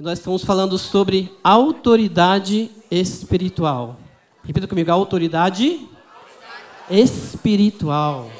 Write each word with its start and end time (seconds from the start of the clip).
Nós 0.00 0.18
estamos 0.18 0.42
falando 0.42 0.78
sobre 0.78 1.30
autoridade 1.44 2.70
espiritual. 2.90 3.98
Repita 4.42 4.66
comigo, 4.66 4.90
autoridade 4.90 5.86
espiritual. 6.90 8.30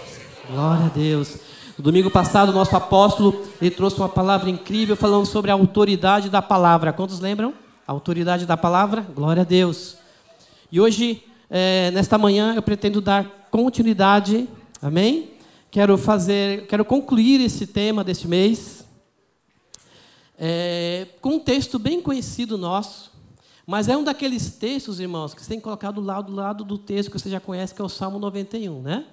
Glória 0.51 0.87
a 0.87 0.89
Deus. 0.89 1.37
No 1.77 1.85
domingo 1.85 2.11
passado, 2.11 2.51
nosso 2.51 2.75
apóstolo 2.75 3.45
ele 3.61 3.71
trouxe 3.71 3.99
uma 3.99 4.09
palavra 4.09 4.49
incrível 4.49 4.97
falando 4.97 5.27
sobre 5.27 5.51
a 5.51 5.55
autoridade 5.55 6.31
da 6.31 6.41
palavra. 6.41 6.95
Quantos 6.95 7.21
lembram? 7.21 7.53
Autoridade 7.87 8.47
da 8.47 8.57
palavra? 8.57 9.03
Glória 9.15 9.43
a 9.43 9.45
Deus. 9.45 9.99
E 10.73 10.81
hoje, 10.81 11.23
é, 11.51 11.91
nesta 11.91 12.17
manhã, 12.17 12.55
eu 12.55 12.63
pretendo 12.63 13.03
dar 13.03 13.49
continuidade, 13.51 14.49
amém? 14.81 15.33
Quero 15.71 15.99
fazer, 15.99 16.67
quero 16.69 16.87
concluir 16.87 17.39
esse 17.43 17.67
tema 17.67 18.03
deste 18.03 18.27
mês 18.27 18.81
é, 20.41 21.07
com 21.21 21.35
um 21.35 21.39
texto 21.39 21.79
bem 21.79 22.03
conhecido 22.03 22.59
nosso, 22.59 23.13
mas 23.65 23.87
é 23.87 23.97
um 23.97 24.03
daqueles 24.03 24.57
textos, 24.57 24.99
irmãos, 24.99 25.35
que 25.35 25.41
você 25.41 25.51
tem 25.51 25.59
que 25.59 25.65
colocar 25.65 25.93
do 25.93 26.01
lado, 26.01 26.33
do 26.33 26.37
lado 26.37 26.65
do 26.65 26.77
texto 26.77 27.13
que 27.13 27.19
você 27.19 27.31
já 27.31 27.39
conhece, 27.39 27.73
que 27.73 27.81
é 27.81 27.85
o 27.85 27.89
Salmo 27.89 28.19
91, 28.19 28.83
né? 28.83 29.07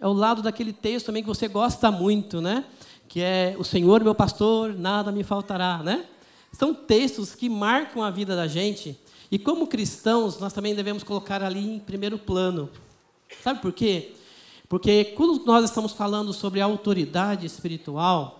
é 0.00 0.06
o 0.06 0.12
lado 0.12 0.42
daquele 0.42 0.72
texto 0.72 1.06
também 1.06 1.22
que 1.22 1.28
você 1.28 1.46
gosta 1.46 1.90
muito, 1.90 2.40
né? 2.40 2.64
Que 3.06 3.20
é 3.20 3.54
o 3.58 3.64
Senhor 3.64 4.02
meu 4.02 4.14
pastor, 4.14 4.74
nada 4.74 5.12
me 5.12 5.22
faltará, 5.22 5.82
né? 5.82 6.06
São 6.52 6.72
textos 6.72 7.34
que 7.34 7.48
marcam 7.48 8.02
a 8.02 8.10
vida 8.10 8.34
da 8.34 8.46
gente 8.46 8.98
e 9.30 9.38
como 9.38 9.66
cristãos 9.66 10.40
nós 10.40 10.52
também 10.52 10.74
devemos 10.74 11.02
colocar 11.02 11.42
ali 11.42 11.76
em 11.76 11.78
primeiro 11.78 12.18
plano. 12.18 12.70
Sabe 13.42 13.60
por 13.60 13.72
quê? 13.72 14.12
Porque 14.68 15.04
quando 15.04 15.44
nós 15.44 15.64
estamos 15.64 15.92
falando 15.92 16.32
sobre 16.32 16.60
autoridade 16.60 17.44
espiritual, 17.44 18.39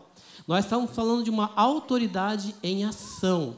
nós 0.51 0.65
estamos 0.65 0.91
falando 0.91 1.23
de 1.23 1.31
uma 1.31 1.53
autoridade 1.55 2.57
em 2.61 2.83
ação. 2.85 3.57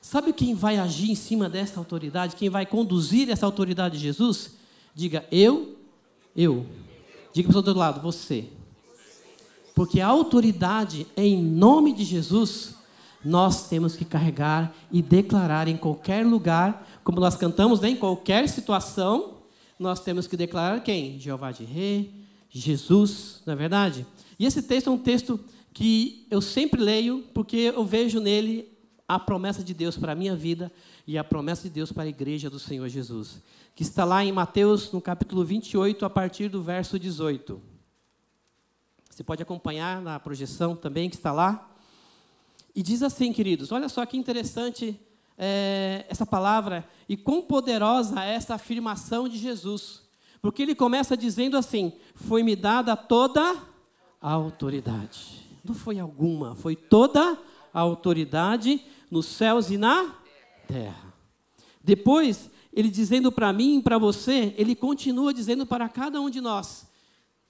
Sabe 0.00 0.32
quem 0.32 0.54
vai 0.54 0.76
agir 0.76 1.10
em 1.10 1.16
cima 1.16 1.48
dessa 1.48 1.80
autoridade? 1.80 2.36
Quem 2.36 2.48
vai 2.48 2.64
conduzir 2.64 3.28
essa 3.28 3.44
autoridade 3.44 3.96
de 3.96 4.04
Jesus? 4.04 4.52
Diga 4.94 5.26
eu, 5.32 5.76
eu. 6.36 6.64
Diga 7.32 7.48
para 7.48 7.56
o 7.56 7.58
outro 7.58 7.74
lado, 7.74 8.00
você. 8.00 8.48
Porque 9.74 10.00
a 10.00 10.06
autoridade 10.06 11.08
em 11.16 11.42
nome 11.42 11.92
de 11.92 12.04
Jesus, 12.04 12.76
nós 13.24 13.68
temos 13.68 13.96
que 13.96 14.04
carregar 14.04 14.72
e 14.92 15.02
declarar 15.02 15.66
em 15.66 15.76
qualquer 15.76 16.24
lugar, 16.24 16.88
como 17.02 17.18
nós 17.18 17.34
cantamos, 17.34 17.80
né, 17.80 17.88
em 17.88 17.96
qualquer 17.96 18.48
situação, 18.48 19.38
nós 19.76 19.98
temos 19.98 20.28
que 20.28 20.36
declarar 20.36 20.84
quem? 20.84 21.18
Jeová 21.18 21.50
de 21.50 21.64
Rei, 21.64 22.14
Jesus, 22.48 23.42
não 23.44 23.54
é 23.54 23.56
verdade? 23.56 24.06
E 24.38 24.46
esse 24.46 24.62
texto 24.62 24.86
é 24.86 24.92
um 24.92 24.98
texto 24.98 25.40
que 25.76 26.26
eu 26.30 26.40
sempre 26.40 26.80
leio, 26.80 27.22
porque 27.34 27.56
eu 27.74 27.84
vejo 27.84 28.18
nele 28.18 28.72
a 29.06 29.18
promessa 29.18 29.62
de 29.62 29.74
Deus 29.74 29.98
para 29.98 30.12
a 30.12 30.14
minha 30.14 30.34
vida 30.34 30.72
e 31.06 31.18
a 31.18 31.22
promessa 31.22 31.64
de 31.64 31.70
Deus 31.70 31.92
para 31.92 32.04
a 32.04 32.08
igreja 32.08 32.48
do 32.48 32.58
Senhor 32.58 32.88
Jesus 32.88 33.42
que 33.76 33.82
está 33.82 34.06
lá 34.06 34.24
em 34.24 34.32
Mateus, 34.32 34.90
no 34.90 35.02
capítulo 35.02 35.44
28, 35.44 36.06
a 36.06 36.08
partir 36.08 36.48
do 36.48 36.62
verso 36.62 36.98
18. 36.98 37.60
Você 39.10 39.22
pode 39.22 39.42
acompanhar 39.42 40.00
na 40.00 40.18
projeção 40.18 40.74
também, 40.74 41.10
que 41.10 41.16
está 41.16 41.30
lá. 41.30 41.70
E 42.74 42.82
diz 42.82 43.02
assim, 43.02 43.34
queridos, 43.34 43.70
olha 43.72 43.90
só 43.90 44.06
que 44.06 44.16
interessante 44.16 44.98
é, 45.36 46.06
essa 46.08 46.24
palavra 46.24 46.88
e 47.06 47.18
quão 47.18 47.42
poderosa 47.42 48.24
é 48.24 48.32
essa 48.32 48.54
afirmação 48.54 49.28
de 49.28 49.36
Jesus. 49.36 50.00
Porque 50.40 50.62
ele 50.62 50.74
começa 50.74 51.14
dizendo 51.14 51.58
assim: 51.58 51.92
Foi-me 52.14 52.56
dada 52.56 52.96
toda 52.96 53.62
a 54.22 54.30
autoridade. 54.30 55.45
Não 55.66 55.74
foi 55.74 55.98
alguma, 55.98 56.54
foi 56.54 56.76
toda 56.76 57.38
a 57.72 57.80
autoridade 57.80 58.80
nos 59.10 59.26
céus 59.26 59.70
e 59.70 59.76
na 59.76 60.14
terra. 60.66 61.14
Depois, 61.82 62.50
ele 62.72 62.88
dizendo 62.88 63.30
para 63.32 63.52
mim 63.52 63.78
e 63.78 63.82
para 63.82 63.98
você, 63.98 64.54
ele 64.56 64.74
continua 64.74 65.32
dizendo 65.32 65.66
para 65.66 65.88
cada 65.88 66.20
um 66.20 66.30
de 66.30 66.40
nós, 66.40 66.86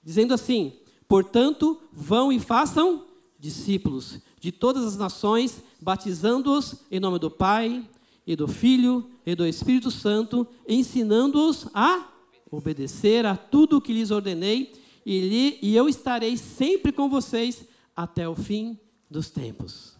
dizendo 0.03 0.33
assim: 0.33 0.73
portanto, 1.07 1.79
vão 1.91 2.31
e 2.31 2.39
façam 2.39 3.05
discípulos 3.39 4.19
de 4.39 4.51
todas 4.51 4.85
as 4.85 4.97
nações, 4.97 5.61
batizando-os 5.81 6.83
em 6.91 6.99
nome 6.99 7.19
do 7.19 7.29
Pai, 7.29 7.83
e 8.25 8.35
do 8.35 8.47
Filho, 8.47 9.09
e 9.25 9.33
do 9.33 9.45
Espírito 9.45 9.89
Santo, 9.89 10.45
ensinando-os 10.67 11.67
a 11.73 12.09
obedecer 12.51 13.25
a 13.25 13.37
tudo 13.37 13.77
o 13.77 13.81
que 13.81 13.93
lhes 13.93 14.11
ordenei, 14.11 14.73
e, 15.05 15.57
e 15.61 15.75
eu 15.75 15.87
estarei 15.87 16.35
sempre 16.35 16.91
com 16.91 17.09
vocês 17.09 17.65
até 17.97 18.29
o 18.29 18.35
fim 18.35 18.79
dos 19.09 19.31
tempos. 19.31 19.97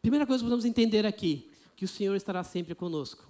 Primeira 0.00 0.26
coisa 0.26 0.42
que 0.42 0.46
podemos 0.46 0.64
entender 0.64 1.06
aqui, 1.06 1.48
que 1.76 1.84
o 1.84 1.88
Senhor 1.88 2.16
estará 2.16 2.42
sempre 2.42 2.74
conosco. 2.74 3.24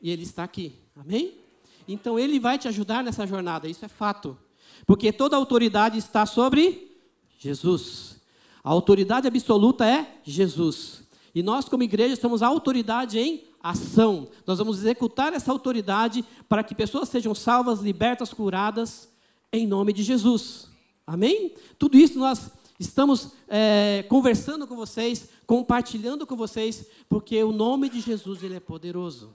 E 0.00 0.10
Ele 0.10 0.24
está 0.24 0.42
aqui. 0.42 0.74
Amém? 0.96 1.38
Então 1.86 2.18
Ele 2.18 2.40
vai 2.40 2.58
te 2.58 2.66
ajudar 2.66 3.04
nessa 3.04 3.24
jornada, 3.24 3.68
isso 3.68 3.84
é 3.84 3.88
fato. 3.88 4.36
Porque 4.84 5.12
toda 5.12 5.36
autoridade 5.36 5.96
está 5.96 6.26
sobre 6.26 6.98
Jesus. 7.38 8.20
A 8.64 8.70
autoridade 8.70 9.28
absoluta 9.28 9.86
é 9.86 10.18
Jesus. 10.24 11.04
E 11.32 11.40
nós, 11.40 11.68
como 11.68 11.84
igreja, 11.84 12.16
somos 12.16 12.42
a 12.42 12.48
autoridade 12.48 13.16
em 13.16 13.44
ação. 13.62 14.28
Nós 14.44 14.58
vamos 14.58 14.78
executar 14.78 15.32
essa 15.32 15.52
autoridade 15.52 16.24
para 16.48 16.64
que 16.64 16.74
pessoas 16.74 17.08
sejam 17.08 17.32
salvas, 17.32 17.80
libertas, 17.80 18.34
curadas, 18.34 19.08
em 19.52 19.68
nome 19.68 19.92
de 19.92 20.02
Jesus. 20.02 20.68
Amém? 21.06 21.54
Tudo 21.78 21.96
isso 21.96 22.18
nós 22.18 22.50
estamos 22.78 23.32
é, 23.48 24.04
conversando 24.08 24.66
com 24.66 24.76
vocês, 24.76 25.28
compartilhando 25.46 26.26
com 26.26 26.36
vocês, 26.36 26.86
porque 27.08 27.42
o 27.42 27.52
nome 27.52 27.88
de 27.88 28.00
Jesus 28.00 28.42
ele 28.42 28.54
é 28.54 28.60
poderoso. 28.60 29.32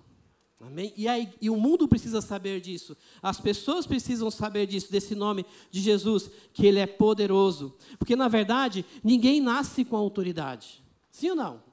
Amém? 0.59 0.91
E, 0.97 1.07
aí, 1.07 1.31
e 1.39 1.49
o 1.49 1.55
mundo 1.55 1.87
precisa 1.87 2.19
saber 2.19 2.59
disso. 2.59 2.97
As 3.21 3.39
pessoas 3.39 3.85
precisam 3.85 4.31
saber 4.31 4.65
disso, 4.65 4.91
desse 4.91 5.13
nome 5.13 5.45
de 5.69 5.79
Jesus, 5.79 6.31
que 6.51 6.65
ele 6.65 6.79
é 6.79 6.87
poderoso. 6.87 7.75
Porque, 7.99 8.15
na 8.15 8.27
verdade, 8.27 8.83
ninguém 9.03 9.39
nasce 9.39 9.85
com 9.85 9.95
autoridade. 9.95 10.83
Sim 11.11 11.29
ou 11.29 11.35
não? 11.35 11.63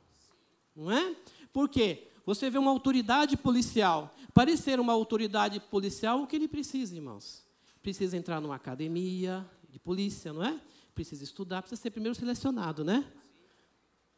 Não 0.76 0.90
é? 0.90 1.16
Por 1.50 1.68
quê? 1.68 2.08
Você 2.26 2.50
vê 2.50 2.58
uma 2.58 2.70
autoridade 2.70 3.36
policial. 3.36 4.14
Para 4.34 4.54
ser 4.56 4.78
uma 4.78 4.92
autoridade 4.92 5.60
policial, 5.60 6.22
o 6.22 6.26
que 6.26 6.36
ele 6.36 6.48
precisa, 6.48 6.94
irmãos? 6.94 7.42
Precisa 7.82 8.16
entrar 8.16 8.40
numa 8.40 8.56
academia 8.56 9.48
de 9.70 9.78
polícia, 9.78 10.32
não 10.32 10.44
é? 10.44 10.60
Precisa 10.94 11.24
estudar, 11.24 11.62
precisa 11.62 11.80
ser 11.80 11.90
primeiro 11.90 12.14
selecionado, 12.14 12.84
né? 12.84 13.04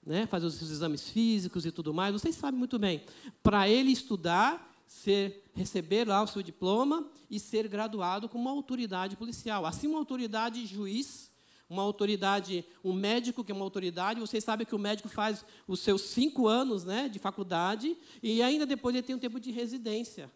né, 0.07 0.25
fazer 0.25 0.47
os 0.47 0.63
exames 0.63 1.11
físicos 1.11 1.67
e 1.67 1.73
tudo 1.73 1.93
mais, 1.93 2.13
vocês 2.13 2.37
sabem 2.37 2.57
muito 2.57 2.79
bem. 2.79 3.05
Para 3.43 3.69
ele 3.69 3.91
estudar, 3.91 4.73
ser, 4.87 5.51
receber 5.53 6.07
lá 6.07 6.23
o 6.23 6.29
seu 6.29 6.43
diploma 6.43 7.11
e 7.29 7.41
ser 7.41 7.67
graduado 7.67 8.29
como 8.29 8.45
uma 8.45 8.53
autoridade 8.53 9.17
policial. 9.17 9.67
Assim, 9.67 9.89
uma 9.89 9.99
autoridade 9.99 10.65
juiz, 10.65 11.35
uma 11.69 11.83
autoridade, 11.83 12.65
um 12.85 12.93
médico 12.93 13.43
que 13.43 13.51
é 13.51 13.55
uma 13.55 13.65
autoridade, 13.65 14.21
vocês 14.21 14.45
sabem 14.45 14.65
que 14.65 14.77
o 14.77 14.79
médico 14.79 15.09
faz 15.09 15.45
os 15.67 15.81
seus 15.81 16.03
cinco 16.03 16.47
anos 16.47 16.85
né, 16.85 17.09
de 17.09 17.19
faculdade 17.19 17.97
e 18.23 18.41
ainda 18.41 18.65
depois 18.65 18.95
ele 18.95 19.05
tem 19.05 19.17
um 19.17 19.19
tempo 19.19 19.41
de 19.41 19.51
residência. 19.51 20.31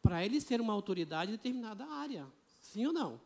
Para 0.00 0.24
ele 0.24 0.40
ser 0.40 0.58
uma 0.58 0.72
autoridade 0.72 1.30
em 1.30 1.34
determinada 1.34 1.84
área. 1.84 2.26
Sim 2.62 2.86
ou 2.86 2.92
não? 2.94 3.20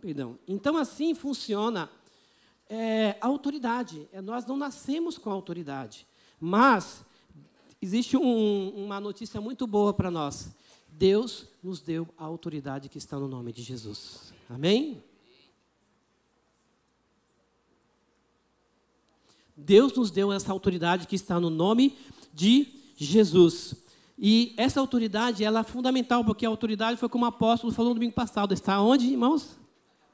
Perdão. 0.00 0.38
Então, 0.48 0.76
assim 0.76 1.14
funciona 1.14 1.90
é, 2.68 3.16
a 3.20 3.26
autoridade. 3.26 4.08
É, 4.12 4.20
nós 4.20 4.46
não 4.46 4.56
nascemos 4.56 5.18
com 5.18 5.30
autoridade. 5.30 6.06
Mas 6.40 7.04
existe 7.82 8.16
um, 8.16 8.84
uma 8.84 8.98
notícia 9.00 9.40
muito 9.40 9.66
boa 9.66 9.92
para 9.92 10.10
nós. 10.10 10.54
Deus 10.88 11.46
nos 11.62 11.80
deu 11.80 12.08
a 12.16 12.24
autoridade 12.24 12.88
que 12.88 12.98
está 12.98 13.18
no 13.18 13.28
nome 13.28 13.52
de 13.52 13.62
Jesus. 13.62 14.32
Amém? 14.48 15.02
Deus 19.56 19.92
nos 19.94 20.10
deu 20.10 20.32
essa 20.32 20.50
autoridade 20.50 21.06
que 21.06 21.14
está 21.14 21.38
no 21.38 21.50
nome 21.50 21.96
de 22.32 22.66
Jesus. 22.96 23.74
E 24.18 24.54
essa 24.56 24.80
autoridade, 24.80 25.44
ela 25.44 25.60
é 25.60 25.64
fundamental, 25.64 26.24
porque 26.24 26.46
a 26.46 26.48
autoridade 26.48 26.98
foi 26.98 27.08
como 27.08 27.24
o 27.24 27.28
apóstolo 27.28 27.72
falou 27.72 27.90
no 27.90 27.94
domingo 27.94 28.14
passado. 28.14 28.54
Está 28.54 28.80
onde, 28.80 29.06
irmãos? 29.06 29.59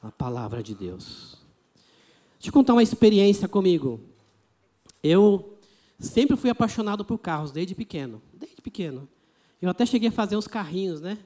A 0.06 0.12
palavra 0.12 0.62
de 0.62 0.72
Deus. 0.72 1.36
Deixa 2.38 2.50
eu 2.50 2.52
contar 2.52 2.74
uma 2.74 2.82
experiência 2.82 3.48
comigo. 3.48 3.98
eu 5.02 5.58
sempre 5.98 6.36
fui 6.36 6.48
apaixonado 6.48 7.04
por 7.04 7.18
carros, 7.18 7.50
desde 7.50 7.74
pequeno. 7.74 8.22
Desde 8.32 8.62
pequeno. 8.62 9.08
Eu 9.60 9.68
até 9.68 9.84
cheguei 9.84 10.10
a 10.10 10.12
fazer 10.12 10.36
uns 10.36 10.46
carrinhos, 10.46 11.00
né? 11.00 11.18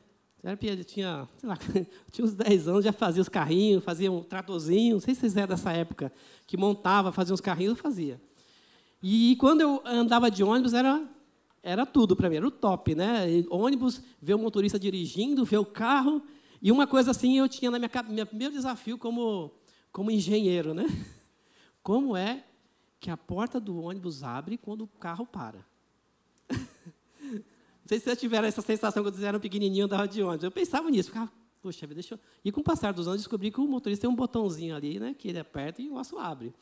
Eu 0.43 0.57
tinha, 0.85 1.29
sei 1.37 1.47
lá, 1.47 1.59
tinha 2.11 2.25
uns 2.25 2.33
10 2.33 2.69
anos, 2.69 2.85
já 2.87 2.91
fazia 2.91 3.21
os 3.21 3.29
carrinhos, 3.29 3.85
fazia 3.85 4.11
um 4.11 4.23
tratorzinho, 4.23 4.95
não 4.95 5.01
sei 5.01 5.15
se 5.15 5.21
vocês 5.21 5.37
eram 5.37 5.49
dessa 5.49 5.71
época, 5.73 6.11
que 6.47 6.57
montava, 6.57 7.13
fazia 7.13 7.35
uns 7.35 7.41
carrinhos, 7.43 7.77
eu 7.77 7.83
fazia. 7.83 8.19
E 9.03 9.37
quando 9.39 9.61
eu 9.61 9.83
andava 9.85 10.31
de 10.31 10.43
ônibus, 10.43 10.73
era, 10.73 11.07
era 11.63 11.85
tudo 11.85 12.17
para 12.17 12.31
mim, 12.31 12.37
era 12.37 12.49
o 12.49 12.51
top, 12.51 12.95
né? 12.95 13.27
ônibus, 13.51 14.01
ver 14.23 14.33
o 14.33 14.39
motorista 14.39 14.79
dirigindo, 14.79 15.45
ver 15.45 15.59
o 15.59 15.67
carro. 15.67 16.23
E 16.63 16.71
uma 16.71 16.87
coisa 16.87 17.11
assim 17.11 17.39
eu 17.39 17.49
tinha 17.49 17.71
na 17.71 17.79
minha 17.79 17.91
meu 18.09 18.27
primeiro 18.27 18.53
desafio 18.53 18.99
como, 18.99 19.51
como 19.91 20.11
engenheiro, 20.11 20.75
né? 20.75 20.85
Como 21.83 22.15
é 22.15 22.45
que 23.01 23.11
a 23.11 23.17
porta 23.17 23.59
do 23.59 23.81
ônibus 23.81 24.23
abre 24.23 24.59
quando 24.59 24.83
o 24.83 24.87
carro 24.87 25.27
para? 25.27 25.65
Não 26.51 27.87
sei 27.87 27.99
se 27.99 28.05
vocês 28.05 28.21
tiveram 28.21 28.47
essa 28.47 28.61
sensação 28.61 29.03
quando 29.03 29.15
vocês 29.15 29.27
eram 29.27 29.41
pequenininho 29.41 29.87
andava 29.87 30.07
de 30.07 30.23
ônibus. 30.23 30.45
Eu 30.45 30.51
pensava 30.51 30.91
nisso, 30.91 31.09
ficava, 31.09 31.33
poxa 31.63 31.87
deixa 31.87 32.15
eu... 32.15 32.21
E 32.45 32.53
com 32.53 32.61
o 32.61 32.65
passar 32.65 32.93
dos 32.93 33.09
anos, 33.09 33.23
descobri 33.23 33.51
que 33.51 33.59
o 33.59 33.67
motorista 33.67 34.03
tem 34.03 34.11
um 34.11 34.15
botãozinho 34.15 34.77
ali, 34.77 35.01
né, 35.01 35.15
que 35.19 35.29
ele 35.29 35.39
aperta 35.39 35.81
e 35.81 35.89
o 35.89 35.95
osso 35.95 36.19
abre. 36.19 36.53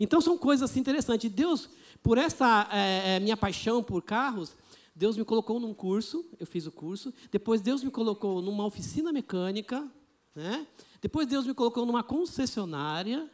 Então, 0.00 0.20
são 0.20 0.36
coisas 0.36 0.68
assim, 0.68 0.80
interessantes. 0.80 1.30
Deus, 1.30 1.70
por 2.02 2.18
essa 2.18 2.68
é, 2.72 3.20
minha 3.20 3.36
paixão 3.36 3.80
por 3.80 4.02
carros, 4.02 4.56
Deus 4.94 5.16
me 5.16 5.24
colocou 5.24 5.58
num 5.58 5.74
curso, 5.74 6.24
eu 6.38 6.46
fiz 6.46 6.66
o 6.66 6.72
curso. 6.72 7.12
Depois, 7.30 7.60
Deus 7.60 7.82
me 7.82 7.90
colocou 7.90 8.40
numa 8.40 8.64
oficina 8.64 9.12
mecânica. 9.12 9.90
Né? 10.34 10.66
Depois, 11.00 11.26
Deus 11.26 11.46
me 11.46 11.54
colocou 11.54 11.84
numa 11.84 12.02
concessionária. 12.02 13.28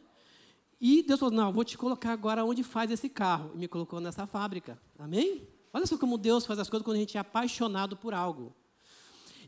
E 0.79 1.03
Deus 1.03 1.19
falou: 1.19 1.35
Não, 1.35 1.53
vou 1.53 1.63
te 1.63 1.77
colocar 1.77 2.11
agora 2.11 2.43
onde 2.43 2.63
faz 2.63 2.89
esse 2.89 3.07
carro. 3.07 3.51
E 3.53 3.57
me 3.59 3.67
colocou 3.67 3.99
nessa 3.99 4.25
fábrica. 4.25 4.81
Amém? 4.97 5.47
Olha 5.71 5.85
só 5.85 5.97
como 5.97 6.17
Deus 6.17 6.45
faz 6.45 6.59
as 6.59 6.69
coisas 6.69 6.83
quando 6.83 6.97
a 6.97 6.99
gente 6.99 7.15
é 7.15 7.19
apaixonado 7.19 7.95
por 7.95 8.13
algo. 8.13 8.55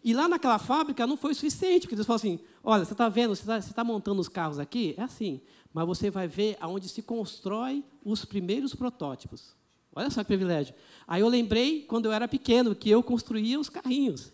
E 0.04 0.14
lá 0.14 0.28
naquela 0.28 0.60
fábrica 0.60 1.08
não 1.08 1.18
foi 1.18 1.34
suficiente, 1.34 1.82
porque 1.82 1.96
Deus 1.96 2.06
falou 2.06 2.18
assim: 2.18 2.40
olha, 2.64 2.86
você 2.86 2.94
está 2.94 3.10
vendo, 3.10 3.36
você 3.36 3.52
está 3.52 3.74
tá 3.74 3.84
montando 3.84 4.22
os 4.22 4.30
carros 4.30 4.60
aqui? 4.60 4.94
É 4.98 5.02
assim, 5.02 5.42
mas 5.74 5.88
você 5.88 6.12
vai 6.12 6.28
ver 6.28 6.58
aonde 6.60 6.88
se 6.88 7.02
constrói 7.02 7.84
os 8.04 8.24
primeiros 8.24 8.76
protótipos. 8.76 9.56
Olha 9.96 10.10
só 10.10 10.22
que 10.22 10.28
privilégio. 10.28 10.74
Aí 11.08 11.22
eu 11.22 11.28
lembrei, 11.28 11.84
quando 11.84 12.06
eu 12.06 12.12
era 12.12 12.28
pequeno, 12.28 12.76
que 12.76 12.90
eu 12.90 13.04
construía 13.04 13.60
os 13.60 13.70
carrinhos. 13.70 14.32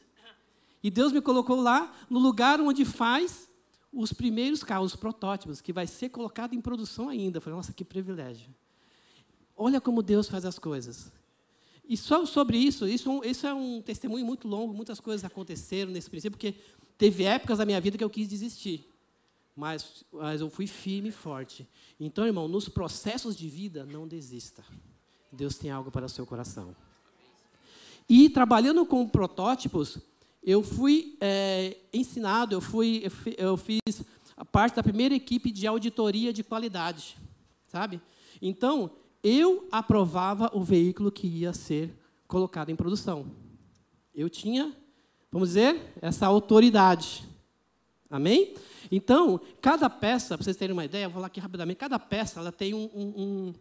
E 0.81 0.89
Deus 0.89 1.11
me 1.11 1.21
colocou 1.21 1.59
lá, 1.59 1.93
no 2.09 2.19
lugar 2.19 2.61
onde 2.61 2.85
faz 2.85 3.49
os 3.91 4.13
primeiros 4.13 4.63
carros, 4.63 4.93
os 4.93 4.99
protótipos, 4.99 5.61
que 5.61 5.73
vai 5.73 5.87
ser 5.87 6.09
colocado 6.09 6.53
em 6.53 6.61
produção 6.61 7.09
ainda. 7.09 7.37
Eu 7.37 7.41
falei, 7.41 7.57
nossa, 7.57 7.73
que 7.73 7.83
privilégio. 7.83 8.49
Olha 9.57 9.81
como 9.81 10.01
Deus 10.01 10.29
faz 10.29 10.45
as 10.45 10.57
coisas. 10.57 11.11
E 11.87 11.97
só 11.97 12.25
sobre 12.25 12.57
isso, 12.57 12.87
isso, 12.87 13.21
isso 13.25 13.47
é 13.47 13.53
um 13.53 13.81
testemunho 13.81 14.25
muito 14.25 14.47
longo, 14.47 14.73
muitas 14.73 14.99
coisas 14.99 15.25
aconteceram 15.25 15.91
nesse 15.91 16.09
princípio, 16.09 16.37
porque 16.37 16.55
teve 16.97 17.23
épocas 17.23 17.57
da 17.57 17.65
minha 17.65 17.81
vida 17.81 17.97
que 17.97 18.03
eu 18.03 18.09
quis 18.09 18.27
desistir. 18.27 18.87
Mas, 19.55 20.05
mas 20.11 20.39
eu 20.39 20.49
fui 20.49 20.67
firme 20.67 21.09
e 21.09 21.11
forte. 21.11 21.67
Então, 21.99 22.25
irmão, 22.25 22.47
nos 22.47 22.69
processos 22.69 23.35
de 23.35 23.49
vida, 23.49 23.85
não 23.85 24.07
desista. 24.07 24.63
Deus 25.31 25.55
tem 25.55 25.71
algo 25.71 25.91
para 25.91 26.05
o 26.05 26.09
seu 26.09 26.25
coração. 26.25 26.75
E 28.07 28.29
trabalhando 28.29 28.85
com 28.85 29.07
protótipos, 29.07 29.99
eu 30.43 30.63
fui 30.63 31.17
é, 31.21 31.77
ensinado, 31.93 32.55
eu, 32.55 32.61
fui, 32.61 33.03
eu 33.37 33.55
fiz 33.55 33.79
parte 34.51 34.75
da 34.75 34.83
primeira 34.83 35.13
equipe 35.13 35.51
de 35.51 35.67
auditoria 35.67 36.33
de 36.33 36.43
qualidade, 36.43 37.17
sabe? 37.67 38.01
Então, 38.41 38.91
eu 39.23 39.67
aprovava 39.71 40.49
o 40.53 40.63
veículo 40.63 41.11
que 41.11 41.27
ia 41.27 41.53
ser 41.53 41.93
colocado 42.27 42.69
em 42.69 42.75
produção. 42.75 43.25
Eu 44.15 44.29
tinha, 44.29 44.73
vamos 45.31 45.49
dizer, 45.49 45.93
essa 46.01 46.25
autoridade. 46.25 47.27
Amém? 48.09 48.55
Então, 48.91 49.39
cada 49.61 49.89
peça, 49.89 50.35
para 50.35 50.43
vocês 50.43 50.57
terem 50.57 50.73
uma 50.73 50.85
ideia, 50.85 51.07
vou 51.07 51.15
falar 51.15 51.27
aqui 51.27 51.39
rapidamente, 51.39 51.77
cada 51.77 51.99
peça 51.99 52.39
ela 52.39 52.51
tem 52.51 52.73
um, 52.73 52.89
um, 52.95 53.53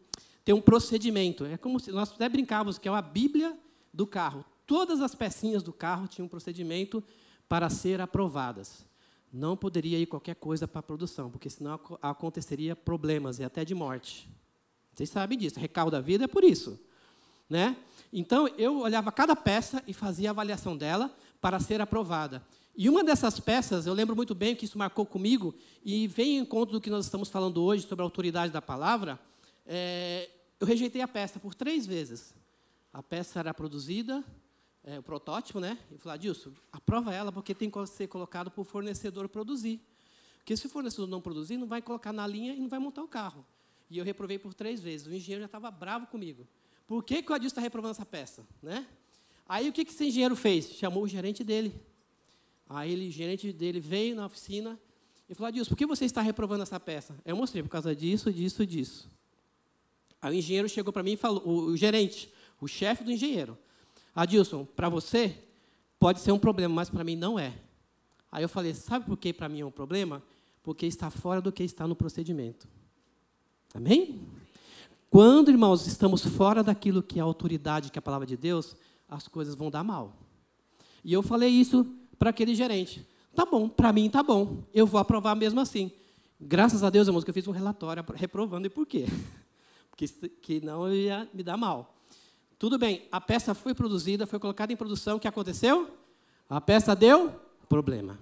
tem 0.49 0.55
um 0.55 0.63
procedimento. 0.63 1.45
É 1.45 1.59
como 1.59 1.79
se 1.79 1.93
nós 1.93 2.11
até 2.11 2.27
brincávamos 2.27 2.79
que 2.79 2.89
é 2.89 2.91
uma 2.91 3.03
Bíblia 3.03 3.55
do 3.93 4.07
carro. 4.07 4.43
Todas 4.67 5.03
as 5.03 5.15
pecinhas 5.15 5.63
do 5.63 5.75
carro 5.75 6.09
tinham 6.09 6.25
um 6.25 6.29
procedimento 6.29 7.05
para 7.47 7.69
ser 7.69 8.01
aprovadas. 8.01 8.87
Não 9.31 9.55
poderia 9.55 9.99
ir 9.99 10.07
qualquer 10.07 10.37
coisa 10.37 10.67
para 10.67 10.81
a 10.81 10.83
produção, 10.83 11.31
porque 11.31 11.51
senão 11.51 11.79
aconteceria 12.01 12.75
problemas 12.75 13.39
e 13.39 13.45
até 13.45 13.63
de 13.63 13.75
morte. 13.75 14.27
Vocês 14.95 15.11
sabem 15.11 15.37
disso, 15.37 15.61
recalque 15.61 15.93
da 15.93 16.01
vida 16.01 16.25
é 16.25 16.27
por 16.27 16.43
isso. 16.43 16.81
Né? 17.47 17.77
Então, 18.11 18.49
eu 18.57 18.79
olhava 18.79 19.13
cada 19.13 19.37
peça 19.37 19.83
e 19.87 19.93
fazia 19.93 20.31
a 20.31 20.33
avaliação 20.33 20.75
dela 20.75 21.15
para 21.43 21.61
ser 21.61 21.83
aprovada. 21.83 22.43
E 22.75 22.89
uma 22.89 23.05
dessas 23.05 23.39
peças, 23.39 23.87
eu 23.87 23.93
lembro 23.93 24.17
muito 24.17 24.35
bem 24.35 24.57
que 24.57 24.65
isso 24.65 24.79
marcou 24.79 25.05
comigo, 25.05 25.55
e 25.85 26.07
vem 26.09 26.39
em 26.39 26.41
encontro 26.41 26.73
do 26.73 26.81
que 26.81 26.89
nós 26.89 27.05
estamos 27.05 27.29
falando 27.29 27.63
hoje 27.63 27.87
sobre 27.87 28.03
a 28.03 28.07
autoridade 28.07 28.51
da 28.51 28.63
palavra, 28.63 29.21
é, 29.67 30.31
eu 30.61 30.67
rejeitei 30.67 31.01
a 31.03 31.09
peça 31.09 31.39
por 31.39 31.55
três 31.55 31.87
vezes. 31.87 32.35
A 32.93 33.03
peça 33.03 33.39
era 33.39 33.55
produzida, 33.55 34.25
é, 34.83 34.99
o 34.99 35.03
protótipo, 35.03 35.61
né? 35.61 35.79
E 35.93 35.99
falei, 35.99 36.15
Adilson, 36.15 36.53
aprova 36.73 37.13
ela, 37.13 37.31
porque 37.31 37.55
tem 37.55 37.71
que 37.71 37.87
ser 37.87 38.09
colocado 38.09 38.51
para 38.51 38.61
o 38.61 38.65
fornecedor 38.65 39.29
produzir. 39.29 39.81
Porque 40.39 40.57
se 40.57 40.67
o 40.67 40.71
fornecedor 40.71 41.07
não 41.07 41.21
produzir, 41.21 41.57
não 41.57 41.67
vai 41.67 41.83
colocar 41.83 42.13
na 42.13 42.27
linha 42.27 42.55
e 42.55 42.59
não 42.59 42.69
vai 42.69 42.79
montar 42.79 43.03
o 43.03 43.09
carro. 43.09 43.45
E 43.91 43.99
eu 43.99 44.05
reprovei 44.05 44.39
por 44.39 44.55
três 44.55 44.81
vezes. 44.81 45.07
O 45.07 45.13
engenheiro 45.13 45.43
já 45.43 45.47
estava 45.47 45.71
bravo 45.71 46.07
comigo. 46.07 46.47
Por 46.87 47.05
que, 47.05 47.23
que 47.23 47.31
o 47.31 47.35
Adilson 47.35 47.53
está 47.53 47.61
reprovando 47.61 47.93
essa 47.93 48.07
peça? 48.07 48.47
Né? 48.63 48.87
Aí 49.47 49.69
o 49.69 49.73
que, 49.73 49.85
que 49.85 49.93
esse 49.93 50.07
engenheiro 50.07 50.35
fez? 50.35 50.71
Chamou 50.73 51.05
o 51.05 51.09
gerente 51.09 51.45
dele. 51.45 51.79
Aí 52.69 52.93
ele, 52.93 53.09
o 53.09 53.13
gerente 53.13 53.53
dele 53.53 53.81
veio 53.81 54.17
na 54.17 54.27
oficina 54.27 54.79
e 55.29 55.35
falou, 55.35 55.49
Adilson, 55.49 55.71
por 55.71 55.77
que 55.77 55.87
você 55.87 56.07
está 56.07 56.23
reprovando 56.23 56.63
essa 56.63 56.81
peça? 56.81 57.15
Eu 57.25 57.37
mostrei, 57.37 57.63
por 57.63 57.69
causa 57.69 57.95
disso, 57.95 58.33
disso, 58.33 58.67
disso. 58.67 59.11
Aí 60.21 60.35
o 60.35 60.39
engenheiro 60.39 60.69
chegou 60.69 60.93
para 60.93 61.03
mim 61.03 61.13
e 61.13 61.17
falou, 61.17 61.43
o, 61.45 61.67
o 61.67 61.77
gerente, 61.77 62.33
o 62.61 62.67
chefe 62.67 63.05
do 63.05 63.13
engenheiro, 63.13 63.57
Adilson, 64.15 64.65
para 64.65 64.89
você 64.89 65.37
pode 65.99 66.21
ser 66.21 66.33
um 66.33 66.39
problema, 66.39 66.75
mas 66.75 66.91
para 66.91 67.05
mim 67.05 67.17
não 67.17 67.39
é. 67.39 67.55
Aí 68.31 68.43
eu 68.43 68.49
falei, 68.49 68.75
sabe 68.75 69.07
por 69.07 69.17
que 69.17 69.33
para 69.33 69.49
mim 69.49 69.61
é 69.61 69.67
um 69.67 69.71
problema? 69.71 70.23
Porque 70.63 70.87
está 70.87 71.11
fora 71.11 71.41
do 71.41 71.53
que 71.53 71.63
está 71.63 71.87
no 71.87 71.95
procedimento. 71.95 72.69
Amém? 73.75 74.21
Quando, 75.11 75.51
irmãos, 75.51 75.87
estamos 75.87 76.25
fora 76.25 76.63
daquilo 76.63 77.03
que 77.03 77.19
é 77.19 77.23
a 77.23 77.25
autoridade, 77.25 77.91
que 77.91 77.99
é 77.99 78.01
a 78.01 78.03
palavra 78.03 78.27
de 78.27 78.37
Deus, 78.37 78.77
as 79.09 79.27
coisas 79.27 79.55
vão 79.55 79.71
dar 79.71 79.83
mal. 79.83 80.15
E 81.03 81.13
eu 81.13 81.23
falei 81.23 81.49
isso 81.49 81.87
para 82.19 82.31
aquele 82.31 82.55
gerente. 82.55 83.07
Tá 83.35 83.47
bom, 83.47 83.69
para 83.69 83.93
mim 83.93 84.11
tá 84.11 84.23
bom. 84.23 84.65
Eu 84.75 84.87
vou 84.87 85.01
aprovar 85.01 85.35
mesmo 85.35 85.61
assim. 85.61 85.91
Graças 86.41 86.83
a 86.83 86.91
Deus, 86.91 87.07
irmãos, 87.07 87.25
que 87.25 87.31
eu 87.31 87.35
fiz 87.35 87.47
um 87.47 87.53
relatório 87.53 88.05
reprovando 88.15 88.67
e 88.67 88.71
por 88.71 88.87
quê? 88.87 89.07
Porque 89.99 90.29
que 90.41 90.65
não 90.65 90.93
ia 90.93 91.29
me 91.35 91.43
dar 91.43 91.57
mal. 91.57 91.93
Tudo 92.57 92.79
bem, 92.79 93.09
a 93.11 93.21
peça 93.21 93.53
foi 93.53 93.75
produzida, 93.75 94.27
foi 94.27 94.39
colocada 94.39 94.73
em 94.73 94.77
produção, 94.77 95.17
o 95.17 95.21
que 95.21 95.27
aconteceu? 95.27 95.91
A 96.49 96.61
peça 96.61 96.95
deu 96.95 97.35
problema. 97.69 98.17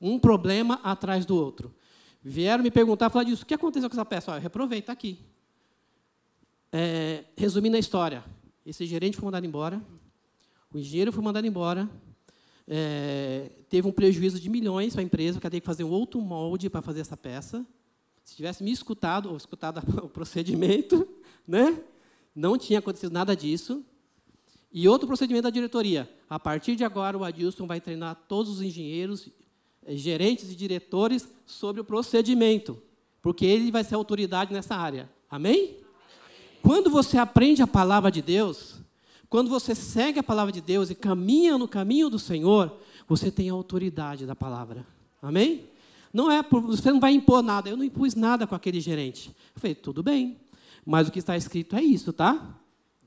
Um 0.00 0.18
problema 0.18 0.80
atrás 0.82 1.26
do 1.26 1.36
outro. 1.36 1.74
Vieram 2.22 2.64
me 2.64 2.70
perguntar, 2.70 3.10
falar 3.10 3.24
disso. 3.24 3.42
O 3.42 3.46
que 3.46 3.52
aconteceu 3.52 3.88
com 3.88 3.94
essa 3.94 4.04
peça? 4.04 4.32
eu 4.32 4.40
reprovei, 4.40 4.78
está 4.78 4.92
aqui. 4.92 5.18
É, 6.72 7.24
resumindo 7.36 7.76
a 7.76 7.80
história, 7.80 8.24
esse 8.64 8.86
gerente 8.86 9.16
foi 9.16 9.24
mandado 9.26 9.44
embora, 9.44 9.82
o 10.72 10.78
engenheiro 10.78 11.12
foi 11.12 11.22
mandado 11.22 11.46
embora, 11.46 11.88
é, 12.66 13.50
teve 13.68 13.86
um 13.86 13.92
prejuízo 13.92 14.40
de 14.40 14.48
milhões 14.48 14.92
para 14.92 15.02
a 15.02 15.04
empresa, 15.04 15.34
porque 15.34 15.50
teve 15.50 15.60
que 15.60 15.66
fazer 15.66 15.84
um 15.84 15.90
outro 15.90 16.20
molde 16.20 16.70
para 16.70 16.80
fazer 16.80 17.00
essa 17.00 17.16
peça. 17.16 17.66
Se 18.30 18.36
tivesse 18.36 18.62
me 18.62 18.70
escutado, 18.70 19.28
ou 19.28 19.36
escutado 19.36 19.82
o 20.04 20.08
procedimento, 20.08 21.06
né, 21.44 21.82
não 22.32 22.56
tinha 22.56 22.78
acontecido 22.78 23.10
nada 23.10 23.34
disso. 23.34 23.84
E 24.72 24.88
outro 24.88 25.08
procedimento 25.08 25.42
da 25.42 25.50
diretoria. 25.50 26.08
A 26.28 26.38
partir 26.38 26.76
de 26.76 26.84
agora, 26.84 27.18
o 27.18 27.24
Adilson 27.24 27.66
vai 27.66 27.80
treinar 27.80 28.14
todos 28.28 28.52
os 28.52 28.62
engenheiros 28.62 29.28
eh, 29.84 29.96
gerentes 29.96 30.48
e 30.52 30.54
diretores 30.54 31.26
sobre 31.44 31.80
o 31.80 31.84
procedimento, 31.84 32.80
porque 33.20 33.44
ele 33.44 33.72
vai 33.72 33.82
ser 33.82 33.96
autoridade 33.96 34.52
nessa 34.52 34.76
área. 34.76 35.10
Amém? 35.28 35.78
Quando 36.62 36.88
você 36.88 37.18
aprende 37.18 37.62
a 37.62 37.66
palavra 37.66 38.12
de 38.12 38.22
Deus, 38.22 38.76
quando 39.28 39.50
você 39.50 39.74
segue 39.74 40.20
a 40.20 40.22
palavra 40.22 40.52
de 40.52 40.60
Deus 40.60 40.88
e 40.88 40.94
caminha 40.94 41.58
no 41.58 41.66
caminho 41.66 42.08
do 42.08 42.18
Senhor, 42.18 42.78
você 43.08 43.28
tem 43.28 43.50
a 43.50 43.54
autoridade 43.54 44.24
da 44.24 44.36
palavra. 44.36 44.86
Amém? 45.20 45.69
Não 46.12 46.30
é, 46.30 46.42
você 46.42 46.90
não 46.90 47.00
vai 47.00 47.12
impor 47.12 47.42
nada. 47.42 47.68
Eu 47.68 47.76
não 47.76 47.84
impus 47.84 48.14
nada 48.14 48.46
com 48.46 48.54
aquele 48.54 48.80
gerente. 48.80 49.28
Eu 49.54 49.60
falei, 49.60 49.74
tudo 49.74 50.02
bem, 50.02 50.38
mas 50.84 51.08
o 51.08 51.12
que 51.12 51.18
está 51.18 51.36
escrito 51.36 51.76
é 51.76 51.82
isso, 51.82 52.12
tá? 52.12 52.58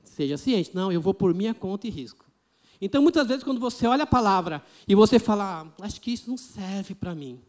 Seja 0.02 0.36
ciente. 0.36 0.70
Não, 0.74 0.90
eu 0.90 1.00
vou 1.00 1.12
por 1.12 1.34
minha 1.34 1.54
conta 1.54 1.86
e 1.86 1.90
risco. 1.90 2.24
Então, 2.80 3.02
muitas 3.02 3.26
vezes, 3.26 3.42
quando 3.44 3.60
você 3.60 3.86
olha 3.86 4.04
a 4.04 4.06
palavra 4.06 4.62
e 4.86 4.94
você 4.94 5.18
fala, 5.18 5.62
ah, 5.62 5.84
acho 5.84 6.00
que 6.00 6.12
isso 6.12 6.28
não 6.28 6.36
serve 6.36 6.94
para 6.94 7.14
mim. 7.14 7.40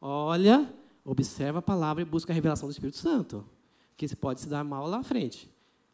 Olha, 0.00 0.72
observa 1.04 1.58
a 1.58 1.62
palavra 1.62 2.02
e 2.02 2.04
busca 2.04 2.32
a 2.32 2.34
revelação 2.34 2.68
do 2.68 2.72
Espírito 2.72 2.98
Santo, 2.98 3.44
que 3.96 4.08
pode 4.16 4.40
se 4.40 4.48
dar 4.48 4.64
mal 4.64 4.86
lá 4.88 4.98
à 4.98 5.02
frente. 5.02 5.48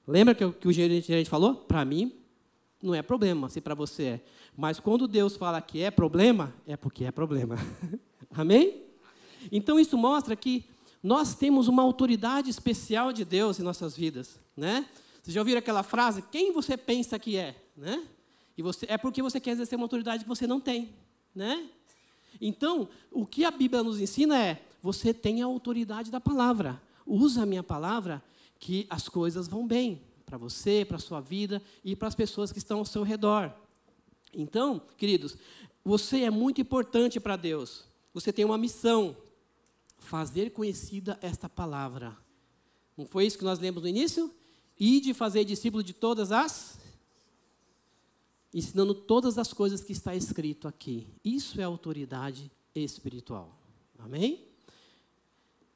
Lembra 0.06 0.34
que, 0.34 0.50
que 0.52 0.68
o 0.68 0.72
gerente, 0.72 1.08
gerente 1.08 1.28
falou? 1.28 1.56
Para 1.56 1.84
mim, 1.84 2.12
não 2.82 2.94
é 2.94 3.02
problema, 3.02 3.48
se 3.48 3.60
para 3.60 3.74
você 3.74 4.02
é. 4.04 4.24
Mas 4.56 4.78
quando 4.78 5.08
Deus 5.08 5.36
fala 5.36 5.60
que 5.60 5.82
é 5.82 5.90
problema, 5.90 6.54
é 6.66 6.76
porque 6.76 7.04
é 7.04 7.10
problema. 7.10 7.56
Amém? 8.30 8.85
Então 9.50 9.78
isso 9.78 9.96
mostra 9.96 10.34
que 10.34 10.64
nós 11.02 11.34
temos 11.34 11.68
uma 11.68 11.82
autoridade 11.82 12.50
especial 12.50 13.12
de 13.12 13.24
Deus 13.24 13.58
em 13.58 13.62
nossas 13.62 13.96
vidas, 13.96 14.40
né? 14.56 14.86
Vocês 15.22 15.34
já 15.34 15.40
ouviram 15.40 15.58
aquela 15.58 15.82
frase? 15.82 16.22
Quem 16.22 16.52
você 16.52 16.76
pensa 16.76 17.18
que 17.18 17.36
é, 17.36 17.56
né? 17.76 18.06
E 18.56 18.62
você 18.62 18.86
é 18.88 18.96
porque 18.96 19.22
você 19.22 19.38
quer 19.38 19.50
exercer 19.50 19.76
uma 19.76 19.84
autoridade 19.84 20.22
que 20.24 20.28
você 20.28 20.46
não 20.46 20.60
tem, 20.60 20.94
né? 21.34 21.68
Então, 22.40 22.88
o 23.10 23.26
que 23.26 23.44
a 23.44 23.50
Bíblia 23.50 23.82
nos 23.82 24.00
ensina 24.00 24.38
é: 24.40 24.62
você 24.82 25.12
tem 25.12 25.42
a 25.42 25.46
autoridade 25.46 26.10
da 26.10 26.20
palavra. 26.20 26.80
Usa 27.06 27.42
a 27.42 27.46
minha 27.46 27.62
palavra 27.62 28.22
que 28.58 28.86
as 28.90 29.08
coisas 29.08 29.46
vão 29.46 29.66
bem 29.66 30.00
para 30.24 30.36
você, 30.36 30.84
para 30.84 30.96
a 30.96 31.00
sua 31.00 31.20
vida 31.20 31.62
e 31.84 31.94
para 31.94 32.08
as 32.08 32.14
pessoas 32.14 32.50
que 32.50 32.58
estão 32.58 32.78
ao 32.78 32.84
seu 32.84 33.02
redor. 33.02 33.52
Então, 34.34 34.82
queridos, 34.96 35.36
você 35.84 36.22
é 36.22 36.30
muito 36.30 36.60
importante 36.60 37.20
para 37.20 37.36
Deus. 37.36 37.84
Você 38.12 38.32
tem 38.32 38.44
uma 38.44 38.58
missão: 38.58 39.16
fazer 40.06 40.50
conhecida 40.50 41.18
esta 41.20 41.48
palavra. 41.48 42.16
Não 42.96 43.04
foi 43.04 43.26
isso 43.26 43.36
que 43.36 43.44
nós 43.44 43.58
lemos 43.58 43.82
no 43.82 43.88
início? 43.88 44.32
E 44.78 45.00
de 45.00 45.12
fazer 45.12 45.44
discípulo 45.44 45.82
de 45.82 45.92
todas 45.92 46.32
as 46.32 46.78
ensinando 48.54 48.94
todas 48.94 49.36
as 49.36 49.52
coisas 49.52 49.84
que 49.84 49.92
está 49.92 50.14
escrito 50.14 50.66
aqui. 50.66 51.06
Isso 51.22 51.60
é 51.60 51.64
autoridade 51.64 52.50
espiritual. 52.74 53.54
Amém? 53.98 54.46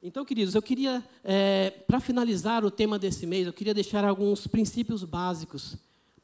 Então, 0.01 0.25
queridos, 0.25 0.55
eu 0.55 0.63
queria, 0.63 1.07
é, 1.23 1.69
para 1.69 1.99
finalizar 1.99 2.65
o 2.65 2.71
tema 2.71 2.97
desse 2.97 3.27
mês, 3.27 3.45
eu 3.45 3.53
queria 3.53 3.73
deixar 3.73 4.03
alguns 4.03 4.47
princípios 4.47 5.03
básicos 5.03 5.75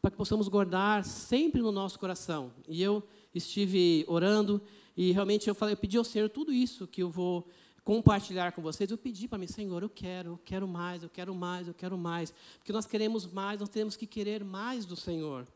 para 0.02 0.10
que 0.10 0.18
possamos 0.18 0.48
guardar 0.48 1.06
sempre 1.06 1.62
no 1.62 1.72
nosso 1.72 2.00
coração. 2.00 2.52
E 2.68 2.82
eu 2.82 3.04
estive 3.36 4.04
orando 4.08 4.60
e 4.96 5.12
realmente 5.12 5.48
eu 5.48 5.54
falei, 5.54 5.74
eu 5.74 5.78
pedi 5.78 5.96
ao 5.96 6.04
Senhor 6.04 6.28
tudo 6.28 6.52
isso 6.52 6.88
que 6.88 7.04
eu 7.04 7.10
vou 7.12 7.48
compartilhar 7.88 8.52
com 8.52 8.62
vocês. 8.62 8.92
Eu 8.92 8.98
pedi 8.98 9.30
para 9.30 9.38
mim, 9.38 9.48
Senhor, 9.48 9.82
eu 9.82 9.88
quero, 9.88 10.32
eu 10.32 10.40
quero 10.44 10.68
mais, 10.68 11.04
eu 11.04 11.10
quero 11.10 11.34
mais, 11.34 11.70
eu 11.70 11.74
quero 11.74 11.98
mais, 11.98 12.34
porque 12.58 12.74
nós 12.74 12.86
queremos 12.86 13.26
mais, 13.26 13.62
nós 13.62 13.70
temos 13.70 13.96
que 13.96 14.06
querer 14.06 14.44
mais 14.44 14.86
do 14.86 14.98
Senhor. 14.98 15.48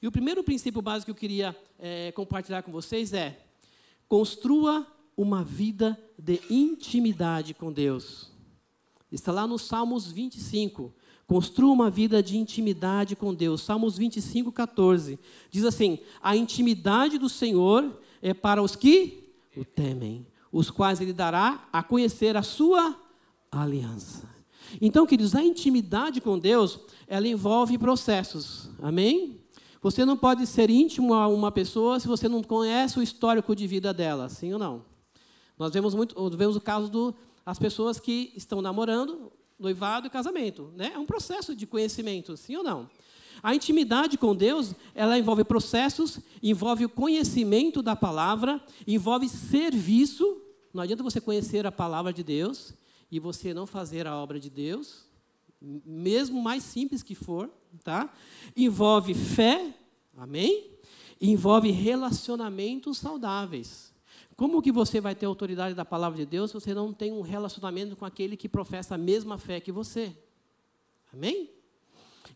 E 0.00 0.08
o 0.08 0.10
primeiro 0.10 0.42
princípio 0.42 0.80
básico 0.80 1.04
que 1.04 1.10
eu 1.10 1.14
queria 1.14 1.54
é, 1.78 2.10
compartilhar 2.12 2.62
com 2.62 2.72
vocês 2.72 3.12
é: 3.12 3.38
construa 4.08 4.86
uma 5.14 5.44
vida 5.44 6.02
de 6.18 6.40
intimidade 6.48 7.52
com 7.52 7.70
Deus. 7.70 8.30
Está 9.12 9.30
lá 9.30 9.46
no 9.46 9.58
Salmos 9.58 10.10
25. 10.10 10.90
Construa 11.26 11.70
uma 11.70 11.90
vida 11.90 12.22
de 12.22 12.38
intimidade 12.38 13.14
com 13.14 13.34
Deus. 13.34 13.60
Salmos 13.60 13.98
25, 13.98 14.50
14. 14.50 15.18
Diz 15.50 15.66
assim: 15.66 15.98
A 16.22 16.34
intimidade 16.34 17.18
do 17.18 17.28
Senhor 17.28 18.00
é 18.22 18.32
para 18.32 18.62
os 18.62 18.74
que 18.74 19.34
o 19.54 19.66
temem, 19.66 20.26
os 20.54 20.70
quais 20.70 21.00
Ele 21.00 21.12
dará 21.12 21.66
a 21.72 21.82
conhecer 21.82 22.36
a 22.36 22.42
sua 22.42 22.96
aliança. 23.50 24.32
Então, 24.80 25.04
queridos, 25.04 25.34
a 25.34 25.42
intimidade 25.42 26.20
com 26.20 26.38
Deus, 26.38 26.78
ela 27.08 27.26
envolve 27.26 27.76
processos. 27.76 28.70
Amém? 28.80 29.40
Você 29.82 30.04
não 30.04 30.16
pode 30.16 30.46
ser 30.46 30.70
íntimo 30.70 31.12
a 31.12 31.26
uma 31.26 31.50
pessoa 31.50 31.98
se 31.98 32.06
você 32.06 32.28
não 32.28 32.40
conhece 32.40 32.98
o 32.98 33.02
histórico 33.02 33.54
de 33.54 33.66
vida 33.66 33.92
dela, 33.92 34.28
sim 34.28 34.52
ou 34.52 34.58
não? 34.58 34.84
Nós 35.58 35.72
vemos 35.72 35.92
muito, 35.92 36.14
vemos 36.30 36.54
o 36.54 36.60
caso 36.60 36.88
do, 36.88 37.14
pessoas 37.60 37.98
que 37.98 38.32
estão 38.36 38.62
namorando, 38.62 39.32
noivado 39.58 40.06
e 40.06 40.10
casamento, 40.10 40.72
né? 40.76 40.92
É 40.94 40.98
um 40.98 41.04
processo 41.04 41.54
de 41.54 41.66
conhecimento, 41.66 42.36
sim 42.36 42.56
ou 42.56 42.62
não? 42.62 42.88
A 43.42 43.54
intimidade 43.54 44.16
com 44.16 44.34
Deus, 44.34 44.72
ela 44.94 45.18
envolve 45.18 45.44
processos, 45.44 46.18
envolve 46.42 46.84
o 46.84 46.88
conhecimento 46.88 47.82
da 47.82 47.94
palavra, 47.94 48.62
envolve 48.86 49.28
serviço. 49.28 50.43
Não 50.74 50.82
adianta 50.82 51.04
você 51.04 51.20
conhecer 51.20 51.64
a 51.66 51.70
palavra 51.70 52.12
de 52.12 52.24
Deus 52.24 52.74
e 53.08 53.20
você 53.20 53.54
não 53.54 53.64
fazer 53.64 54.08
a 54.08 54.16
obra 54.16 54.40
de 54.40 54.50
Deus, 54.50 55.06
mesmo 55.60 56.42
mais 56.42 56.64
simples 56.64 57.00
que 57.00 57.14
for, 57.14 57.48
tá? 57.84 58.12
Envolve 58.56 59.14
fé, 59.14 59.72
amém? 60.16 60.72
Envolve 61.20 61.70
relacionamentos 61.70 62.98
saudáveis. 62.98 63.94
Como 64.34 64.60
que 64.60 64.72
você 64.72 65.00
vai 65.00 65.14
ter 65.14 65.26
autoridade 65.26 65.76
da 65.76 65.84
palavra 65.84 66.18
de 66.18 66.26
Deus 66.26 66.50
se 66.50 66.54
você 66.54 66.74
não 66.74 66.92
tem 66.92 67.12
um 67.12 67.20
relacionamento 67.20 67.94
com 67.94 68.04
aquele 68.04 68.36
que 68.36 68.48
professa 68.48 68.96
a 68.96 68.98
mesma 68.98 69.38
fé 69.38 69.60
que 69.60 69.70
você? 69.70 70.12
Amém? 71.12 71.50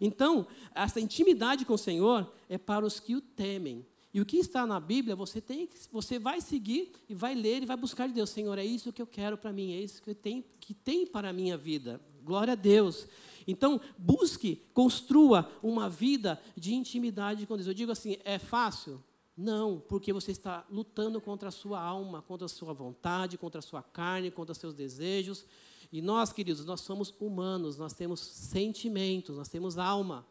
Então, 0.00 0.47
essa 0.73 1.00
intimidade 1.00 1.64
com 1.64 1.75
o 1.75 1.78
Senhor 1.78 2.33
é 2.49 2.57
para 2.57 2.87
os 2.87 3.00
que 3.00 3.16
o 3.16 3.21
temem. 3.21 3.85
E 4.18 4.20
o 4.20 4.26
que 4.26 4.37
está 4.38 4.66
na 4.66 4.80
Bíblia, 4.80 5.14
você 5.14 5.40
tem, 5.40 5.68
você 5.92 6.18
vai 6.18 6.40
seguir 6.40 6.90
e 7.08 7.14
vai 7.14 7.37
ler 7.37 7.62
e 7.62 7.66
vai 7.66 7.76
buscar 7.76 8.08
de 8.08 8.14
Deus. 8.14 8.30
Senhor, 8.30 8.58
é 8.58 8.64
isso 8.64 8.92
que 8.92 9.00
eu 9.00 9.06
quero 9.06 9.38
para 9.38 9.52
mim, 9.52 9.72
é 9.75 9.80
isso 9.80 10.02
que 10.02 10.12
tem, 10.12 10.44
que 10.58 10.75
tem 10.75 11.06
para 11.06 11.28
a 11.28 11.32
minha 11.32 11.56
vida. 11.56 12.00
Glória 12.25 12.54
a 12.54 12.56
Deus. 12.56 13.06
Então, 13.46 13.80
busque, 13.96 14.56
construa 14.75 15.48
uma 15.62 15.88
vida 15.88 16.37
de 16.56 16.75
intimidade 16.75 17.46
com 17.46 17.54
Deus. 17.54 17.68
Eu 17.68 17.75
digo 17.75 17.92
assim, 17.92 18.16
é 18.25 18.40
fácil? 18.40 19.00
Não, 19.37 19.78
porque 19.88 20.12
você 20.12 20.32
está 20.32 20.66
lutando 20.68 21.20
contra 21.20 21.48
a 21.48 21.52
sua 21.52 21.80
alma, 21.80 22.20
contra 22.20 22.46
a 22.46 22.48
sua 22.48 22.72
vontade, 22.72 23.38
contra 23.38 23.60
a 23.60 23.62
sua 23.62 23.84
carne, 23.84 24.32
contra 24.32 24.50
os 24.50 24.58
seus 24.58 24.75
desejos. 24.75 25.46
E 25.92 26.02
nós, 26.02 26.32
queridos, 26.32 26.64
nós 26.64 26.80
somos 26.80 27.14
humanos, 27.20 27.78
nós 27.78 27.92
temos 27.92 28.18
sentimentos, 28.18 29.37
nós 29.37 29.48
temos 29.48 29.78
alma. 29.78 30.26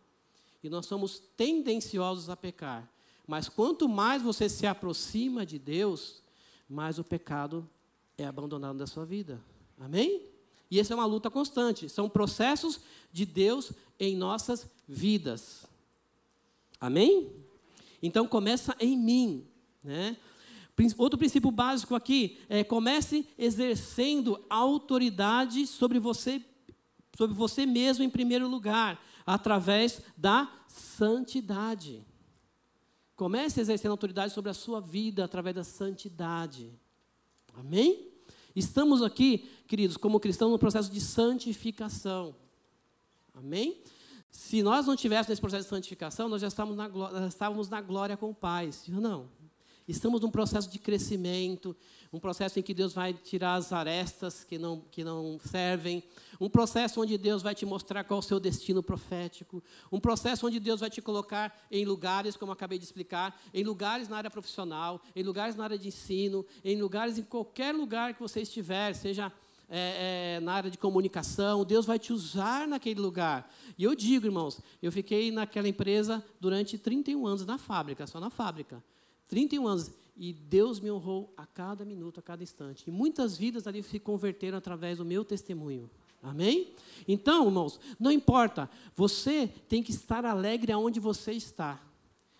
E 0.61 0.67
nós 0.67 0.85
somos 0.85 1.19
tendenciosos 1.37 2.29
a 2.29 2.35
pecar. 2.35 2.96
Mas 3.27 3.49
quanto 3.49 3.89
mais 3.89 4.21
você 4.21 4.47
se 4.47 4.65
aproxima 4.65 5.45
de 5.45 5.59
Deus, 5.59 6.23
mais 6.69 6.97
o 6.97 7.03
pecado 7.03 7.69
é 8.17 8.25
abandonado 8.25 8.77
da 8.77 8.87
sua 8.87 9.03
vida. 9.03 9.43
Amém? 9.77 10.23
E 10.71 10.79
essa 10.79 10.93
é 10.93 10.95
uma 10.95 11.05
luta 11.05 11.29
constante. 11.29 11.89
São 11.89 12.09
processos 12.09 12.79
de 13.11 13.25
Deus 13.25 13.73
em 13.99 14.15
nossas 14.15 14.65
vidas. 14.87 15.65
Amém? 16.79 17.31
Então 18.01 18.27
começa 18.27 18.75
em 18.79 18.97
mim. 18.97 19.45
Né? 19.83 20.15
Outro 20.97 21.17
princípio 21.17 21.51
básico 21.51 21.95
aqui 21.95 22.39
é 22.47 22.63
comece 22.63 23.27
exercendo 23.37 24.43
autoridade 24.49 25.65
sobre 25.67 25.99
você, 25.99 26.41
sobre 27.17 27.35
você 27.35 27.65
mesmo 27.65 28.03
em 28.03 28.09
primeiro 28.09 28.47
lugar, 28.47 29.03
através 29.25 30.01
da 30.15 30.49
santidade. 30.67 32.05
Comece 33.17 33.59
exercendo 33.59 33.91
autoridade 33.91 34.31
sobre 34.31 34.51
a 34.51 34.53
sua 34.53 34.79
vida 34.79 35.25
através 35.25 35.55
da 35.55 35.63
santidade. 35.63 36.71
Amém? 37.55 38.11
Estamos 38.55 39.01
aqui, 39.01 39.49
queridos, 39.67 39.97
como 39.97 40.19
cristãos, 40.19 40.51
no 40.51 40.59
processo 40.59 40.91
de 40.91 41.01
santificação. 41.01 42.35
Amém? 43.33 43.81
Se 44.29 44.61
nós 44.61 44.85
não 44.85 44.95
tivéssemos 44.95 45.31
esse 45.31 45.41
processo 45.41 45.63
de 45.63 45.69
santificação, 45.69 46.29
nós 46.29 46.43
já 46.43 46.47
estávamos 46.47 46.77
na, 46.77 46.87
glória, 46.87 47.27
estávamos 47.27 47.69
na 47.69 47.81
glória 47.81 48.15
com 48.15 48.29
o 48.29 48.35
Pai, 48.35 48.69
não? 48.87 49.27
Estamos 49.87 50.21
num 50.21 50.29
processo 50.29 50.69
de 50.69 50.77
crescimento, 50.77 51.75
um 52.11 52.19
processo 52.19 52.59
em 52.59 52.61
que 52.61 52.73
Deus 52.73 52.93
vai 52.93 53.13
tirar 53.13 53.55
as 53.55 53.71
arestas 53.71 54.43
que 54.43 54.57
não, 54.57 54.81
que 54.91 55.03
não 55.03 55.39
servem, 55.43 56.03
um 56.39 56.49
processo 56.49 57.01
onde 57.01 57.17
Deus 57.17 57.41
vai 57.41 57.53
te 57.53 57.65
mostrar 57.65 58.03
qual 58.03 58.19
é 58.19 58.23
o 58.23 58.23
seu 58.23 58.39
destino 58.39 58.81
profético, 58.81 59.63
um 59.91 59.99
processo 59.99 60.47
onde 60.47 60.59
Deus 60.59 60.79
vai 60.79 60.89
te 60.89 61.01
colocar 61.01 61.55
em 61.71 61.85
lugares, 61.85 62.37
como 62.37 62.51
acabei 62.51 62.77
de 62.77 62.85
explicar, 62.85 63.39
em 63.53 63.63
lugares 63.63 64.07
na 64.07 64.17
área 64.17 64.29
profissional, 64.29 65.01
em 65.15 65.23
lugares 65.23 65.55
na 65.55 65.63
área 65.63 65.77
de 65.77 65.87
ensino, 65.87 66.45
em 66.63 66.79
lugares, 66.81 67.17
em 67.17 67.23
qualquer 67.23 67.73
lugar 67.73 68.13
que 68.13 68.21
você 68.21 68.41
estiver, 68.41 68.93
seja 68.93 69.31
é, 69.69 70.37
é, 70.37 70.39
na 70.39 70.53
área 70.53 70.71
de 70.71 70.77
comunicação, 70.77 71.65
Deus 71.65 71.85
vai 71.85 71.99
te 71.99 72.13
usar 72.13 72.67
naquele 72.67 72.99
lugar. 72.99 73.51
E 73.77 73.83
eu 73.83 73.93
digo, 73.95 74.25
irmãos, 74.25 74.61
eu 74.81 74.91
fiquei 74.91 75.31
naquela 75.31 75.67
empresa 75.67 76.23
durante 76.39 76.77
31 76.77 77.27
anos 77.27 77.45
na 77.45 77.57
fábrica, 77.57 78.07
só 78.07 78.19
na 78.19 78.29
fábrica. 78.29 78.81
31 79.27 79.67
anos. 79.67 79.91
E 80.17 80.33
Deus 80.33 80.79
me 80.79 80.89
honrou 80.89 81.31
a 81.37 81.45
cada 81.45 81.85
minuto, 81.85 82.19
a 82.19 82.23
cada 82.23 82.41
instante. 82.41 82.83
E 82.87 82.91
muitas 82.91 83.37
vidas 83.37 83.67
ali 83.67 83.83
se 83.83 83.99
converteram 83.99 84.57
através 84.57 84.97
do 84.97 85.05
meu 85.05 85.23
testemunho. 85.23 85.89
Amém? 86.23 86.73
Então, 87.07 87.45
irmãos, 87.45 87.79
não 87.99 88.11
importa. 88.11 88.67
Você 88.95 89.47
tem 89.69 89.83
que 89.83 89.91
estar 89.91 90.25
alegre 90.25 90.71
aonde 90.71 90.99
você 90.99 91.33
está. 91.33 91.79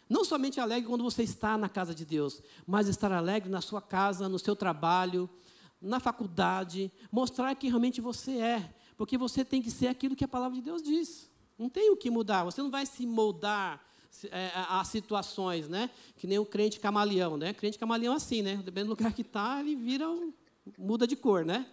Não 0.10 0.26
somente 0.26 0.60
alegre 0.60 0.90
quando 0.90 1.04
você 1.04 1.22
está 1.22 1.56
na 1.56 1.70
casa 1.70 1.94
de 1.94 2.04
Deus, 2.04 2.42
mas 2.66 2.88
estar 2.88 3.12
alegre 3.12 3.50
na 3.50 3.62
sua 3.62 3.82
casa, 3.82 4.28
no 4.28 4.40
seu 4.40 4.56
trabalho, 4.56 5.30
na 5.80 6.00
faculdade, 6.00 6.92
mostrar 7.12 7.54
que 7.56 7.68
realmente 7.68 8.02
você 8.02 8.40
é, 8.40 8.76
porque 8.98 9.18
você 9.18 9.46
tem 9.46 9.62
que 9.62 9.70
ser 9.70 9.88
aquilo 9.88 10.16
que 10.16 10.24
a 10.24 10.28
palavra 10.28 10.58
de 10.58 10.64
Deus 10.64 10.82
diz. 10.82 11.30
Não 11.58 11.70
tem 11.70 11.92
o 11.92 11.98
que 11.98 12.10
mudar, 12.10 12.44
você 12.44 12.62
não 12.62 12.72
vai 12.72 12.86
se 12.86 13.06
moldar 13.06 13.86
é, 14.32 14.52
a, 14.54 14.84
situações, 14.84 15.68
né? 15.68 15.90
Que 16.18 16.28
nem 16.28 16.40
o 16.40 16.46
crente 16.46 16.80
camaleão, 16.80 17.38
né? 17.38 17.54
Crente 17.54 17.78
camaleão 17.78 18.14
é 18.14 18.18
assim, 18.18 18.42
né? 18.42 18.56
Dependendo 18.58 18.88
do 18.88 18.98
lugar 18.98 19.14
que 19.14 19.22
está, 19.22 19.60
ele 19.60 19.76
vira, 19.76 20.10
um, 20.10 20.34
muda 20.78 21.06
de 21.06 21.16
cor, 21.16 21.46
né? 21.46 21.66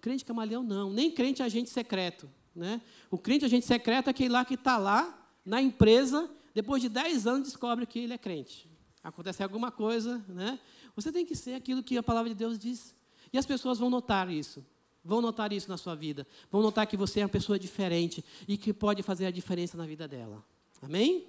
Crente 0.00 0.24
camaleão 0.24 0.62
não, 0.62 0.90
nem 0.90 1.10
crente 1.10 1.42
agente 1.42 1.70
secreto. 1.70 2.28
Né? 2.54 2.80
O 3.10 3.18
crente 3.18 3.44
agente 3.44 3.66
secreto 3.66 4.08
é 4.08 4.10
aquele 4.10 4.30
lá 4.30 4.44
que 4.44 4.54
está 4.54 4.76
lá 4.76 5.16
na 5.44 5.60
empresa, 5.60 6.28
depois 6.54 6.82
de 6.82 6.88
10 6.88 7.26
anos 7.26 7.48
descobre 7.48 7.86
que 7.86 7.98
ele 7.98 8.12
é 8.12 8.18
crente. 8.18 8.68
Acontece 9.02 9.42
alguma 9.42 9.70
coisa, 9.70 10.22
né? 10.28 10.58
Você 10.94 11.10
tem 11.10 11.24
que 11.24 11.34
ser 11.34 11.54
aquilo 11.54 11.82
que 11.82 11.96
a 11.96 12.02
palavra 12.02 12.28
de 12.28 12.34
Deus 12.34 12.58
diz. 12.58 12.94
E 13.32 13.38
as 13.38 13.46
pessoas 13.46 13.78
vão 13.78 13.88
notar 13.88 14.30
isso. 14.30 14.64
Vão 15.02 15.22
notar 15.22 15.52
isso 15.52 15.68
na 15.68 15.78
sua 15.78 15.94
vida. 15.94 16.26
Vão 16.50 16.60
notar 16.60 16.86
que 16.86 16.96
você 16.96 17.20
é 17.20 17.22
uma 17.22 17.28
pessoa 17.28 17.58
diferente 17.58 18.22
e 18.46 18.58
que 18.58 18.72
pode 18.72 19.02
fazer 19.02 19.26
a 19.26 19.30
diferença 19.30 19.76
na 19.76 19.86
vida 19.86 20.06
dela. 20.06 20.44
Amém? 20.82 21.26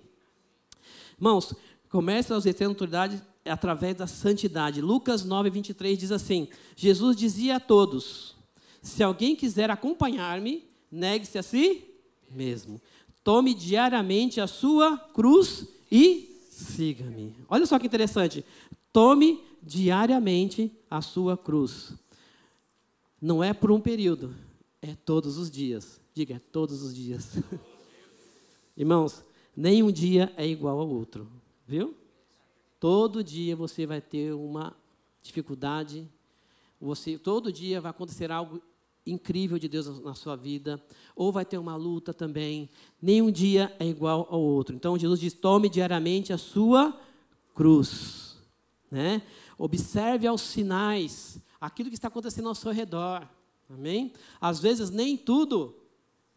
Irmãos, 1.22 1.54
comece 1.88 2.34
a 2.34 2.38
exercer 2.38 2.66
autoridade 2.66 3.22
através 3.46 3.96
da 3.96 4.08
santidade. 4.08 4.82
Lucas 4.82 5.24
9, 5.24 5.52
23 5.52 5.96
diz 5.96 6.12
assim: 6.12 6.48
Jesus 6.76 7.16
dizia 7.16 7.58
a 7.58 7.60
todos: 7.60 8.36
Se 8.82 9.04
alguém 9.04 9.36
quiser 9.36 9.70
acompanhar-me, 9.70 10.68
negue-se 10.92 11.38
a 11.38 11.44
si 11.44 11.84
mesmo. 12.32 12.82
Tome 13.24 13.54
diariamente 13.54 14.42
a 14.42 14.48
sua 14.48 14.98
cruz 14.98 15.68
e 15.92 16.40
siga-me. 16.50 17.36
Olha 17.48 17.68
só 17.68 17.78
que 17.78 17.86
interessante. 17.86 18.44
Tome 18.92 19.40
diariamente 19.62 20.72
a 20.90 21.04
sua 21.04 21.38
cruz. 21.38 21.94
Não 23.22 23.44
é 23.44 23.54
por 23.54 23.72
um 23.72 23.80
período, 23.80 24.34
é 24.82 24.96
todos 25.06 25.38
os 25.38 25.52
dias. 25.52 26.02
Diga, 26.16 26.38
é 26.38 26.40
todos 26.40 26.82
os 26.82 26.96
dias. 26.96 27.38
Irmãos, 28.76 29.24
nenhum 29.56 29.92
dia 29.92 30.34
é 30.38 30.48
igual 30.48 30.80
ao 30.80 30.90
outro, 30.90 31.28
viu? 31.68 31.96
Todo 32.80 33.24
dia 33.24 33.56
você 33.56 33.86
vai 33.86 34.02
ter 34.02 34.34
uma 34.34 34.76
dificuldade, 35.22 36.08
você 36.80 37.18
todo 37.18 37.52
dia 37.52 37.80
vai 37.80 37.92
acontecer 37.92 38.32
algo 38.32 38.62
incrível 39.06 39.58
de 39.58 39.68
Deus 39.68 40.00
na 40.00 40.14
sua 40.14 40.36
vida, 40.36 40.84
ou 41.16 41.32
vai 41.32 41.46
ter 41.46 41.58
uma 41.58 41.76
luta 41.76 42.14
também. 42.14 42.70
Nenhum 43.02 43.32
dia 43.32 43.76
é 43.80 43.86
igual 43.86 44.28
ao 44.30 44.42
outro. 44.42 44.76
Então 44.76 44.98
Jesus 44.98 45.20
diz: 45.20 45.34
tome 45.34 45.70
diariamente 45.70 46.34
a 46.34 46.38
sua 46.38 47.00
cruz, 47.54 48.38
né? 48.90 49.22
Observe 49.58 50.26
aos 50.26 50.42
sinais 50.42 51.40
aquilo 51.60 51.90
que 51.90 51.96
está 51.96 52.08
acontecendo 52.08 52.50
ao 52.50 52.56
seu 52.56 52.72
redor. 52.72 53.28
Amém? 53.70 54.12
Às 54.40 54.60
vezes 54.60 54.90
nem 54.90 55.16
tudo, 55.16 55.76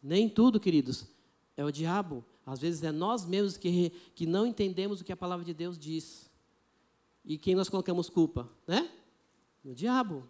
nem 0.02 0.28
tudo, 0.28 0.61
queridos, 0.61 1.06
é 1.56 1.64
o 1.64 1.73
diabo. 1.73 2.25
Às 2.46 2.60
vezes 2.60 2.82
é 2.82 2.92
nós 2.92 3.24
mesmos 3.24 3.56
que, 3.56 3.90
que 4.14 4.26
não 4.26 4.46
entendemos 4.46 5.00
o 5.00 5.04
que 5.04 5.12
a 5.12 5.16
palavra 5.16 5.44
de 5.44 5.54
Deus 5.54 5.78
diz. 5.78 6.30
E 7.24 7.38
quem 7.38 7.54
nós 7.54 7.68
colocamos 7.68 8.10
culpa, 8.10 8.48
né? 8.66 8.90
No 9.64 9.74
diabo. 9.74 10.24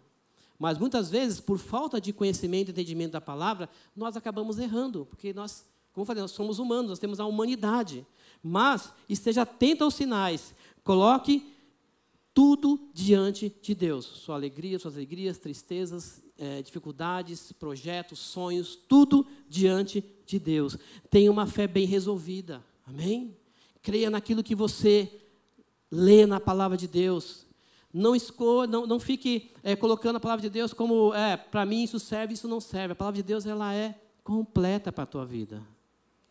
Mas 0.57 0.77
muitas 0.77 1.09
vezes, 1.09 1.41
por 1.41 1.57
falta 1.57 1.99
de 1.99 2.13
conhecimento 2.13 2.69
e 2.69 2.71
entendimento 2.71 3.11
da 3.11 3.21
palavra, 3.21 3.69
nós 3.95 4.15
acabamos 4.15 4.57
errando, 4.57 5.05
porque 5.05 5.33
nós, 5.33 5.65
como 5.91 6.03
eu 6.03 6.05
falei, 6.05 6.21
nós 6.21 6.31
somos 6.31 6.59
humanos, 6.59 6.89
nós 6.89 6.99
temos 6.99 7.19
a 7.19 7.25
humanidade. 7.25 8.07
Mas 8.41 8.93
esteja 9.09 9.41
atento 9.41 9.83
aos 9.83 9.95
sinais. 9.95 10.55
Coloque 10.83 11.54
tudo 12.35 12.89
diante 12.93 13.55
de 13.61 13.73
Deus. 13.73 14.05
Sua 14.05 14.35
alegria, 14.35 14.77
suas 14.77 14.95
alegrias, 14.95 15.37
tristezas, 15.37 16.21
é, 16.37 16.61
dificuldades, 16.61 17.53
projetos, 17.53 18.19
sonhos, 18.19 18.75
tudo 18.75 19.25
diante 19.47 20.03
de 20.25 20.37
Deus. 20.37 20.77
Tenha 21.09 21.31
uma 21.31 21.47
fé 21.47 21.65
bem 21.65 21.85
resolvida. 21.87 22.61
Amém? 22.85 23.37
Creia 23.81 24.09
naquilo 24.09 24.43
que 24.43 24.53
você 24.53 25.09
lê 25.89 26.25
na 26.25 26.41
palavra 26.41 26.75
de 26.75 26.89
Deus. 26.89 27.45
Não 27.93 28.13
escolha, 28.13 28.69
não, 28.69 28.85
não 28.85 28.99
fique 28.99 29.51
é, 29.63 29.73
colocando 29.73 30.17
a 30.17 30.19
palavra 30.19 30.41
de 30.41 30.49
Deus 30.49 30.73
como, 30.73 31.13
é, 31.13 31.37
para 31.37 31.65
mim 31.65 31.83
isso 31.83 31.97
serve, 32.01 32.33
isso 32.33 32.49
não 32.49 32.59
serve. 32.59 32.91
A 32.91 32.95
palavra 32.95 33.15
de 33.15 33.23
Deus, 33.23 33.45
ela 33.45 33.73
é 33.73 33.97
completa 34.25 34.91
para 34.91 35.05
a 35.05 35.07
tua 35.07 35.25
vida. 35.25 35.65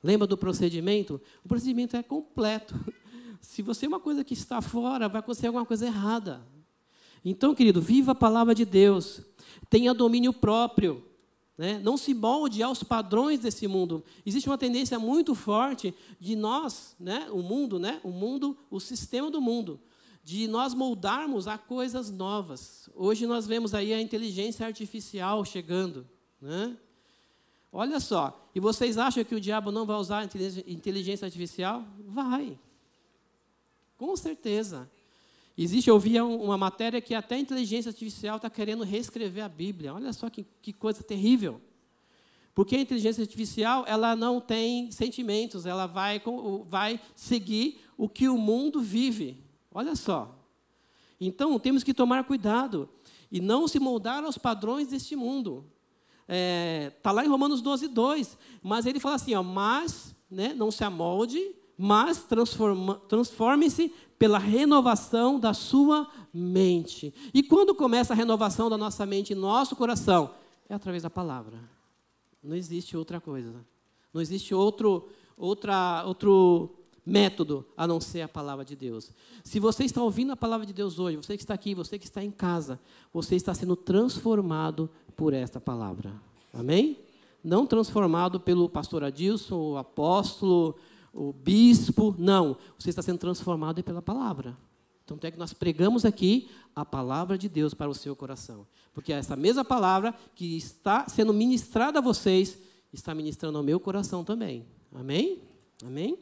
Lembra 0.03 0.27
do 0.27 0.37
procedimento? 0.37 1.19
O 1.43 1.49
procedimento 1.49 1.97
é 1.97 2.03
completo. 2.03 2.75
Se 3.45 3.61
você 3.61 3.85
é 3.85 3.89
uma 3.89 4.01
coisa 4.01 4.25
que 4.25 4.33
está 4.33 4.63
fora, 4.63 5.07
vai 5.07 5.21
acontecer 5.21 5.47
alguma 5.47 5.67
coisa 5.67 5.87
errada. 5.87 6.41
Então, 7.23 7.55
querido, 7.55 7.81
viva 7.81 8.13
a 8.13 8.15
palavra 8.15 8.55
de 8.55 8.65
Deus. 8.65 9.21
Tenha 9.69 9.93
domínio 9.93 10.33
próprio. 10.33 11.05
Né? 11.57 11.79
Não 11.79 11.97
se 11.97 12.15
molde 12.15 12.63
aos 12.63 12.83
padrões 12.83 13.41
desse 13.41 13.69
mundo. 13.69 14.03
Existe 14.25 14.49
uma 14.49 14.57
tendência 14.57 14.99
muito 14.99 15.35
forte 15.35 15.95
de 16.19 16.35
nós, 16.35 16.97
né? 16.99 17.29
o 17.31 17.43
mundo, 17.43 17.79
né? 17.79 18.01
o 18.03 18.09
mundo, 18.09 18.57
o 18.71 18.81
sistema 18.81 19.31
do 19.31 19.41
mundo, 19.43 19.79
de 20.25 20.49
nós 20.49 20.73
moldarmos 20.73 21.47
a 21.47 21.59
coisas 21.59 22.11
novas. 22.11 22.89
Hoje 22.95 23.27
nós 23.27 23.47
vemos 23.47 23.75
aí 23.75 23.93
a 23.93 24.01
inteligência 24.01 24.67
artificial 24.67 25.45
chegando. 25.45 26.09
Né? 26.41 26.77
Olha 27.71 28.01
só, 28.01 28.49
e 28.55 28.59
vocês 28.59 28.97
acham 28.97 29.23
que 29.23 29.35
o 29.35 29.41
diabo 29.41 29.71
não 29.71 29.85
vai 29.85 29.97
usar 29.97 30.27
inteligência 30.67 31.27
artificial? 31.27 31.85
Vai. 32.07 32.59
Com 34.05 34.15
certeza. 34.19 34.91
Existe, 35.57 35.89
eu 35.89 35.99
vi 35.99 36.21
uma 36.21 36.59
matéria 36.59 37.01
que 37.01 37.15
até 37.15 37.37
a 37.37 37.39
inteligência 37.39 37.89
artificial 37.89 38.37
está 38.37 38.51
querendo 38.51 38.85
reescrever 38.85 39.43
a 39.43 39.49
Bíblia. 39.49 39.95
Olha 39.95 40.13
só 40.13 40.29
que, 40.29 40.45
que 40.61 40.75
coisa 40.75 41.03
terrível. 41.03 41.59
Porque 42.55 42.77
a 42.77 42.81
inteligência 42.81 43.23
artificial, 43.23 43.83
ela 43.89 44.15
não 44.15 44.43
tem 44.43 44.91
sentimentos, 44.91 45.65
ela 45.65 45.87
vai, 45.87 46.21
vai 46.67 47.01
seguir 47.17 47.81
o 47.97 48.07
que 48.07 48.29
o 48.29 48.37
mundo 48.37 48.83
vive. 48.83 49.43
Olha 49.73 49.97
só. 49.97 50.39
Então, 51.19 51.59
temos 51.59 51.83
que 51.83 51.95
tomar 51.95 52.25
cuidado 52.25 52.87
e 53.33 53.41
não 53.41 53.67
se 53.67 53.79
moldar 53.79 54.23
aos 54.23 54.37
padrões 54.37 54.89
deste 54.89 55.17
mundo. 55.17 55.65
Está 56.25 56.29
é, 56.29 56.91
tá 57.03 57.11
lá 57.11 57.25
em 57.25 57.29
Romanos 57.29 57.63
12, 57.63 57.89
2. 57.89 58.37
Mas 58.63 58.85
ele 58.85 59.01
fala 59.01 59.15
assim: 59.15 59.35
ó, 59.35 59.43
mas 59.43 60.15
né, 60.31 60.53
não 60.53 60.71
se 60.71 60.85
amolde, 60.85 61.55
mas 61.77 62.27
transforme-se 63.09 63.93
pela 64.19 64.39
renovação 64.39 65.39
da 65.39 65.53
sua 65.53 66.09
mente. 66.33 67.13
E 67.33 67.43
quando 67.43 67.75
começa 67.75 68.13
a 68.13 68.17
renovação 68.17 68.71
da 68.71 68.79
nossa 68.79 69.05
mente 69.05 69.33
e 69.33 69.37
nosso 69.37 69.77
coração? 69.77 70.31
É 70.69 70.75
através 70.75 71.03
da 71.03 71.11
palavra. 71.11 71.59
Não 72.43 72.55
existe 72.55 72.97
outra 72.97 73.21
coisa. 73.21 73.55
Não 74.13 74.21
existe 74.21 74.55
outro, 74.55 75.09
outra, 75.37 76.05
outro 76.07 76.71
método 77.05 77.67
a 77.77 77.87
não 77.87 78.01
ser 78.01 78.23
a 78.23 78.29
palavra 78.29 78.65
de 78.65 78.77
Deus. 78.77 79.11
Se 79.43 79.59
você 79.61 79.85
está 79.85 80.03
ouvindo 80.03 80.33
a 80.33 80.37
palavra 80.37 80.65
de 80.65 80.73
Deus 80.73 80.99
hoje, 80.99 81.17
você 81.17 81.37
que 81.37 81.43
está 81.43 81.55
aqui, 81.55 81.75
você 81.75 81.99
que 81.99 82.05
está 82.05 82.23
em 82.23 82.31
casa, 82.31 82.81
você 83.13 83.35
está 83.37 83.53
sendo 83.53 83.77
transformado 83.77 84.89
por 85.17 85.33
esta 85.33 85.61
palavra. 85.61 86.15
Amém? 86.53 86.99
Não 87.43 87.67
transformado 87.67 88.41
pelo 88.41 88.69
pastor 88.69 89.05
Adilson, 89.05 89.73
o 89.73 89.77
apóstolo, 89.77 90.77
o 91.15 91.33
bispo, 91.33 92.15
não. 92.19 92.57
Você 92.79 92.91
está 92.91 93.01
sendo 93.01 93.19
transformado 93.19 93.83
pela 93.83 94.03
palavra. 94.03 94.57
Então, 95.05 95.19
é 95.23 95.31
que 95.31 95.39
nós 95.39 95.53
pregamos 95.53 96.05
aqui 96.05 96.49
a 96.75 96.85
palavra 96.85 97.39
de 97.39 97.49
Deus 97.49 97.75
para 97.75 97.91
o 97.91 97.95
seu 97.95 98.17
coração. 98.17 98.67
Porque 98.93 99.13
é 99.13 99.17
essa 99.17 99.37
mesma 99.37 99.65
palavra 99.65 100.15
que 100.35 100.57
está 100.57 101.07
sendo 101.09 101.33
ministrada 101.33 101.99
a 101.99 102.03
vocês, 102.03 102.59
está 102.93 103.15
ministrando 103.15 103.59
ao 103.59 103.65
meu 103.65 103.79
coração 103.79 104.25
também. 104.25 104.65
Amém? 104.93 105.43
Amém? 105.85 106.19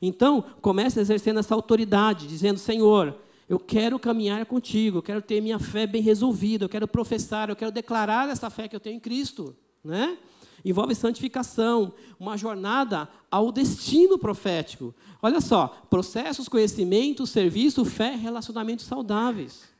Então, 0.00 0.44
comece 0.60 1.00
exercendo 1.00 1.40
essa 1.40 1.54
autoridade, 1.54 2.26
dizendo: 2.26 2.58
Senhor, 2.58 3.16
eu 3.48 3.58
quero 3.58 3.98
caminhar 3.98 4.46
contigo, 4.46 4.98
eu 4.98 5.02
quero 5.02 5.20
ter 5.20 5.40
minha 5.40 5.58
fé 5.58 5.86
bem 5.86 6.00
resolvida, 6.00 6.64
eu 6.64 6.68
quero 6.68 6.86
professar, 6.86 7.48
eu 7.50 7.56
quero 7.56 7.72
declarar 7.72 8.28
essa 8.28 8.48
fé 8.48 8.68
que 8.68 8.76
eu 8.76 8.80
tenho 8.80 8.96
em 8.96 9.00
Cristo. 9.00 9.56
Né? 9.82 10.16
Envolve 10.64 10.94
santificação, 10.94 11.92
uma 12.18 12.36
jornada 12.36 13.08
ao 13.30 13.50
destino 13.50 14.18
profético. 14.18 14.94
Olha 15.22 15.40
só: 15.40 15.68
processos, 15.88 16.48
conhecimento, 16.48 17.26
serviço, 17.26 17.84
fé, 17.84 18.14
relacionamentos 18.14 18.86
saudáveis. 18.86 19.70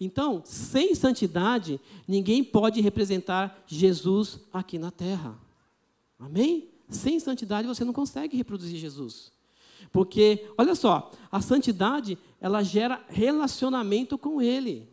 Então, 0.00 0.42
sem 0.44 0.94
santidade, 0.94 1.80
ninguém 2.06 2.42
pode 2.42 2.80
representar 2.80 3.62
Jesus 3.66 4.40
aqui 4.52 4.78
na 4.78 4.90
terra. 4.90 5.36
Amém? 6.18 6.68
Sem 6.88 7.18
santidade 7.20 7.66
você 7.68 7.84
não 7.84 7.92
consegue 7.92 8.36
reproduzir 8.36 8.78
Jesus. 8.78 9.32
Porque, 9.92 10.46
olha 10.58 10.74
só, 10.74 11.10
a 11.30 11.40
santidade, 11.40 12.18
ela 12.40 12.62
gera 12.62 13.04
relacionamento 13.08 14.18
com 14.18 14.42
Ele. 14.42 14.88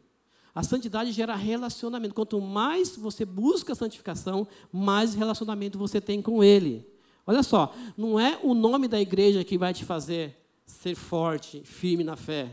A 0.53 0.63
santidade 0.63 1.11
gera 1.11 1.35
relacionamento. 1.35 2.13
Quanto 2.13 2.39
mais 2.41 2.95
você 2.95 3.23
busca 3.23 3.73
a 3.73 3.75
santificação, 3.75 4.47
mais 4.71 5.13
relacionamento 5.13 5.77
você 5.77 6.01
tem 6.01 6.21
com 6.21 6.43
Ele. 6.43 6.85
Olha 7.25 7.43
só, 7.43 7.73
não 7.97 8.19
é 8.19 8.39
o 8.43 8.53
nome 8.53 8.87
da 8.87 8.99
igreja 8.99 9.43
que 9.43 9.57
vai 9.57 9.73
te 9.73 9.85
fazer 9.85 10.37
ser 10.65 10.95
forte, 10.95 11.61
firme 11.63 12.03
na 12.03 12.15
fé. 12.15 12.49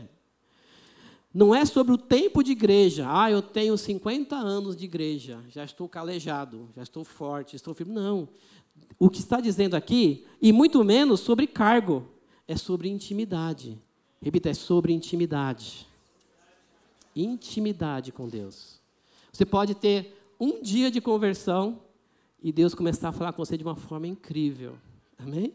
Não 1.33 1.53
é 1.53 1.65
sobre 1.65 1.93
o 1.93 1.97
tempo 1.97 2.43
de 2.43 2.51
igreja. 2.51 3.05
Ah, 3.07 3.29
eu 3.29 3.41
tenho 3.41 3.77
50 3.77 4.35
anos 4.35 4.75
de 4.75 4.85
igreja, 4.85 5.43
já 5.49 5.63
estou 5.63 5.87
calejado, 5.87 6.69
já 6.75 6.83
estou 6.83 7.03
forte, 7.03 7.55
estou 7.55 7.73
firme. 7.73 7.93
Não. 7.93 8.29
O 8.97 9.09
que 9.09 9.19
está 9.19 9.39
dizendo 9.39 9.75
aqui, 9.75 10.25
e 10.41 10.51
muito 10.51 10.83
menos 10.83 11.19
sobre 11.19 11.45
cargo 11.45 12.07
é 12.47 12.55
sobre 12.55 12.89
intimidade. 12.89 13.77
Repita, 14.21 14.49
é 14.49 14.53
sobre 14.53 14.91
intimidade. 14.91 15.88
Intimidade 17.21 18.11
com 18.11 18.27
Deus. 18.27 18.81
Você 19.31 19.45
pode 19.45 19.75
ter 19.75 20.33
um 20.39 20.61
dia 20.61 20.89
de 20.89 21.01
conversão 21.01 21.81
e 22.41 22.51
Deus 22.51 22.73
começar 22.73 23.09
a 23.09 23.11
falar 23.11 23.33
com 23.33 23.43
você 23.43 23.57
de 23.57 23.63
uma 23.63 23.75
forma 23.75 24.07
incrível. 24.07 24.75
Amém? 25.17 25.53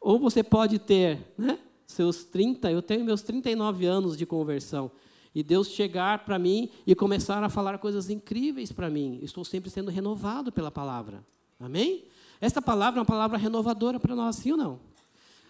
Ou 0.00 0.18
você 0.18 0.42
pode 0.42 0.78
ter, 0.78 1.34
né, 1.36 1.58
seus 1.86 2.24
30, 2.24 2.70
eu 2.70 2.80
tenho 2.80 3.04
meus 3.04 3.22
39 3.22 3.86
anos 3.86 4.16
de 4.16 4.24
conversão, 4.24 4.90
e 5.34 5.42
Deus 5.42 5.68
chegar 5.68 6.24
para 6.24 6.38
mim 6.38 6.70
e 6.86 6.94
começar 6.94 7.42
a 7.42 7.50
falar 7.50 7.76
coisas 7.78 8.08
incríveis 8.08 8.72
para 8.72 8.88
mim. 8.88 9.18
Estou 9.22 9.44
sempre 9.44 9.68
sendo 9.68 9.90
renovado 9.90 10.50
pela 10.50 10.70
palavra. 10.70 11.22
Amém? 11.60 12.04
Esta 12.40 12.62
palavra 12.62 12.98
é 12.98 13.02
uma 13.02 13.06
palavra 13.06 13.36
renovadora 13.36 14.00
para 14.00 14.14
nós, 14.14 14.36
sim 14.36 14.52
ou 14.52 14.56
não? 14.56 14.80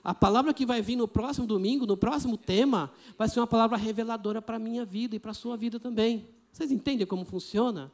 A 0.06 0.14
palavra 0.14 0.54
que 0.54 0.64
vai 0.64 0.80
vir 0.80 0.94
no 0.94 1.08
próximo 1.08 1.48
domingo, 1.48 1.84
no 1.84 1.96
próximo 1.96 2.36
tema, 2.36 2.92
vai 3.18 3.28
ser 3.28 3.40
uma 3.40 3.46
palavra 3.48 3.76
reveladora 3.76 4.40
para 4.40 4.54
a 4.54 4.58
minha 4.60 4.84
vida 4.84 5.16
e 5.16 5.18
para 5.18 5.32
a 5.32 5.34
sua 5.34 5.56
vida 5.56 5.80
também. 5.80 6.28
Vocês 6.52 6.70
entendem 6.70 7.04
como 7.04 7.24
funciona? 7.24 7.90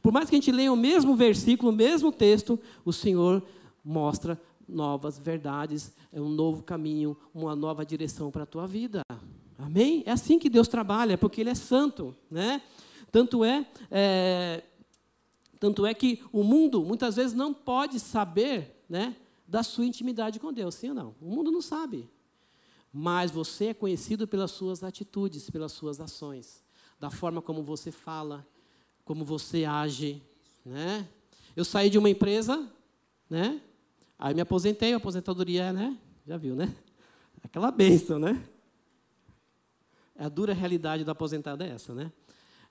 Por 0.00 0.10
mais 0.10 0.30
que 0.30 0.36
a 0.36 0.38
gente 0.38 0.50
leia 0.50 0.72
o 0.72 0.76
mesmo 0.76 1.14
versículo, 1.14 1.70
o 1.70 1.74
mesmo 1.74 2.10
texto, 2.10 2.58
o 2.82 2.94
Senhor 2.94 3.42
mostra 3.84 4.40
novas 4.66 5.18
verdades, 5.18 5.94
é 6.10 6.18
um 6.18 6.30
novo 6.30 6.62
caminho, 6.62 7.14
uma 7.34 7.54
nova 7.54 7.84
direção 7.84 8.30
para 8.30 8.44
a 8.44 8.46
tua 8.46 8.66
vida. 8.66 9.02
Amém? 9.58 10.02
É 10.06 10.12
assim 10.12 10.38
que 10.38 10.48
Deus 10.48 10.66
trabalha, 10.66 11.18
porque 11.18 11.42
Ele 11.42 11.50
é 11.50 11.54
santo, 11.54 12.16
né? 12.30 12.62
Tanto 13.12 13.44
é, 13.44 13.66
é, 13.90 14.62
tanto 15.58 15.84
é 15.84 15.92
que 15.92 16.22
o 16.32 16.42
mundo 16.42 16.82
muitas 16.82 17.16
vezes 17.16 17.34
não 17.34 17.52
pode 17.52 18.00
saber, 18.00 18.82
né, 18.88 19.14
da 19.50 19.64
sua 19.64 19.84
intimidade 19.84 20.38
com 20.38 20.52
Deus, 20.52 20.76
sim 20.76 20.90
ou 20.90 20.94
não? 20.94 21.16
O 21.20 21.28
mundo 21.28 21.50
não 21.50 21.60
sabe. 21.60 22.08
Mas 22.92 23.32
você 23.32 23.66
é 23.66 23.74
conhecido 23.74 24.26
pelas 24.28 24.52
suas 24.52 24.84
atitudes, 24.84 25.50
pelas 25.50 25.72
suas 25.72 26.00
ações, 26.00 26.62
da 27.00 27.10
forma 27.10 27.42
como 27.42 27.60
você 27.60 27.90
fala, 27.90 28.46
como 29.04 29.24
você 29.24 29.64
age, 29.64 30.22
né? 30.64 31.08
Eu 31.56 31.64
saí 31.64 31.90
de 31.90 31.98
uma 31.98 32.08
empresa, 32.08 32.72
né? 33.28 33.60
Aí 34.16 34.34
me 34.34 34.40
aposentei, 34.40 34.94
a 34.94 34.98
aposentadoria, 34.98 35.72
né? 35.72 35.98
Já 36.24 36.36
viu, 36.36 36.54
né? 36.54 36.72
Aquela 37.42 37.72
benção, 37.72 38.20
né? 38.20 38.48
A 40.16 40.28
dura 40.28 40.54
realidade 40.54 41.02
da 41.04 41.10
aposentada 41.10 41.66
é 41.66 41.70
essa, 41.70 41.92
né? 41.92 42.12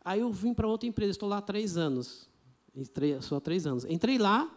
Aí 0.03 0.21
eu 0.21 0.31
vim 0.31 0.53
para 0.53 0.65
outra 0.65 0.87
empresa, 0.87 1.11
estou 1.11 1.27
lá 1.27 1.39
há 1.39 1.41
três 1.41 1.75
anos. 1.75 2.29
Entrei, 2.73 3.21
só 3.21 3.35
há 3.35 3.41
três 3.41 3.67
anos. 3.67 3.83
Entrei 3.83 4.17
lá 4.17 4.49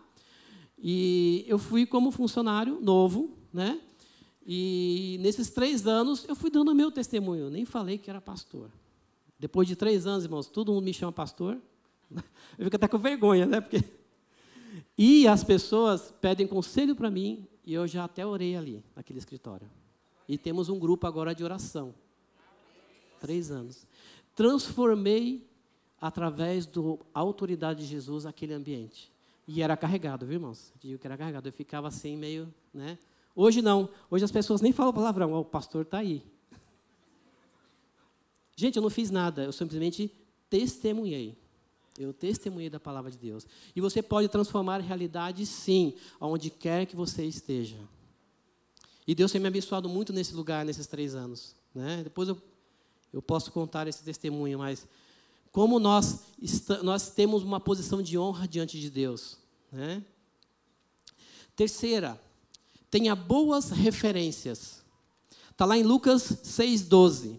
e 0.83 1.45
eu 1.47 1.59
fui 1.59 1.87
como 1.87 2.11
funcionário 2.11 2.81
novo, 2.81 3.31
né? 3.53 3.81
E 4.45 5.17
nesses 5.21 5.51
três 5.51 5.87
anos 5.87 6.27
eu 6.29 6.35
fui 6.35 6.51
dando 6.51 6.75
meu 6.75 6.91
testemunho. 6.91 7.49
Nem 7.49 7.65
falei 7.65 7.97
que 7.97 8.11
era 8.11 8.21
pastor. 8.21 8.69
Depois 9.39 9.69
de 9.69 9.77
três 9.77 10.07
anos, 10.07 10.25
irmãos, 10.25 10.49
todo 10.49 10.73
mundo 10.73 10.85
me 10.85 10.93
chama 10.93 11.13
pastor. 11.13 11.57
Eu 12.59 12.65
fico 12.65 12.77
até 12.77 12.87
com 12.87 12.99
vergonha, 12.99 13.47
né? 13.47 13.61
Porque 13.61 13.83
e 14.97 15.27
as 15.27 15.43
pessoas 15.43 16.13
pedem 16.21 16.47
conselho 16.47 16.95
para 16.95 17.11
mim, 17.11 17.47
e 17.65 17.75
eu 17.75 17.87
já 17.87 18.05
até 18.05 18.27
orei 18.27 18.57
ali, 18.57 18.85
naquele 18.95 19.19
escritório. 19.19 19.69
E 20.29 20.39
temos 20.39 20.69
um 20.69 20.79
grupo 20.79 21.07
agora 21.07 21.35
de 21.35 21.45
oração. 21.45 21.95
Três 23.21 23.51
anos. 23.51 23.87
Transformei, 24.35 25.47
através 26.01 26.67
da 26.67 26.81
autoridade 27.15 27.83
de 27.83 27.87
Jesus, 27.87 28.27
aquele 28.27 28.53
ambiente. 28.55 29.12
E 29.47 29.63
era 29.63 29.77
carregado, 29.77 30.25
viu, 30.25 30.35
irmãos? 30.35 30.73
Digo 30.81 30.99
que 30.99 31.07
era 31.07 31.17
carregado. 31.17 31.49
Eu 31.49 31.53
ficava 31.53 31.89
assim, 31.89 32.17
meio. 32.17 32.53
Né? 32.73 32.99
Hoje 33.35 33.61
não. 33.61 33.89
Hoje 34.11 34.25
as 34.25 34.31
pessoas 34.31 34.61
nem 34.61 34.73
falam 34.73 34.93
palavrão. 34.93 35.33
Oh, 35.33 35.41
o 35.41 35.45
pastor 35.45 35.83
está 35.83 35.99
aí. 35.99 36.23
Gente, 38.55 38.77
eu 38.77 38.83
não 38.83 38.91
fiz 38.91 39.11
nada. 39.11 39.45
Eu 39.45 39.53
simplesmente 39.53 40.11
testemunhei. 40.49 41.37
Eu 41.99 42.13
testemunhei 42.13 42.71
da 42.71 42.81
palavra 42.81 43.11
de 43.11 43.19
Deus. 43.19 43.47
E 43.75 43.81
você 43.81 44.03
pode 44.03 44.29
transformar 44.29 44.81
realidade, 44.81 45.45
sim, 45.45 45.95
aonde 46.19 46.49
quer 46.49 46.87
que 46.87 46.97
você 46.97 47.25
esteja. 47.25 47.77
E 49.07 49.15
Deus 49.15 49.33
tem 49.33 49.41
me 49.41 49.49
abençoado 49.49 49.89
muito 49.89 50.13
nesse 50.13 50.35
lugar, 50.35 50.65
nesses 50.65 50.87
três 50.87 51.15
anos. 51.15 51.55
Né? 51.75 52.03
Depois 52.05 52.29
eu, 52.29 52.41
eu 53.13 53.21
posso 53.21 53.51
contar 53.51 53.87
esse 53.89 54.03
testemunho, 54.03 54.59
mas 54.59 54.87
como 55.53 55.79
nós, 55.79 56.21
nós 56.83 57.11
temos 57.11 57.43
uma 57.43 57.61
posição 57.61 58.03
de 58.03 58.19
honra 58.19 58.49
diante 58.49 58.81
de 58.81 58.89
Deus. 58.89 59.37
Né? 59.71 60.03
Terceira, 61.55 62.19
tenha 62.91 63.15
boas 63.15 63.69
referências. 63.71 64.83
Está 65.51 65.67
lá 65.67 65.77
em 65.77 65.83
Lucas 65.83 66.23
6,12. 66.43 67.39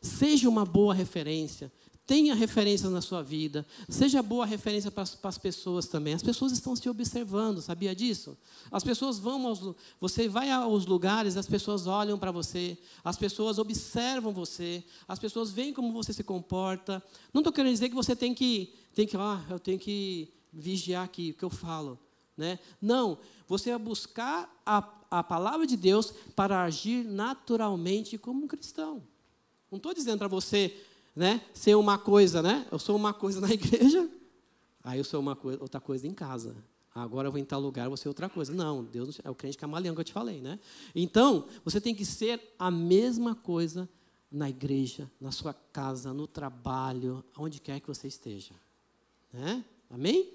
Seja 0.00 0.48
uma 0.48 0.64
boa 0.64 0.94
referência. 0.94 1.70
Tenha 2.08 2.34
referências 2.34 2.90
na 2.90 3.02
sua 3.02 3.22
vida. 3.22 3.66
Seja 3.86 4.22
boa 4.22 4.46
referência 4.46 4.90
para 4.90 5.02
as, 5.02 5.14
para 5.14 5.28
as, 5.28 5.36
pessoas 5.36 5.86
também. 5.86 6.14
As 6.14 6.22
pessoas 6.22 6.52
estão 6.52 6.74
se 6.74 6.88
observando, 6.88 7.60
sabia 7.60 7.94
disso? 7.94 8.34
As 8.72 8.82
pessoas 8.82 9.18
vão 9.18 9.46
aos. 9.46 9.74
Você 10.00 10.26
vai 10.26 10.50
aos 10.50 10.86
lugares, 10.86 11.36
as 11.36 11.46
pessoas 11.46 11.86
olham 11.86 12.18
para 12.18 12.30
você, 12.30 12.78
as 13.04 13.18
pessoas 13.18 13.58
observam 13.58 14.32
você, 14.32 14.82
as 15.06 15.18
pessoas 15.18 15.50
veem 15.50 15.74
como 15.74 15.92
você 15.92 16.14
se 16.14 16.24
comporta. 16.24 17.02
Não 17.30 17.42
estou 17.42 17.52
querendo 17.52 17.74
dizer 17.74 17.90
que 17.90 17.94
você 17.94 18.16
tem 18.16 18.32
que. 18.32 18.72
Tem 18.94 19.06
que 19.06 19.14
ah, 19.14 19.44
eu 19.50 19.58
tenho 19.58 19.78
que 19.78 20.32
vigiar 20.50 21.04
aqui 21.04 21.32
o 21.32 21.34
que 21.34 21.44
eu 21.44 21.50
falo. 21.50 21.98
Né? 22.34 22.58
Não, 22.80 23.18
você 23.46 23.68
vai 23.68 23.78
buscar 23.78 24.50
a, 24.64 24.82
a 25.10 25.22
palavra 25.22 25.66
de 25.66 25.76
Deus 25.76 26.14
para 26.34 26.62
agir 26.62 27.04
naturalmente 27.04 28.16
como 28.16 28.46
um 28.46 28.48
cristão. 28.48 29.02
Não 29.70 29.76
estou 29.76 29.92
dizendo 29.92 30.16
para 30.16 30.28
você 30.28 30.74
né, 31.18 31.42
ser 31.52 31.74
uma 31.74 31.98
coisa, 31.98 32.40
né? 32.40 32.64
Eu 32.70 32.78
sou 32.78 32.94
uma 32.94 33.12
coisa 33.12 33.40
na 33.40 33.50
igreja, 33.52 34.08
aí 34.84 34.98
eu 34.98 35.04
sou 35.04 35.18
uma 35.18 35.34
coisa, 35.34 35.60
outra 35.60 35.80
coisa 35.80 36.06
em 36.06 36.14
casa. 36.14 36.54
Agora 36.94 37.26
eu 37.26 37.32
vou 37.32 37.40
em 37.40 37.44
tal 37.44 37.60
lugar, 37.60 37.88
vou 37.88 37.96
ser 37.96 38.06
outra 38.08 38.28
coisa. 38.28 38.52
Não, 38.52 38.84
Deus 38.84 39.20
é 39.24 39.28
o 39.28 39.34
crente 39.34 39.58
camaleão 39.58 39.94
que 39.96 40.00
eu 40.00 40.04
te 40.04 40.12
falei, 40.12 40.40
né? 40.40 40.60
Então, 40.94 41.46
você 41.64 41.80
tem 41.80 41.94
que 41.94 42.04
ser 42.04 42.40
a 42.58 42.70
mesma 42.70 43.34
coisa 43.34 43.88
na 44.30 44.48
igreja, 44.48 45.10
na 45.20 45.32
sua 45.32 45.52
casa, 45.52 46.12
no 46.12 46.26
trabalho, 46.26 47.24
onde 47.36 47.60
quer 47.60 47.80
que 47.80 47.86
você 47.88 48.06
esteja. 48.06 48.52
Né? 49.32 49.64
Amém? 49.90 50.28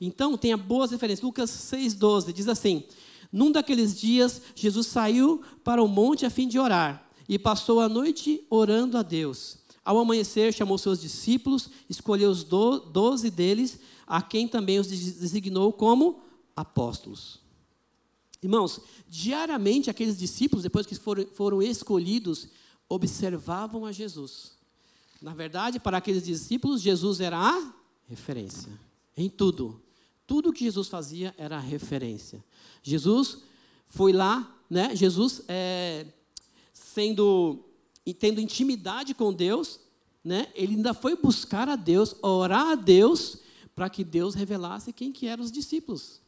Então, 0.00 0.36
tenha 0.36 0.56
boas 0.56 0.90
referências. 0.90 1.24
Lucas 1.24 1.50
6,12 1.50 2.32
diz 2.32 2.48
assim: 2.48 2.84
Num 3.32 3.50
daqueles 3.50 3.98
dias, 3.98 4.42
Jesus 4.54 4.86
saiu 4.88 5.42
para 5.64 5.82
o 5.82 5.88
monte 5.88 6.26
a 6.26 6.30
fim 6.30 6.48
de 6.48 6.58
orar 6.58 7.10
e 7.28 7.38
passou 7.38 7.80
a 7.80 7.88
noite 7.88 8.46
orando 8.48 8.96
a 8.96 9.02
Deus. 9.02 9.58
Ao 9.84 9.98
amanhecer, 9.98 10.52
chamou 10.52 10.76
seus 10.78 11.00
discípulos, 11.00 11.70
escolheu 11.88 12.30
os 12.30 12.44
do, 12.44 12.78
doze 12.80 13.30
deles, 13.30 13.78
a 14.06 14.20
quem 14.20 14.46
também 14.46 14.78
os 14.78 14.88
designou 14.88 15.72
como 15.72 16.20
apóstolos. 16.54 17.40
Irmãos, 18.42 18.80
diariamente 19.08 19.90
aqueles 19.90 20.16
discípulos, 20.18 20.62
depois 20.62 20.86
que 20.86 20.94
foram, 20.94 21.26
foram 21.26 21.62
escolhidos, 21.62 22.48
observavam 22.88 23.84
a 23.84 23.92
Jesus. 23.92 24.52
Na 25.20 25.34
verdade, 25.34 25.80
para 25.80 25.98
aqueles 25.98 26.24
discípulos, 26.24 26.80
Jesus 26.80 27.20
era 27.20 27.38
a 27.38 27.72
referência 28.06 28.72
em 29.18 29.28
tudo. 29.28 29.82
Tudo 30.26 30.52
que 30.52 30.64
Jesus 30.64 30.86
fazia 30.88 31.34
era 31.36 31.56
a 31.56 31.60
referência. 31.60 32.42
Jesus 32.82 33.38
foi 33.86 34.12
lá, 34.12 34.56
né? 34.70 34.94
Jesus 34.94 35.42
é, 35.48 36.06
sendo 36.72 37.64
e 38.08 38.14
tendo 38.14 38.40
intimidade 38.40 39.12
com 39.12 39.30
Deus, 39.30 39.78
né, 40.24 40.46
ele 40.54 40.76
ainda 40.76 40.94
foi 40.94 41.14
buscar 41.14 41.68
a 41.68 41.76
Deus, 41.76 42.16
orar 42.22 42.68
a 42.68 42.74
Deus, 42.74 43.40
para 43.74 43.90
que 43.90 44.02
Deus 44.02 44.34
revelasse 44.34 44.94
quem 44.94 45.12
que 45.12 45.26
eram 45.26 45.44
os 45.44 45.52
discípulos. 45.52 46.22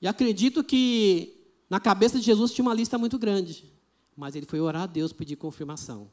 E 0.00 0.08
acredito 0.08 0.64
que 0.64 1.44
na 1.68 1.78
cabeça 1.78 2.18
de 2.18 2.24
Jesus 2.24 2.52
tinha 2.52 2.62
uma 2.62 2.72
lista 2.72 2.96
muito 2.96 3.18
grande, 3.18 3.70
mas 4.16 4.34
ele 4.34 4.46
foi 4.46 4.60
orar 4.60 4.84
a 4.84 4.86
Deus, 4.86 5.12
pedir 5.12 5.36
confirmação. 5.36 6.10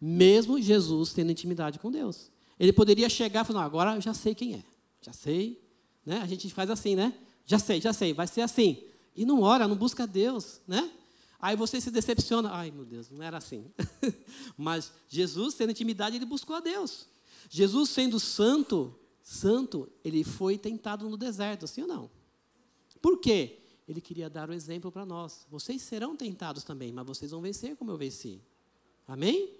Mesmo 0.00 0.60
Jesus 0.60 1.12
tendo 1.12 1.30
intimidade 1.30 1.78
com 1.78 1.88
Deus. 1.88 2.28
Ele 2.58 2.72
poderia 2.72 3.08
chegar 3.08 3.44
e 3.44 3.46
falar, 3.46 3.62
agora 3.62 3.94
eu 3.94 4.00
já 4.00 4.12
sei 4.12 4.34
quem 4.34 4.54
é, 4.54 4.64
já 5.00 5.12
sei, 5.12 5.62
né? 6.04 6.18
A 6.22 6.26
gente 6.26 6.52
faz 6.52 6.68
assim, 6.70 6.96
né? 6.96 7.14
Já 7.46 7.60
sei, 7.60 7.80
já 7.80 7.92
sei, 7.92 8.12
vai 8.12 8.26
ser 8.26 8.40
assim. 8.40 8.82
E 9.14 9.24
não 9.24 9.42
ora, 9.42 9.68
não 9.68 9.76
busca 9.76 10.08
Deus, 10.08 10.60
né? 10.66 10.90
Aí 11.42 11.56
você 11.56 11.80
se 11.80 11.90
decepciona. 11.90 12.50
Ai, 12.52 12.70
meu 12.70 12.84
Deus, 12.84 13.10
não 13.10 13.20
era 13.20 13.38
assim. 13.38 13.66
Mas 14.56 14.92
Jesus, 15.08 15.54
tendo 15.56 15.70
intimidade, 15.70 16.14
ele 16.14 16.24
buscou 16.24 16.54
a 16.54 16.60
Deus. 16.60 17.08
Jesus, 17.50 17.90
sendo 17.90 18.20
santo, 18.20 18.94
santo, 19.20 19.90
ele 20.04 20.22
foi 20.22 20.56
tentado 20.56 21.08
no 21.08 21.16
deserto, 21.16 21.66
sim 21.66 21.82
ou 21.82 21.88
não? 21.88 22.10
Por 23.00 23.18
quê? 23.18 23.58
Ele 23.88 24.00
queria 24.00 24.30
dar 24.30 24.48
o 24.48 24.52
exemplo 24.52 24.92
para 24.92 25.04
nós. 25.04 25.44
Vocês 25.50 25.82
serão 25.82 26.16
tentados 26.16 26.62
também, 26.62 26.92
mas 26.92 27.04
vocês 27.04 27.32
vão 27.32 27.42
vencer 27.42 27.76
como 27.76 27.90
eu 27.90 27.98
venci. 27.98 28.40
Amém? 29.08 29.50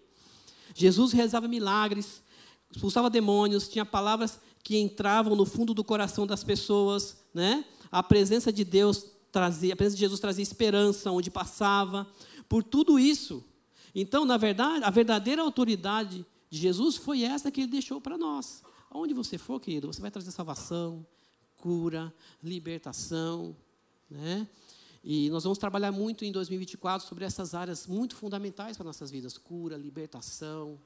Jesus 0.77 1.11
realizava 1.11 1.49
milagres, 1.49 2.23
expulsava 2.71 3.11
demônios, 3.11 3.69
tinha 3.69 3.85
palavras 3.85 4.39
que 4.63 4.79
entravam 4.79 5.35
no 5.35 5.45
fundo 5.45 5.75
do 5.75 5.83
coração 5.83 6.29
das 6.29 6.45
pessoas, 6.45 7.17
né? 7.35 7.65
A 7.91 8.05
presença 8.05 8.53
de 8.53 8.65
Deus 8.65 9.07
trazia, 9.33 9.73
a 9.73 9.77
presença 9.77 9.97
de 9.97 10.01
Jesus 10.01 10.21
trazia 10.21 10.43
esperança 10.43 11.11
onde 11.11 11.31
passava, 11.31 12.07
por 12.49 12.63
tudo 12.63 12.99
isso. 12.99 13.43
Então, 13.95 14.25
na 14.25 14.37
verdade, 14.37 14.85
a 14.85 14.91
verdadeira 14.91 15.43
autoridade 15.43 16.25
de 16.51 16.59
Jesus 16.59 16.97
foi 16.97 17.23
essa 17.23 17.51
que 17.51 17.63
ele 17.63 17.71
deixou 17.71 18.01
para 18.01 18.19
nós. 18.19 18.63
Onde 18.91 19.15
você 19.15 19.39
for, 19.39 19.59
querido, 19.59 19.87
você 19.87 20.03
vai 20.03 20.11
trazer 20.11 20.31
salvação, 20.31 21.05
cura, 21.57 22.15
libertação, 22.43 23.57
né? 24.11 24.47
E 25.05 25.31
nós 25.31 25.43
vamos 25.43 25.59
trabalhar 25.59 25.91
muito 25.91 26.25
em 26.25 26.31
2024 26.31 27.09
sobre 27.09 27.25
essas 27.25 27.55
áreas 27.55 27.87
muito 27.87 28.15
fundamentais 28.15 28.77
para 28.77 28.85
nossas 28.85 29.11
vidas: 29.11 29.37
cura, 29.37 29.77
libertação. 29.77 30.79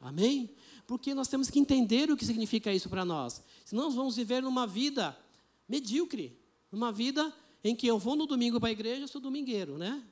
Amém? 0.00 0.50
Porque 0.86 1.14
nós 1.14 1.28
temos 1.28 1.50
que 1.50 1.58
entender 1.58 2.10
o 2.10 2.16
que 2.16 2.24
significa 2.24 2.72
isso 2.72 2.88
para 2.88 3.04
nós. 3.04 3.42
Senão 3.64 3.84
nós 3.84 3.94
vamos 3.94 4.16
viver 4.16 4.42
numa 4.42 4.66
vida 4.66 5.16
medíocre, 5.68 6.36
numa 6.72 6.90
vida 6.90 7.32
em 7.62 7.74
que 7.74 7.86
eu 7.86 7.98
vou 7.98 8.16
no 8.16 8.26
domingo 8.26 8.58
para 8.58 8.68
a 8.68 8.72
igreja, 8.72 9.02
eu 9.02 9.08
sou 9.08 9.20
domingueiro, 9.20 9.78
né? 9.78 10.02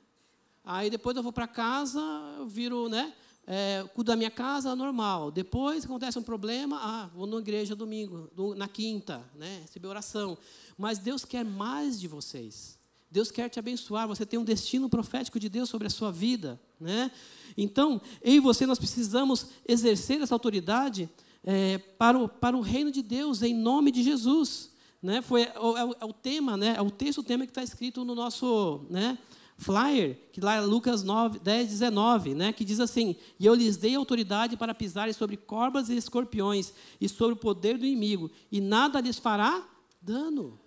Aí 0.63 0.89
depois 0.89 1.15
eu 1.15 1.23
vou 1.23 1.31
para 1.31 1.47
casa, 1.47 1.99
eu 2.37 2.47
viro, 2.47 2.89
né? 2.89 3.13
É, 3.47 3.83
cuido 3.95 4.11
da 4.11 4.15
minha 4.15 4.29
casa, 4.29 4.75
normal. 4.75 5.31
Depois 5.31 5.85
acontece 5.85 6.19
um 6.19 6.23
problema, 6.23 6.79
ah, 6.81 7.09
vou 7.15 7.25
na 7.25 7.37
igreja 7.37 7.75
domingo, 7.75 8.29
na 8.55 8.67
quinta, 8.67 9.23
né? 9.35 9.61
Receber 9.61 9.87
oração. 9.87 10.37
Mas 10.77 10.99
Deus 10.99 11.25
quer 11.25 11.43
mais 11.43 11.99
de 11.99 12.07
vocês. 12.07 12.79
Deus 13.11 13.31
quer 13.31 13.49
te 13.49 13.57
abençoar, 13.57 14.07
você 14.07 14.25
tem 14.25 14.37
um 14.37 14.43
destino 14.43 14.87
profético 14.87 15.39
de 15.39 15.49
Deus 15.49 15.67
sobre 15.67 15.87
a 15.87 15.89
sua 15.89 16.11
vida. 16.11 16.61
Né? 16.79 17.09
Então, 17.57 17.99
eu 18.21 18.35
e 18.35 18.39
você, 18.39 18.65
nós 18.67 18.77
precisamos 18.77 19.47
exercer 19.67 20.21
essa 20.21 20.35
autoridade 20.35 21.09
é, 21.43 21.79
para, 21.79 22.19
o, 22.19 22.29
para 22.29 22.55
o 22.55 22.61
reino 22.61 22.91
de 22.91 23.01
Deus, 23.01 23.41
em 23.41 23.53
nome 23.53 23.91
de 23.91 24.03
Jesus. 24.03 24.68
Né? 25.01 25.21
Foi, 25.21 25.43
é, 25.43 25.59
o, 25.59 25.95
é 26.01 26.05
o 26.05 26.13
tema, 26.13 26.57
né? 26.57 26.75
é 26.77 26.81
o 26.81 26.91
texto, 26.91 27.19
o 27.19 27.23
tema 27.23 27.45
que 27.45 27.51
está 27.51 27.63
escrito 27.63 28.03
no 28.03 28.13
nosso 28.13 28.85
né, 28.89 29.17
flyer, 29.57 30.17
que 30.31 30.41
lá 30.41 30.55
é 30.55 30.61
Lucas 30.61 31.03
9, 31.03 31.39
10, 31.39 31.69
19, 31.69 32.33
né? 32.33 32.53
que 32.53 32.65
diz 32.65 32.79
assim, 32.79 33.15
E 33.39 33.45
eu 33.45 33.53
lhes 33.53 33.77
dei 33.77 33.95
autoridade 33.95 34.57
para 34.57 34.73
pisarem 34.73 35.13
sobre 35.13 35.37
corvas 35.37 35.89
e 35.89 35.95
escorpiões, 35.95 36.73
e 36.99 37.07
sobre 37.07 37.33
o 37.33 37.37
poder 37.37 37.77
do 37.77 37.85
inimigo, 37.85 38.29
e 38.51 38.59
nada 38.59 38.99
lhes 38.99 39.17
fará 39.17 39.65
dano. 40.01 40.59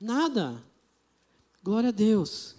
Nada. 0.00 0.62
Glória 1.62 1.88
a 1.88 1.92
Deus. 1.92 2.56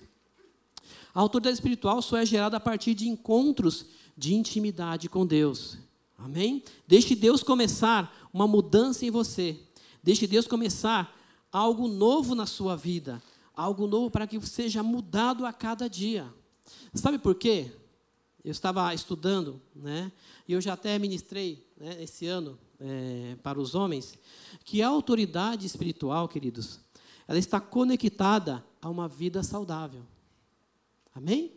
A 1.14 1.20
autoridade 1.22 1.56
espiritual 1.56 2.02
só 2.02 2.18
é 2.18 2.26
gerada 2.26 2.58
a 2.58 2.60
partir 2.60 2.94
de 2.94 3.08
encontros 3.08 3.86
de 4.18 4.34
intimidade 4.34 5.08
com 5.08 5.26
Deus. 5.26 5.78
Amém? 6.18 6.64
Deixe 6.88 7.16
Deus 7.16 7.44
começar 7.44 8.30
uma 8.34 8.48
mudança 8.48 9.06
em 9.06 9.12
você. 9.12 9.60
Deixe 10.06 10.28
Deus 10.28 10.46
começar 10.46 11.20
algo 11.52 11.88
novo 11.88 12.36
na 12.36 12.46
sua 12.46 12.76
vida. 12.76 13.20
Algo 13.56 13.88
novo 13.88 14.12
para 14.12 14.28
que 14.28 14.40
seja 14.46 14.84
mudado 14.84 15.48
a 15.48 15.52
cada 15.52 15.90
dia. 15.90 16.32
Sabe 16.94 17.18
por 17.18 17.34
quê? 17.34 17.72
Eu 18.44 18.52
estava 18.52 18.94
estudando, 18.94 19.60
né? 19.76 20.12
E 20.48 20.54
eu 20.54 20.62
já 20.62 20.74
até 20.74 21.00
ministrei 21.00 21.68
né, 21.76 22.04
esse 22.04 22.28
ano 22.28 22.56
é, 22.80 23.36
para 23.42 23.60
os 23.60 23.74
homens 23.74 24.16
que 24.64 24.80
a 24.84 24.88
autoridade 24.88 25.66
espiritual, 25.66 26.28
queridos, 26.28 26.80
ela 27.28 27.40
está 27.40 27.60
conectada 27.60 28.64
a 28.80 28.88
uma 28.92 29.08
vida 29.08 29.42
saudável. 29.42 30.04
Amém? 31.16 31.52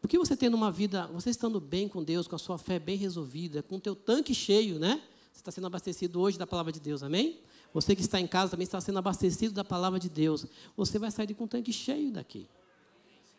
Porque 0.00 0.16
você 0.16 0.34
tendo 0.34 0.54
uma 0.54 0.72
vida, 0.72 1.08
você 1.08 1.28
estando 1.28 1.60
bem 1.60 1.90
com 1.90 2.02
Deus, 2.02 2.26
com 2.26 2.36
a 2.36 2.38
sua 2.38 2.56
fé 2.56 2.78
bem 2.78 2.96
resolvida, 2.96 3.62
com 3.62 3.76
o 3.76 3.80
teu 3.80 3.94
tanque 3.94 4.32
cheio, 4.34 4.78
né? 4.78 5.02
Está 5.46 5.52
sendo 5.52 5.68
abastecido 5.68 6.20
hoje 6.20 6.36
da 6.36 6.44
palavra 6.44 6.72
de 6.72 6.80
Deus, 6.80 7.04
amém? 7.04 7.38
Você 7.72 7.94
que 7.94 8.00
está 8.00 8.20
em 8.20 8.26
casa 8.26 8.50
também 8.50 8.64
está 8.64 8.80
sendo 8.80 8.98
abastecido 8.98 9.54
da 9.54 9.62
palavra 9.62 9.96
de 9.96 10.08
Deus. 10.08 10.44
Você 10.76 10.98
vai 10.98 11.08
sair 11.08 11.32
com 11.34 11.44
um 11.44 11.46
tanque 11.46 11.72
cheio 11.72 12.10
daqui. 12.10 12.48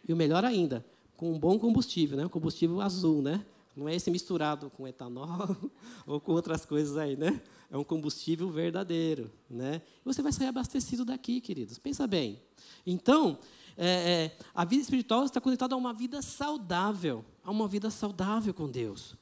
E 0.08 0.13
o 0.13 0.15
melhor 0.15 0.46
ainda, 0.46 0.86
com 1.17 1.34
um 1.34 1.38
bom 1.38 1.60
combustível, 1.60 2.15
né? 2.15 2.26
Um 2.26 2.30
combustível 2.30 2.80
azul, 2.80 3.22
né? 3.22 3.46
Não 3.76 3.89
é 3.89 3.96
esse 3.96 4.10
misturado 4.10 4.70
com 4.70 4.88
etanol 4.88 5.58
ou 6.08 6.22
com 6.22 6.32
outras 6.32 6.65
coisas 6.65 6.96
aí, 6.96 7.17
né? 7.17 7.41
É 7.70 7.76
um 7.76 7.84
combustível 7.84 8.50
verdadeiro, 8.50 9.30
né? 9.50 9.82
Você 10.06 10.22
vai 10.22 10.32
sair 10.32 10.48
abastecido 10.48 11.04
daqui, 11.04 11.41
queridos. 11.41 11.78
Pensa 11.78 12.08
bem. 12.08 12.41
Então, 12.86 13.38
é, 13.76 13.86
é, 13.86 14.38
a 14.56 14.63
vida 14.63 14.82
espiritual 14.82 15.26
está 15.26 15.41
conectada 15.41 15.76
a 15.76 15.78
uma 15.78 15.91
vida 15.91 16.22
saudável, 16.22 17.26
a 17.43 17.52
uma 17.52 17.67
vida 17.67 17.89
saudável 17.89 18.54
com 18.54 18.72
Deus. 18.72 19.17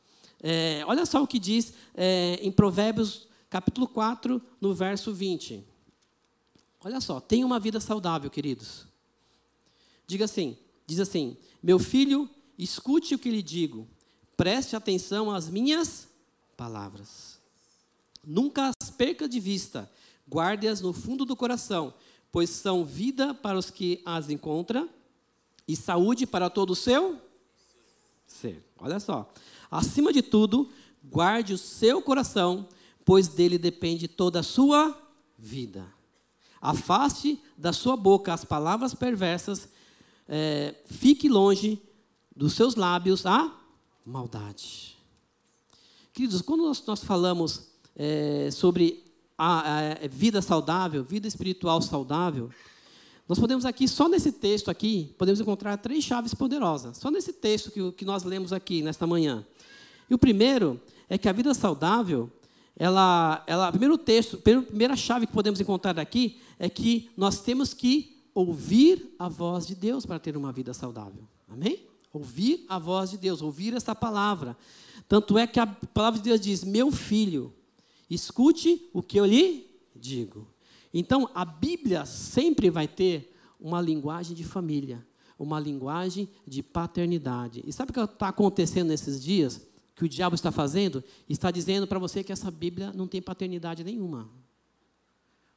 É, 0.48 0.84
olha 0.86 1.08
só 1.08 1.24
o 1.24 1.28
que 1.28 1.40
diz 1.40 1.74
é, 1.96 2.38
em 2.40 2.52
Provérbios, 2.52 3.28
capítulo 3.50 3.88
4, 3.88 4.40
no 4.62 4.76
verso 4.76 5.12
20. 5.12 5.64
Olha 6.84 7.02
só, 7.02 7.20
tenha 7.20 7.44
uma 7.44 7.60
vida 7.60 7.80
saudável, 7.80 8.30
queridos. 8.30 8.86
Diga 10.06 10.26
assim, 10.26 10.56
diz 10.86 11.00
assim: 11.00 11.36
Meu 11.64 11.80
filho, 11.80 12.30
escute 12.60 13.16
o 13.16 13.20
que 13.20 13.32
lhe 13.32 13.42
digo 13.42 13.88
Preste 14.36 14.76
atenção 14.76 15.32
às 15.32 15.50
minhas 15.50 16.10
palavras. 16.58 17.40
Nunca 18.26 18.72
as 18.82 18.90
perca 18.90 19.30
de 19.30 19.40
vista, 19.40 19.90
guarde-as 20.30 20.82
no 20.82 20.92
fundo 20.92 21.26
do 21.26 21.36
coração, 21.36 21.94
pois 22.32 22.50
são 22.50 22.84
vida 22.84 23.34
para 23.34 23.58
os 23.58 23.70
que 23.70 24.02
as 24.06 24.30
encontram 24.30 24.90
e 25.68 25.76
saúde 25.76 26.26
para 26.26 26.50
todo 26.50 26.72
o 26.72 26.76
seu 26.76 27.20
ser. 28.28 28.62
Olha 28.78 29.00
só. 29.00 29.32
Acima 29.69 30.12
de 30.12 30.21
tudo, 30.21 30.69
guarde 31.04 31.54
o 31.54 31.58
seu 31.58 32.01
coração, 32.01 32.67
pois 33.04 33.28
dele 33.28 33.58
depende 33.58 34.08
toda 34.08 34.39
a 34.39 34.43
sua 34.43 34.97
vida. 35.38 35.86
Afaste 36.62 37.39
da 37.58 37.71
sua 37.71 37.95
boca 37.95 38.34
as 38.34 38.43
palavras 38.43 38.93
perversas, 38.93 39.69
é, 40.28 40.75
fique 40.88 41.30
longe 41.30 41.82
dos 42.36 42.54
seus 42.54 42.75
lábios 42.75 43.25
a 43.25 43.56
maldade. 44.06 44.97
Queridos, 46.12 46.41
quando 46.41 46.63
nós, 46.63 46.84
nós 46.86 47.04
falamos 47.04 47.67
é, 47.95 48.49
sobre 48.51 49.04
a, 49.38 49.82
a, 50.04 50.08
vida 50.08 50.41
saudável, 50.41 51.04
vida 51.04 51.28
espiritual 51.28 51.82
saudável, 51.82 52.49
nós 53.28 53.40
podemos 53.40 53.66
aqui, 53.66 53.88
só 53.88 54.08
nesse 54.08 54.32
texto 54.32 54.70
aqui, 54.70 55.16
podemos 55.18 55.40
encontrar 55.40 55.78
três 55.78 56.04
chaves 56.04 56.34
poderosas. 56.34 56.98
Só 56.98 57.10
nesse 57.10 57.34
texto 57.34 57.72
que, 57.72 57.92
que 57.94 58.06
nós 58.06 58.24
lemos 58.24 58.54
aqui, 58.54 58.84
nesta 58.84 59.08
manhã. 59.08 59.46
E 60.08 60.14
o 60.14 60.18
primeiro 60.18 60.80
é 61.10 61.18
que 61.18 61.28
a 61.28 61.32
vida 61.32 61.54
saudável, 61.56 62.32
ela, 62.78 63.44
ela, 63.48 63.72
primeiro 63.72 63.98
texto, 63.98 64.38
primeira 64.38 64.96
chave 64.96 65.26
que 65.26 65.34
podemos 65.34 65.60
encontrar 65.60 65.98
aqui 66.00 66.40
é 66.60 66.70
que 66.70 67.10
nós 67.18 67.40
temos 67.40 67.74
que 67.74 68.16
ouvir 68.34 69.16
a 69.18 69.28
voz 69.28 69.66
de 69.66 69.74
Deus 69.74 70.06
para 70.06 70.20
ter 70.20 70.38
uma 70.38 70.52
vida 70.52 70.74
saudável. 70.74 71.28
Amém? 71.48 71.80
Ouvir 72.14 72.64
a 72.70 72.78
voz 72.78 73.10
de 73.10 73.18
Deus, 73.18 73.42
ouvir 73.42 73.74
essa 73.74 73.96
palavra. 73.96 74.56
Tanto 75.08 75.38
é 75.38 75.48
que 75.48 75.60
a 75.60 75.66
palavra 75.66 76.20
de 76.20 76.26
Deus 76.30 76.40
diz: 76.40 76.64
Meu 76.64 76.92
filho, 76.92 77.54
escute 78.10 78.88
o 78.94 79.02
que 79.02 79.20
eu 79.20 79.26
lhe 79.26 79.68
digo. 79.96 80.48
Então, 80.98 81.30
a 81.36 81.44
Bíblia 81.44 82.06
sempre 82.06 82.70
vai 82.70 82.88
ter 82.88 83.36
uma 83.60 83.82
linguagem 83.82 84.34
de 84.34 84.46
família, 84.46 85.06
uma 85.38 85.60
linguagem 85.60 86.30
de 86.48 86.64
paternidade. 86.64 87.62
E 87.68 87.74
sabe 87.74 87.92
o 87.92 87.94
que 87.94 88.00
está 88.00 88.30
acontecendo 88.30 88.88
nesses 88.88 89.22
dias? 89.22 89.68
Que 89.94 90.06
o 90.06 90.10
diabo 90.10 90.36
está 90.36 90.54
fazendo? 90.54 91.04
Está 91.28 91.52
dizendo 91.52 91.86
para 91.86 92.00
você 92.00 92.24
que 92.24 92.32
essa 92.32 92.50
Bíblia 92.50 92.94
não 92.94 93.10
tem 93.10 93.22
paternidade 93.22 93.84
nenhuma. 93.84 94.30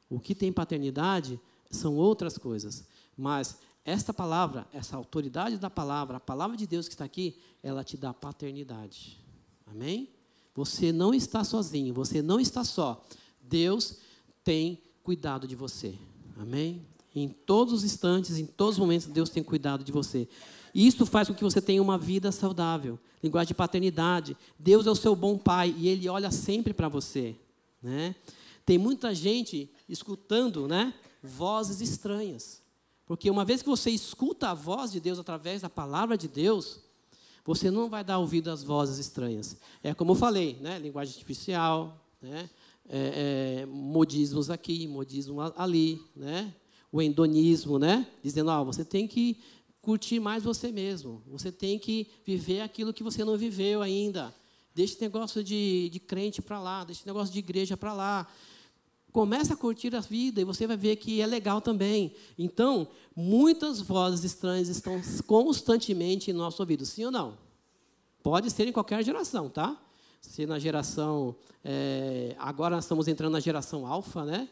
O 0.09 0.19
que 0.19 0.35
tem 0.35 0.51
paternidade 0.51 1.39
são 1.71 1.95
outras 1.95 2.37
coisas. 2.37 2.83
Mas 3.15 3.59
esta 3.85 4.13
palavra, 4.13 4.67
essa 4.73 4.97
autoridade 4.97 5.57
da 5.57 5.69
palavra, 5.69 6.17
a 6.17 6.19
palavra 6.19 6.57
de 6.57 6.67
Deus 6.67 6.89
que 6.89 6.95
está 6.95 7.05
aqui, 7.05 7.37
ela 7.63 7.81
te 7.81 7.95
dá 7.95 8.13
paternidade. 8.13 9.23
Amém? 9.65 10.09
Você 10.53 10.91
não 10.91 11.13
está 11.13 11.45
sozinho, 11.45 11.93
você 11.93 12.21
não 12.21 12.41
está 12.41 12.65
só. 12.65 13.05
Deus 13.41 13.99
tem 14.43 14.83
cuidado 15.09 15.47
de 15.47 15.55
você. 15.55 15.95
Amém? 16.37 16.85
Em 17.15 17.29
todos 17.29 17.73
os 17.73 17.83
instantes, 17.83 18.37
em 18.37 18.45
todos 18.45 18.75
os 18.75 18.79
momentos, 18.79 19.07
Deus 19.07 19.31
tem 19.31 19.41
cuidado 19.41 19.83
de 19.83 19.91
você. 19.91 20.29
E 20.71 20.85
isso 20.85 21.03
faz 21.03 21.27
com 21.27 21.33
que 21.33 21.43
você 21.43 21.59
tenha 21.59 21.81
uma 21.81 21.97
vida 21.97 22.31
saudável. 22.31 22.99
Linguagem 23.23 23.47
de 23.47 23.53
paternidade. 23.55 24.37
Deus 24.59 24.85
é 24.85 24.91
o 24.91 24.95
seu 24.95 25.15
bom 25.15 25.35
pai 25.35 25.73
e 25.75 25.87
Ele 25.87 26.07
olha 26.07 26.29
sempre 26.29 26.75
para 26.75 26.87
você. 26.87 27.35
Né? 27.81 28.13
Tem 28.63 28.77
muita 28.77 29.15
gente 29.15 29.67
escutando 29.89 30.67
né, 30.67 30.93
vozes 31.23 31.81
estranhas. 31.81 32.61
Porque 33.07 33.31
uma 33.31 33.43
vez 33.43 33.63
que 33.63 33.69
você 33.69 33.89
escuta 33.89 34.49
a 34.49 34.53
voz 34.53 34.91
de 34.91 34.99
Deus 34.99 35.17
através 35.17 35.63
da 35.63 35.71
palavra 35.71 36.15
de 36.15 36.27
Deus, 36.27 36.81
você 37.43 37.71
não 37.71 37.89
vai 37.89 38.03
dar 38.03 38.19
ouvido 38.19 38.51
às 38.51 38.61
vozes 38.61 38.99
estranhas. 38.99 39.57
É 39.81 39.91
como 39.91 40.11
eu 40.11 40.15
falei, 40.15 40.59
né? 40.61 40.77
linguagem 40.77 41.15
artificial, 41.15 41.99
né? 42.21 42.47
É, 42.91 43.61
é, 43.61 43.65
modismos 43.67 44.49
aqui, 44.49 44.87
modismo 44.87 45.39
ali, 45.55 46.01
né? 46.15 46.53
o 46.91 47.01
endonismo, 47.01 47.77
né? 47.77 48.07
dizendo, 48.23 48.51
oh, 48.51 48.65
você 48.65 48.83
tem 48.83 49.07
que 49.07 49.37
curtir 49.81 50.19
mais 50.19 50.43
você 50.43 50.71
mesmo, 50.71 51.21
você 51.27 51.51
tem 51.51 51.79
que 51.79 52.07
viver 52.25 52.61
aquilo 52.61 52.93
que 52.93 53.03
você 53.03 53.23
não 53.23 53.37
viveu 53.37 53.81
ainda. 53.81 54.33
Deixa 54.73 54.93
esse 54.93 55.01
negócio 55.01 55.43
de, 55.43 55.89
de 55.89 55.99
crente 55.99 56.41
para 56.41 56.59
lá, 56.59 56.83
deixa 56.83 57.01
esse 57.01 57.07
negócio 57.07 57.33
de 57.33 57.39
igreja 57.39 57.75
para 57.75 57.93
lá. 57.93 58.27
Começa 59.11 59.53
a 59.53 59.57
curtir 59.57 59.95
a 59.95 59.99
vida 59.99 60.39
e 60.41 60.45
você 60.45 60.67
vai 60.67 60.77
ver 60.77 60.95
que 60.97 61.19
é 61.19 61.25
legal 61.25 61.59
também. 61.59 62.13
Então, 62.37 62.87
muitas 63.15 63.81
vozes 63.81 64.23
estranhas 64.23 64.67
estão 64.67 65.01
constantemente 65.25 66.29
em 66.29 66.33
nosso 66.33 66.61
ouvido, 66.61 66.85
sim 66.85 67.05
ou 67.05 67.11
não? 67.11 67.37
Pode 68.21 68.51
ser 68.51 68.67
em 68.67 68.71
qualquer 68.71 69.03
geração, 69.03 69.49
tá? 69.49 69.79
Se 70.21 70.45
na 70.45 70.59
geração. 70.59 71.35
É, 71.63 72.35
agora 72.39 72.75
nós 72.75 72.85
estamos 72.85 73.07
entrando 73.07 73.33
na 73.33 73.39
geração 73.39 73.85
alfa, 73.85 74.25
né? 74.25 74.49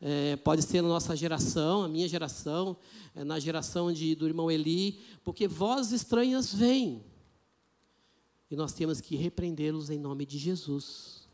é, 0.00 0.36
pode 0.36 0.62
ser 0.62 0.80
na 0.80 0.88
nossa 0.88 1.14
geração, 1.14 1.82
a 1.82 1.88
minha 1.88 2.08
geração, 2.08 2.76
é, 3.14 3.22
na 3.22 3.38
geração 3.38 3.92
de, 3.92 4.14
do 4.14 4.26
irmão 4.26 4.50
Eli, 4.50 4.98
porque 5.22 5.46
vozes 5.46 5.92
estranhas 5.92 6.54
vêm. 6.54 7.04
E 8.50 8.56
nós 8.56 8.72
temos 8.72 9.00
que 9.00 9.14
repreendê-los 9.14 9.90
em 9.90 9.98
nome 9.98 10.24
de 10.24 10.38
Jesus. 10.38 11.28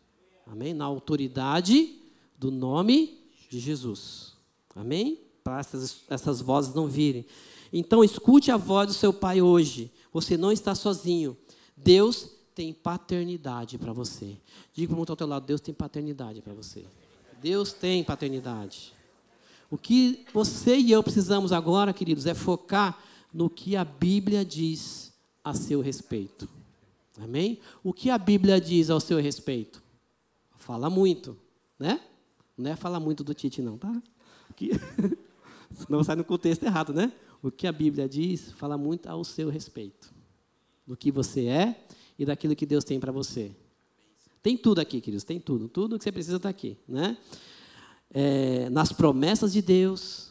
Amém? 0.46 0.74
Na 0.74 0.84
autoridade 0.84 1.96
do 2.36 2.50
nome 2.50 3.18
de 3.48 3.58
Jesus. 3.58 4.34
Amém? 4.74 5.20
Para 5.42 5.60
essas, 5.60 6.02
essas 6.08 6.40
vozes 6.40 6.74
não 6.74 6.86
virem. 6.88 7.24
Então, 7.72 8.04
escute 8.04 8.50
a 8.50 8.56
voz 8.56 8.88
do 8.88 8.94
seu 8.94 9.12
pai 9.12 9.40
hoje. 9.40 9.90
Você 10.12 10.36
não 10.36 10.52
está 10.52 10.74
sozinho. 10.74 11.36
Deus 11.76 12.28
tem 12.56 12.72
paternidade 12.72 13.76
para 13.76 13.92
você. 13.92 14.38
Diga 14.72 14.94
para 14.94 15.02
o 15.02 15.06
ao 15.06 15.14
teu 15.14 15.26
lado: 15.26 15.46
Deus 15.46 15.60
tem 15.60 15.74
paternidade 15.74 16.40
para 16.40 16.54
você. 16.54 16.86
Deus 17.40 17.74
tem 17.74 18.02
paternidade. 18.02 18.94
O 19.70 19.76
que 19.76 20.24
você 20.32 20.78
e 20.78 20.90
eu 20.90 21.02
precisamos 21.02 21.52
agora, 21.52 21.92
queridos, 21.92 22.24
é 22.24 22.32
focar 22.32 22.98
no 23.32 23.50
que 23.50 23.76
a 23.76 23.84
Bíblia 23.84 24.42
diz 24.42 25.12
a 25.44 25.52
seu 25.52 25.82
respeito. 25.82 26.48
Amém? 27.20 27.60
O 27.84 27.92
que 27.92 28.08
a 28.08 28.16
Bíblia 28.16 28.58
diz 28.58 28.88
ao 28.88 29.00
seu 29.00 29.20
respeito? 29.20 29.82
Fala 30.56 30.88
muito, 30.88 31.36
né? 31.78 32.00
Não 32.56 32.70
é 32.70 32.76
falar 32.76 33.00
muito 33.00 33.22
do 33.22 33.34
Tite, 33.34 33.60
não, 33.60 33.76
tá? 33.76 34.02
Que... 34.56 34.70
Senão 35.74 36.02
sai 36.02 36.16
no 36.16 36.24
contexto 36.24 36.62
errado, 36.62 36.94
né? 36.94 37.12
O 37.42 37.50
que 37.50 37.66
a 37.66 37.72
Bíblia 37.72 38.08
diz 38.08 38.52
fala 38.52 38.78
muito 38.78 39.08
ao 39.08 39.22
seu 39.24 39.50
respeito. 39.50 40.14
Do 40.86 40.96
que 40.96 41.10
você 41.10 41.46
é 41.46 41.86
e 42.18 42.24
daquilo 42.24 42.56
que 42.56 42.66
Deus 42.66 42.84
tem 42.84 42.98
para 42.98 43.12
você. 43.12 43.54
Tem 44.42 44.56
tudo 44.56 44.80
aqui, 44.80 45.00
queridos, 45.00 45.24
tem 45.24 45.40
tudo. 45.40 45.68
Tudo 45.68 45.98
que 45.98 46.04
você 46.04 46.12
precisa 46.12 46.36
está 46.36 46.48
aqui, 46.48 46.76
né? 46.88 47.16
É, 48.10 48.70
nas 48.70 48.92
promessas 48.92 49.52
de 49.52 49.60
Deus 49.60 50.30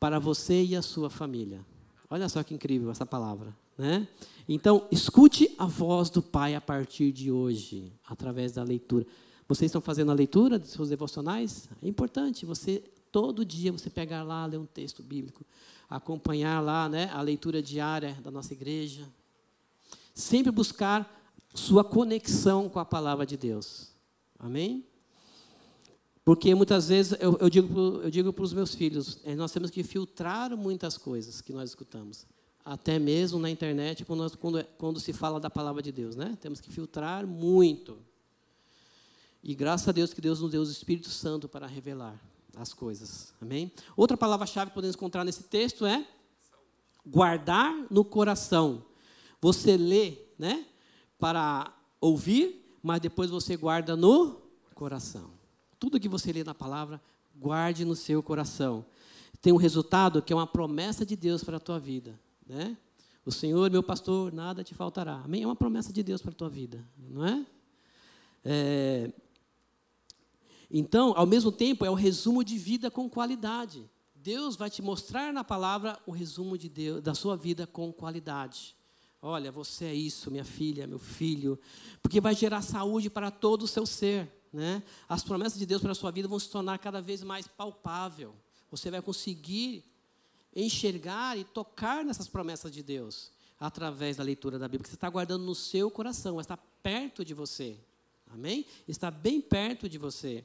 para 0.00 0.18
você 0.18 0.62
e 0.62 0.74
a 0.74 0.82
sua 0.82 1.08
família. 1.08 1.64
Olha 2.10 2.28
só 2.28 2.42
que 2.42 2.52
incrível 2.52 2.90
essa 2.90 3.06
palavra, 3.06 3.56
né? 3.78 4.08
Então, 4.48 4.86
escute 4.90 5.54
a 5.56 5.66
voz 5.66 6.10
do 6.10 6.20
Pai 6.20 6.54
a 6.54 6.60
partir 6.60 7.12
de 7.12 7.30
hoje, 7.30 7.92
através 8.04 8.52
da 8.52 8.62
leitura. 8.62 9.06
Vocês 9.46 9.68
estão 9.68 9.80
fazendo 9.80 10.10
a 10.10 10.14
leitura 10.14 10.58
dos 10.58 10.70
seus 10.70 10.88
devocionais? 10.88 11.68
É 11.80 11.86
importante 11.86 12.44
você 12.44 12.82
todo 13.12 13.44
dia 13.44 13.70
você 13.70 13.90
pegar 13.90 14.22
lá, 14.22 14.46
ler 14.46 14.58
um 14.58 14.66
texto 14.66 15.02
bíblico, 15.02 15.44
acompanhar 15.88 16.60
lá, 16.60 16.88
né, 16.88 17.10
a 17.12 17.20
leitura 17.20 17.62
diária 17.62 18.18
da 18.24 18.30
nossa 18.30 18.54
igreja. 18.54 19.06
Sempre 20.14 20.50
buscar 20.52 21.22
sua 21.54 21.84
conexão 21.84 22.68
com 22.68 22.78
a 22.78 22.84
palavra 22.84 23.26
de 23.26 23.36
Deus. 23.36 23.92
Amém? 24.38 24.84
Porque 26.24 26.54
muitas 26.54 26.88
vezes 26.88 27.16
eu, 27.20 27.36
eu 27.40 27.50
digo, 27.50 28.00
eu 28.02 28.10
digo 28.10 28.32
para 28.32 28.44
os 28.44 28.52
meus 28.52 28.74
filhos, 28.74 29.18
é, 29.24 29.34
nós 29.34 29.50
temos 29.50 29.70
que 29.70 29.82
filtrar 29.82 30.56
muitas 30.56 30.96
coisas 30.96 31.40
que 31.40 31.52
nós 31.52 31.70
escutamos 31.70 32.26
até 32.64 32.98
mesmo 32.98 33.40
na 33.40 33.50
internet, 33.50 34.04
quando, 34.04 34.20
nós, 34.20 34.34
quando, 34.34 34.64
quando, 34.78 35.00
se 35.00 35.12
fala 35.12 35.40
da 35.40 35.50
palavra 35.50 35.82
de 35.82 35.90
Deus, 35.90 36.14
né? 36.14 36.38
Temos 36.40 36.60
que 36.60 36.70
filtrar 36.70 37.26
muito. 37.26 37.98
E 39.42 39.54
graças 39.54 39.88
a 39.88 39.92
Deus 39.92 40.14
que 40.14 40.20
Deus 40.20 40.40
nos 40.40 40.52
deu 40.52 40.60
o 40.60 40.64
Espírito 40.64 41.10
Santo 41.10 41.48
para 41.48 41.66
revelar 41.66 42.16
as 42.56 42.72
coisas. 42.72 43.34
Amém? 43.40 43.72
Outra 43.96 44.16
palavra-chave 44.16 44.70
que 44.70 44.74
podemos 44.74 44.94
encontrar 44.94 45.24
nesse 45.24 45.42
texto 45.44 45.84
é 45.84 46.06
guardar 47.04 47.74
no 47.90 48.04
coração. 48.04 48.84
Você 49.42 49.76
lê, 49.76 50.18
né? 50.38 50.64
Para 51.18 51.76
ouvir, 52.00 52.64
mas 52.80 53.00
depois 53.00 53.28
você 53.28 53.56
guarda 53.56 53.96
no 53.96 54.40
coração. 54.72 55.32
Tudo 55.80 55.98
que 55.98 56.08
você 56.08 56.32
lê 56.32 56.44
na 56.44 56.54
palavra, 56.54 57.02
guarde 57.36 57.84
no 57.84 57.96
seu 57.96 58.22
coração. 58.22 58.86
Tem 59.40 59.52
um 59.52 59.56
resultado 59.56 60.22
que 60.22 60.32
é 60.32 60.36
uma 60.36 60.46
promessa 60.46 61.04
de 61.04 61.16
Deus 61.16 61.42
para 61.42 61.56
a 61.56 61.60
tua 61.60 61.80
vida. 61.80 62.18
Né? 62.46 62.76
O 63.26 63.32
Senhor, 63.32 63.68
meu 63.68 63.82
pastor, 63.82 64.32
nada 64.32 64.62
te 64.62 64.74
faltará. 64.74 65.22
Amém? 65.24 65.42
É 65.42 65.46
uma 65.46 65.56
promessa 65.56 65.92
de 65.92 66.04
Deus 66.04 66.22
para 66.22 66.30
a 66.30 66.34
tua 66.34 66.48
vida, 66.48 66.84
não 66.96 67.26
é? 67.26 67.46
é? 68.44 69.12
Então, 70.70 71.12
ao 71.16 71.26
mesmo 71.26 71.50
tempo, 71.50 71.84
é 71.84 71.90
o 71.90 71.94
resumo 71.94 72.44
de 72.44 72.56
vida 72.56 72.92
com 72.92 73.10
qualidade. 73.10 73.90
Deus 74.14 74.54
vai 74.54 74.70
te 74.70 74.80
mostrar 74.80 75.32
na 75.32 75.42
palavra 75.42 75.98
o 76.06 76.12
resumo 76.12 76.56
de 76.56 76.68
Deus, 76.68 77.02
da 77.02 77.12
sua 77.12 77.36
vida 77.36 77.66
com 77.66 77.92
qualidade. 77.92 78.76
Olha, 79.24 79.52
você 79.52 79.84
é 79.84 79.94
isso, 79.94 80.32
minha 80.32 80.44
filha, 80.44 80.84
meu 80.84 80.98
filho, 80.98 81.56
porque 82.02 82.20
vai 82.20 82.34
gerar 82.34 82.60
saúde 82.60 83.08
para 83.08 83.30
todo 83.30 83.62
o 83.62 83.68
seu 83.68 83.86
ser. 83.86 84.28
Né? 84.52 84.82
As 85.08 85.22
promessas 85.22 85.60
de 85.60 85.64
Deus 85.64 85.80
para 85.80 85.92
a 85.92 85.94
sua 85.94 86.10
vida 86.10 86.26
vão 86.26 86.40
se 86.40 86.50
tornar 86.50 86.76
cada 86.80 87.00
vez 87.00 87.22
mais 87.22 87.46
palpável. 87.46 88.34
Você 88.68 88.90
vai 88.90 89.00
conseguir 89.00 89.84
enxergar 90.56 91.38
e 91.38 91.44
tocar 91.44 92.04
nessas 92.04 92.26
promessas 92.26 92.72
de 92.72 92.82
Deus 92.82 93.30
através 93.60 94.16
da 94.16 94.24
leitura 94.24 94.58
da 94.58 94.66
Bíblia, 94.66 94.82
que 94.82 94.88
você 94.88 94.96
está 94.96 95.08
guardando 95.08 95.44
no 95.44 95.54
seu 95.54 95.88
coração, 95.88 96.40
está 96.40 96.56
perto 96.56 97.24
de 97.24 97.32
você. 97.32 97.78
Amém? 98.28 98.66
Está 98.88 99.08
bem 99.08 99.40
perto 99.40 99.88
de 99.88 99.98
você. 99.98 100.44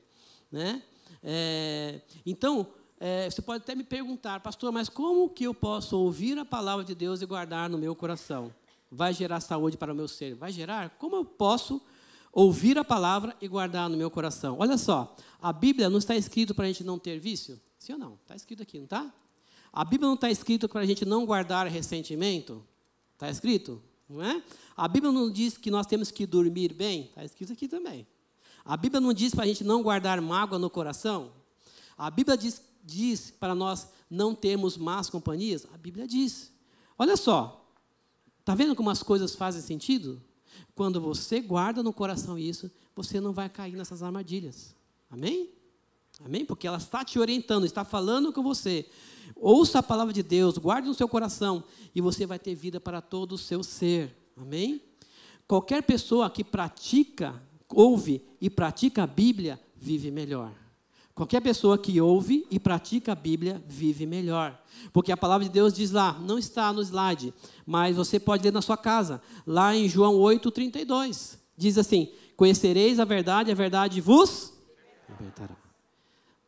Né? 0.51 0.83
É, 1.23 1.99
então, 2.23 2.71
é, 2.99 3.27
você 3.27 3.41
pode 3.41 3.63
até 3.63 3.73
me 3.73 3.83
perguntar, 3.83 4.39
pastor, 4.39 4.71
mas 4.71 4.87
como 4.87 5.29
que 5.31 5.45
eu 5.45 5.53
posso 5.53 5.97
ouvir 5.97 6.37
a 6.37 6.45
palavra 6.45 6.85
de 6.85 6.93
Deus 6.93 7.23
e 7.23 7.25
guardar 7.25 7.67
no 7.67 7.79
meu 7.79 7.95
coração? 7.95 8.53
Vai 8.91 9.13
gerar 9.13 9.39
saúde 9.41 9.77
para 9.77 9.91
o 9.91 9.95
meu 9.95 10.07
ser? 10.07 10.35
Vai 10.35 10.51
gerar? 10.51 10.91
Como 10.91 11.15
eu 11.15 11.25
posso 11.25 11.81
ouvir 12.31 12.77
a 12.77 12.83
palavra 12.83 13.35
e 13.41 13.47
guardar 13.47 13.89
no 13.89 13.97
meu 13.97 14.09
coração? 14.09 14.57
Olha 14.59 14.77
só, 14.77 15.15
a 15.41 15.51
Bíblia 15.51 15.89
não 15.89 15.97
está 15.97 16.15
escrito 16.15 16.55
para 16.55 16.65
a 16.65 16.67
gente 16.67 16.83
não 16.83 16.97
ter 16.97 17.19
vício? 17.19 17.59
Sim 17.77 17.93
ou 17.93 17.99
não? 17.99 18.13
Está 18.21 18.35
escrito 18.35 18.63
aqui, 18.63 18.77
não 18.77 18.85
está? 18.85 19.13
A 19.71 19.83
Bíblia 19.83 20.07
não 20.07 20.15
está 20.15 20.29
escrito 20.29 20.67
para 20.69 20.81
a 20.81 20.85
gente 20.85 21.05
não 21.05 21.25
guardar 21.25 21.67
ressentimento? 21.67 22.63
Está 23.13 23.29
escrito? 23.29 23.81
Não 24.09 24.23
é? 24.23 24.41
A 24.75 24.87
Bíblia 24.87 25.11
não 25.11 25.29
diz 25.29 25.57
que 25.57 25.69
nós 25.69 25.85
temos 25.85 26.11
que 26.11 26.25
dormir 26.25 26.73
bem? 26.73 27.05
Está 27.05 27.25
escrito 27.25 27.53
aqui 27.53 27.67
também. 27.67 28.07
A 28.63 28.77
Bíblia 28.77 29.01
não 29.01 29.13
diz 29.13 29.33
para 29.33 29.43
a 29.43 29.47
gente 29.47 29.63
não 29.63 29.83
guardar 29.83 30.21
mágoa 30.21 30.57
no 30.57 30.69
coração? 30.69 31.31
A 31.97 32.09
Bíblia 32.09 32.37
diz, 32.37 32.61
diz 32.83 33.31
para 33.31 33.53
nós 33.55 33.87
não 34.09 34.33
termos 34.33 34.77
más 34.77 35.09
companhias? 35.09 35.65
A 35.73 35.77
Bíblia 35.77 36.07
diz. 36.07 36.51
Olha 36.97 37.17
só, 37.17 37.66
está 38.47 38.55
vendo 38.55 38.77
como 38.77 38.89
as 38.89 39.03
coisas 39.03 39.35
fazem 39.35 39.61
sentido? 39.61 40.21
Quando 40.73 41.01
você 41.01 41.41
guarda 41.41 41.83
no 41.83 41.91
coração 41.91 42.39
isso, 42.39 42.71
você 42.95 43.19
não 43.19 43.33
vai 43.33 43.49
cair 43.49 43.75
nessas 43.75 44.01
armadilhas. 44.01 44.73
Amém? 45.09 45.49
Amém? 46.23 46.45
Porque 46.45 46.65
ela 46.65 46.77
está 46.77 47.03
te 47.03 47.19
orientando, 47.19 47.65
está 47.65 47.83
falando 47.83 48.31
com 48.31 48.41
você. 48.41 48.85
Ouça 49.35 49.79
a 49.79 49.83
palavra 49.83 50.13
de 50.13 50.23
Deus, 50.23 50.57
guarde 50.57 50.87
no 50.87 50.93
seu 50.93 51.09
coração 51.09 51.61
e 51.93 51.99
você 51.99 52.25
vai 52.25 52.39
ter 52.39 52.55
vida 52.55 52.79
para 52.79 53.01
todo 53.01 53.33
o 53.33 53.37
seu 53.37 53.61
ser. 53.61 54.15
Amém? 54.37 54.81
Qualquer 55.45 55.83
pessoa 55.83 56.29
que 56.29 56.41
pratica, 56.41 57.43
ouve 57.67 58.21
e 58.39 58.49
pratica 58.49 59.03
a 59.03 59.07
Bíblia, 59.07 59.59
vive 59.75 60.09
melhor. 60.09 60.53
Qualquer 61.17 61.41
pessoa 61.41 61.79
que 61.79 61.99
ouve 61.99 62.45
e 62.51 62.59
pratica 62.59 63.13
a 63.13 63.15
Bíblia 63.15 63.59
vive 63.67 64.05
melhor. 64.05 64.55
Porque 64.93 65.11
a 65.11 65.17
palavra 65.17 65.47
de 65.47 65.51
Deus 65.51 65.73
diz 65.73 65.89
lá, 65.89 66.13
não 66.13 66.37
está 66.37 66.71
no 66.71 66.79
slide, 66.79 67.33
mas 67.65 67.95
você 67.95 68.19
pode 68.19 68.43
ler 68.43 68.53
na 68.53 68.61
sua 68.61 68.77
casa, 68.77 69.19
lá 69.43 69.75
em 69.75 69.89
João 69.89 70.15
8, 70.15 70.51
32. 70.51 71.39
Diz 71.57 71.75
assim: 71.79 72.11
Conhecereis 72.35 72.99
a 72.99 73.03
verdade, 73.03 73.51
a 73.51 73.55
verdade 73.55 73.99
vos 73.99 74.53
libertará. 75.09 75.57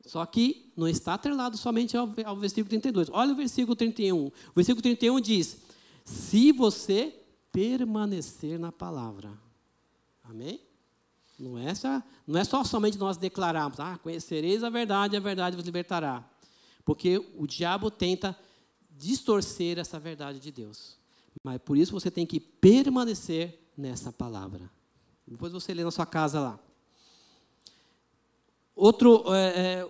Só 0.05 0.23
que 0.23 0.71
não 0.77 0.87
está 0.87 1.15
atrelado 1.15 1.57
somente 1.57 1.97
ao, 1.97 2.07
ao 2.23 2.37
versículo 2.37 2.69
32. 2.69 3.09
Olha 3.11 3.33
o 3.33 3.35
versículo 3.35 3.75
31. 3.75 4.27
O 4.27 4.33
versículo 4.55 4.83
31 4.83 5.19
diz: 5.19 5.57
Se 6.05 6.51
você 6.51 7.11
permanecer 7.51 8.59
na 8.59 8.71
palavra. 8.71 9.31
Amém? 10.23 10.61
Não 11.39 11.57
é, 11.57 11.73
só, 11.73 12.03
não 12.27 12.39
é 12.39 12.43
só 12.43 12.63
somente 12.65 12.97
nós 12.97 13.15
declararmos, 13.15 13.79
ah, 13.79 13.97
conhecereis 13.97 14.61
a 14.63 14.69
verdade, 14.69 15.15
a 15.15 15.19
verdade 15.21 15.55
vos 15.55 15.65
libertará. 15.65 16.27
Porque 16.83 17.17
o 17.37 17.47
diabo 17.47 17.89
tenta 17.89 18.37
distorcer 18.91 19.79
essa 19.79 19.97
verdade 19.97 20.39
de 20.39 20.51
Deus. 20.51 20.97
Mas 21.41 21.59
por 21.59 21.77
isso 21.77 21.93
você 21.93 22.11
tem 22.11 22.25
que 22.25 22.39
permanecer 22.39 23.57
nessa 23.77 24.11
palavra. 24.11 24.69
Depois 25.25 25.53
você 25.53 25.73
lê 25.73 25.83
na 25.83 25.91
sua 25.91 26.05
casa 26.05 26.41
lá. 26.41 26.59
Outro, 28.75 29.23
é, 29.33 29.47
é, 29.47 29.89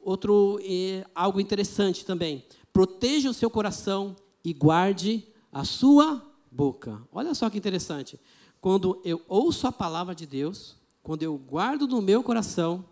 outro 0.00 0.60
é, 0.62 1.04
algo 1.14 1.40
interessante 1.40 2.04
também. 2.04 2.44
Proteja 2.72 3.30
o 3.30 3.34
seu 3.34 3.50
coração 3.50 4.14
e 4.44 4.52
guarde 4.52 5.26
a 5.50 5.64
sua 5.64 6.22
boca. 6.50 7.02
Olha 7.10 7.34
só 7.34 7.50
que 7.50 7.58
interessante. 7.58 8.20
Quando 8.60 9.00
eu 9.04 9.22
ouço 9.28 9.66
a 9.66 9.72
palavra 9.72 10.14
de 10.14 10.26
Deus, 10.26 10.76
quando 11.04 11.22
eu 11.22 11.36
guardo 11.36 11.86
no 11.86 12.00
meu 12.00 12.22
coração, 12.22 12.82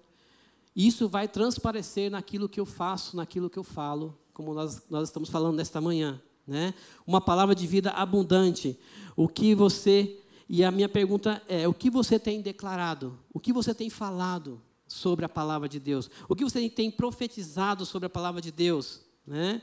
isso 0.76 1.08
vai 1.08 1.26
transparecer 1.26 2.10
naquilo 2.10 2.46
que 2.46 2.60
eu 2.60 2.66
faço, 2.66 3.16
naquilo 3.16 3.48
que 3.48 3.58
eu 3.58 3.64
falo, 3.64 4.16
como 4.34 4.52
nós, 4.52 4.82
nós 4.90 5.08
estamos 5.08 5.30
falando 5.30 5.56
nesta 5.56 5.80
manhã. 5.80 6.20
Né? 6.46 6.74
Uma 7.06 7.22
palavra 7.22 7.54
de 7.54 7.66
vida 7.66 7.90
abundante. 7.90 8.78
O 9.16 9.26
que 9.26 9.54
você. 9.54 10.20
E 10.46 10.62
a 10.62 10.70
minha 10.70 10.90
pergunta 10.90 11.42
é: 11.48 11.66
o 11.66 11.72
que 11.72 11.88
você 11.88 12.18
tem 12.18 12.42
declarado? 12.42 13.18
O 13.32 13.40
que 13.40 13.50
você 13.50 13.74
tem 13.74 13.88
falado 13.88 14.60
sobre 14.86 15.24
a 15.24 15.28
palavra 15.28 15.66
de 15.66 15.80
Deus? 15.80 16.10
O 16.28 16.36
que 16.36 16.44
você 16.44 16.68
tem 16.68 16.90
profetizado 16.90 17.86
sobre 17.86 18.06
a 18.06 18.10
palavra 18.10 18.42
de 18.42 18.52
Deus? 18.52 19.00
Né? 19.26 19.62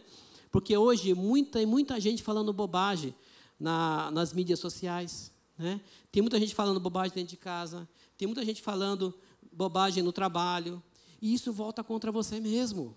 Porque 0.51 0.75
hoje 0.75 1.13
muita, 1.13 1.63
muita 1.67 1.99
gente 1.99 2.23
falando 2.23 2.51
bobagem 2.51 3.13
na, 3.59 4.09
nas 4.09 4.33
mídias 4.33 4.59
sociais. 4.59 5.31
Né? 5.55 5.79
Tem 6.11 6.23
muita 6.23 6.39
gente 6.39 6.55
falando 6.55 6.79
bobagem 6.79 7.13
dentro 7.13 7.29
de 7.29 7.37
casa. 7.37 7.87
Tem 8.19 8.27
muita 8.27 8.43
gente 8.43 8.61
falando 8.61 9.17
bobagem 9.49 10.03
no 10.03 10.11
trabalho. 10.11 10.83
E 11.21 11.33
isso 11.33 11.53
volta 11.53 11.81
contra 11.81 12.11
você 12.11 12.37
mesmo. 12.37 12.93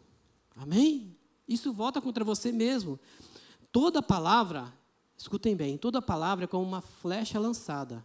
Amém? 0.57 1.17
Isso 1.47 1.73
volta 1.73 2.01
contra 2.01 2.25
você 2.25 2.51
mesmo. 2.51 2.99
Toda 3.71 4.03
palavra, 4.03 4.75
escutem 5.17 5.55
bem, 5.55 5.79
toda 5.79 6.03
palavra 6.03 6.47
é 6.47 6.49
como 6.49 6.65
uma 6.67 6.81
flecha 6.81 7.39
lançada. 7.39 8.05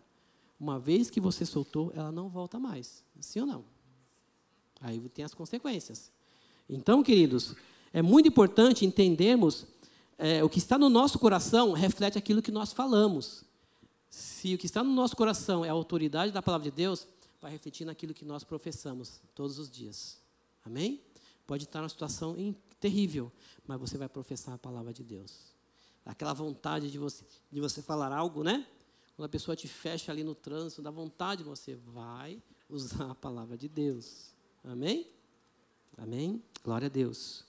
Uma 0.59 0.78
vez 0.80 1.09
que 1.09 1.20
você 1.20 1.43
soltou, 1.43 1.91
ela 1.95 2.11
não 2.11 2.30
volta 2.30 2.59
mais. 2.59 3.03
Sim 3.20 3.39
ou 3.39 3.47
não? 3.47 3.65
Aí 4.80 5.09
tem 5.09 5.26
as 5.26 5.34
consequências. 5.34 6.11
Então, 6.70 7.01
queridos, 7.01 7.55
é 7.91 8.03
muito 8.03 8.28
importante 8.28 8.86
entendermos 8.86 9.65
é, 10.20 10.43
o 10.43 10.49
que 10.49 10.59
está 10.59 10.78
no 10.78 10.88
nosso 10.88 11.18
coração 11.18 11.72
reflete 11.72 12.15
aquilo 12.15 12.43
que 12.43 12.51
nós 12.51 12.72
falamos. 12.72 13.43
Se 14.10 14.53
o 14.53 14.58
que 14.58 14.66
está 14.66 14.84
no 14.84 14.93
nosso 14.93 15.16
coração 15.16 15.64
é 15.64 15.70
a 15.70 15.74
autoridade 15.74 16.32
da 16.32 16.41
palavra 16.41 16.70
de 16.70 16.76
Deus, 16.76 17.08
vai 17.41 17.51
refletir 17.51 17.86
naquilo 17.86 18.14
que 18.14 18.26
nós 18.26 18.43
professamos 18.43 19.22
todos 19.36 19.60
os 19.60 19.70
dias. 19.70 20.20
Amém? 20.66 21.01
Pode 21.45 21.64
estar 21.64 21.80
numa 21.80 21.89
situação 21.89 22.36
terrível, 22.80 23.32
mas 23.66 23.80
você 23.80 23.97
vai 23.97 24.10
professar 24.10 24.55
a 24.55 24.58
palavra 24.58 24.93
de 24.93 25.03
Deus. 25.03 25.55
Aquela 26.05 26.34
vontade 26.34 26.89
de 26.89 26.97
você, 26.97 27.24
de 27.51 27.60
você 27.60 27.82
falar 27.82 28.12
algo, 28.12 28.43
né? 28.43 28.66
Quando 29.16 29.26
a 29.26 29.30
pessoa 29.30 29.55
te 29.55 29.68
fecha 29.68 30.12
ali 30.12 30.24
no 30.24 30.36
trânsito, 30.36 30.82
dá 30.82 30.91
vontade, 30.91 31.43
você 31.43 31.76
vai 31.76 32.41
usar 32.70 33.12
a 33.12 33.16
palavra 33.16 33.58
de 33.58 33.68
Deus. 33.68 34.34
Amém? 34.64 35.08
Amém? 35.97 36.41
Glória 36.64 36.86
a 36.86 36.89
Deus. 36.89 37.43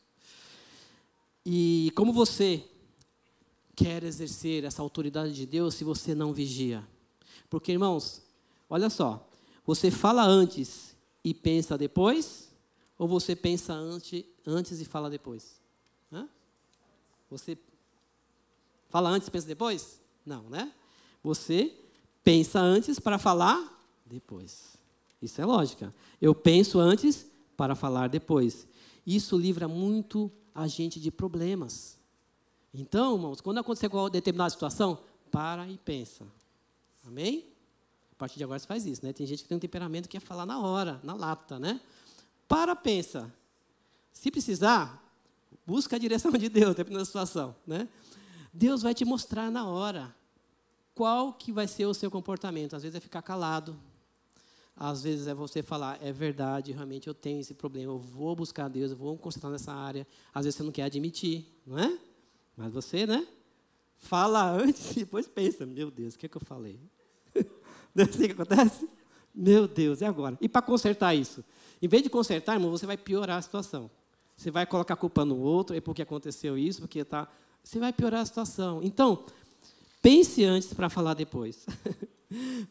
E 1.44 1.92
como 1.94 2.12
você 2.12 2.68
quer 3.78 4.02
exercer 4.02 4.64
essa 4.64 4.82
autoridade 4.82 5.32
de 5.32 5.46
Deus 5.46 5.76
se 5.76 5.84
você 5.84 6.12
não 6.12 6.32
vigia? 6.32 6.84
Porque, 7.48 7.70
irmãos, 7.70 8.20
olha 8.68 8.90
só, 8.90 9.24
você 9.64 9.88
fala 9.88 10.24
antes 10.24 10.96
e 11.22 11.32
pensa 11.32 11.78
depois, 11.78 12.52
ou 12.98 13.06
você 13.06 13.36
pensa 13.36 13.72
antes, 13.72 14.24
antes 14.44 14.80
e 14.80 14.84
fala 14.84 15.08
depois? 15.08 15.60
Hã? 16.12 16.28
Você 17.30 17.56
fala 18.88 19.10
antes 19.10 19.28
e 19.28 19.30
pensa 19.30 19.46
depois? 19.46 20.00
Não, 20.26 20.42
né? 20.50 20.72
Você 21.22 21.72
pensa 22.24 22.58
antes 22.58 22.98
para 22.98 23.16
falar 23.16 23.80
depois. 24.04 24.76
Isso 25.22 25.40
é 25.40 25.46
lógica. 25.46 25.94
Eu 26.20 26.34
penso 26.34 26.80
antes 26.80 27.30
para 27.56 27.76
falar 27.76 28.08
depois. 28.08 28.66
Isso 29.06 29.38
livra 29.38 29.68
muito 29.68 30.32
a 30.52 30.66
gente 30.66 30.98
de 30.98 31.12
problemas. 31.12 31.97
Então, 32.72 33.14
irmãos, 33.14 33.40
quando 33.40 33.58
acontecer 33.58 33.88
qualquer 33.88 34.12
determinada 34.12 34.50
situação, 34.50 34.98
para 35.30 35.66
e 35.68 35.78
pensa. 35.78 36.26
Amém? 37.06 37.46
A 38.12 38.14
partir 38.16 38.36
de 38.36 38.44
agora 38.44 38.58
você 38.58 38.66
faz 38.66 38.84
isso, 38.84 39.04
né? 39.04 39.12
Tem 39.12 39.26
gente 39.26 39.42
que 39.42 39.48
tem 39.48 39.56
um 39.56 39.60
temperamento 39.60 40.08
que 40.08 40.18
quer 40.18 40.24
falar 40.24 40.44
na 40.44 40.58
hora, 40.58 41.00
na 41.02 41.14
lata, 41.14 41.58
né? 41.58 41.80
Para, 42.46 42.74
pensa. 42.74 43.32
Se 44.12 44.30
precisar, 44.30 45.02
busca 45.66 45.96
a 45.96 45.98
direção 45.98 46.32
de 46.32 46.48
Deus, 46.48 46.74
dependendo 46.74 47.00
da 47.00 47.04
situação, 47.04 47.54
né? 47.66 47.88
Deus 48.52 48.82
vai 48.82 48.94
te 48.94 49.04
mostrar 49.04 49.50
na 49.50 49.66
hora 49.66 50.14
qual 50.94 51.32
que 51.32 51.52
vai 51.52 51.68
ser 51.68 51.86
o 51.86 51.94
seu 51.94 52.10
comportamento. 52.10 52.74
Às 52.74 52.82
vezes 52.82 52.96
é 52.96 53.00
ficar 53.00 53.22
calado, 53.22 53.78
às 54.74 55.02
vezes 55.02 55.26
é 55.26 55.34
você 55.34 55.62
falar, 55.62 55.98
é 56.02 56.12
verdade, 56.12 56.72
realmente 56.72 57.06
eu 57.06 57.14
tenho 57.14 57.40
esse 57.40 57.54
problema, 57.54 57.92
eu 57.92 57.98
vou 57.98 58.34
buscar 58.34 58.68
Deus, 58.68 58.90
eu 58.90 58.96
vou 58.96 59.16
concentrar 59.16 59.52
nessa 59.52 59.72
área. 59.72 60.06
Às 60.34 60.44
vezes 60.44 60.56
você 60.56 60.62
não 60.62 60.72
quer 60.72 60.84
admitir, 60.84 61.46
não 61.66 61.78
é? 61.78 61.98
Mas 62.58 62.72
você, 62.72 63.06
né? 63.06 63.24
Fala 63.96 64.50
antes 64.50 64.90
e 64.90 65.00
depois 65.00 65.28
pensa, 65.28 65.64
meu 65.64 65.92
Deus, 65.92 66.14
o 66.14 66.18
que, 66.18 66.26
é 66.26 66.28
que 66.28 66.36
eu 66.36 66.44
falei? 66.44 66.80
Não 67.94 68.04
é 68.04 68.08
assim 68.08 68.26
que 68.26 68.32
acontece? 68.32 68.88
Meu 69.32 69.68
Deus, 69.68 70.02
é 70.02 70.06
agora. 70.06 70.36
E 70.40 70.48
para 70.48 70.60
consertar 70.60 71.14
isso? 71.14 71.44
Em 71.80 71.86
vez 71.86 72.02
de 72.02 72.10
consertar, 72.10 72.54
irmão, 72.54 72.72
você 72.72 72.84
vai 72.84 72.96
piorar 72.96 73.38
a 73.38 73.42
situação. 73.42 73.88
Você 74.36 74.50
vai 74.50 74.66
colocar 74.66 74.94
a 74.94 74.96
culpa 74.96 75.24
no 75.24 75.38
outro, 75.38 75.76
é 75.76 75.80
porque 75.80 76.02
aconteceu 76.02 76.58
isso, 76.58 76.80
porque 76.80 76.98
está. 76.98 77.28
Você 77.62 77.78
vai 77.78 77.92
piorar 77.92 78.22
a 78.22 78.26
situação. 78.26 78.80
Então, 78.82 79.24
pense 80.02 80.44
antes 80.44 80.74
para 80.74 80.88
falar 80.88 81.14
depois. 81.14 81.64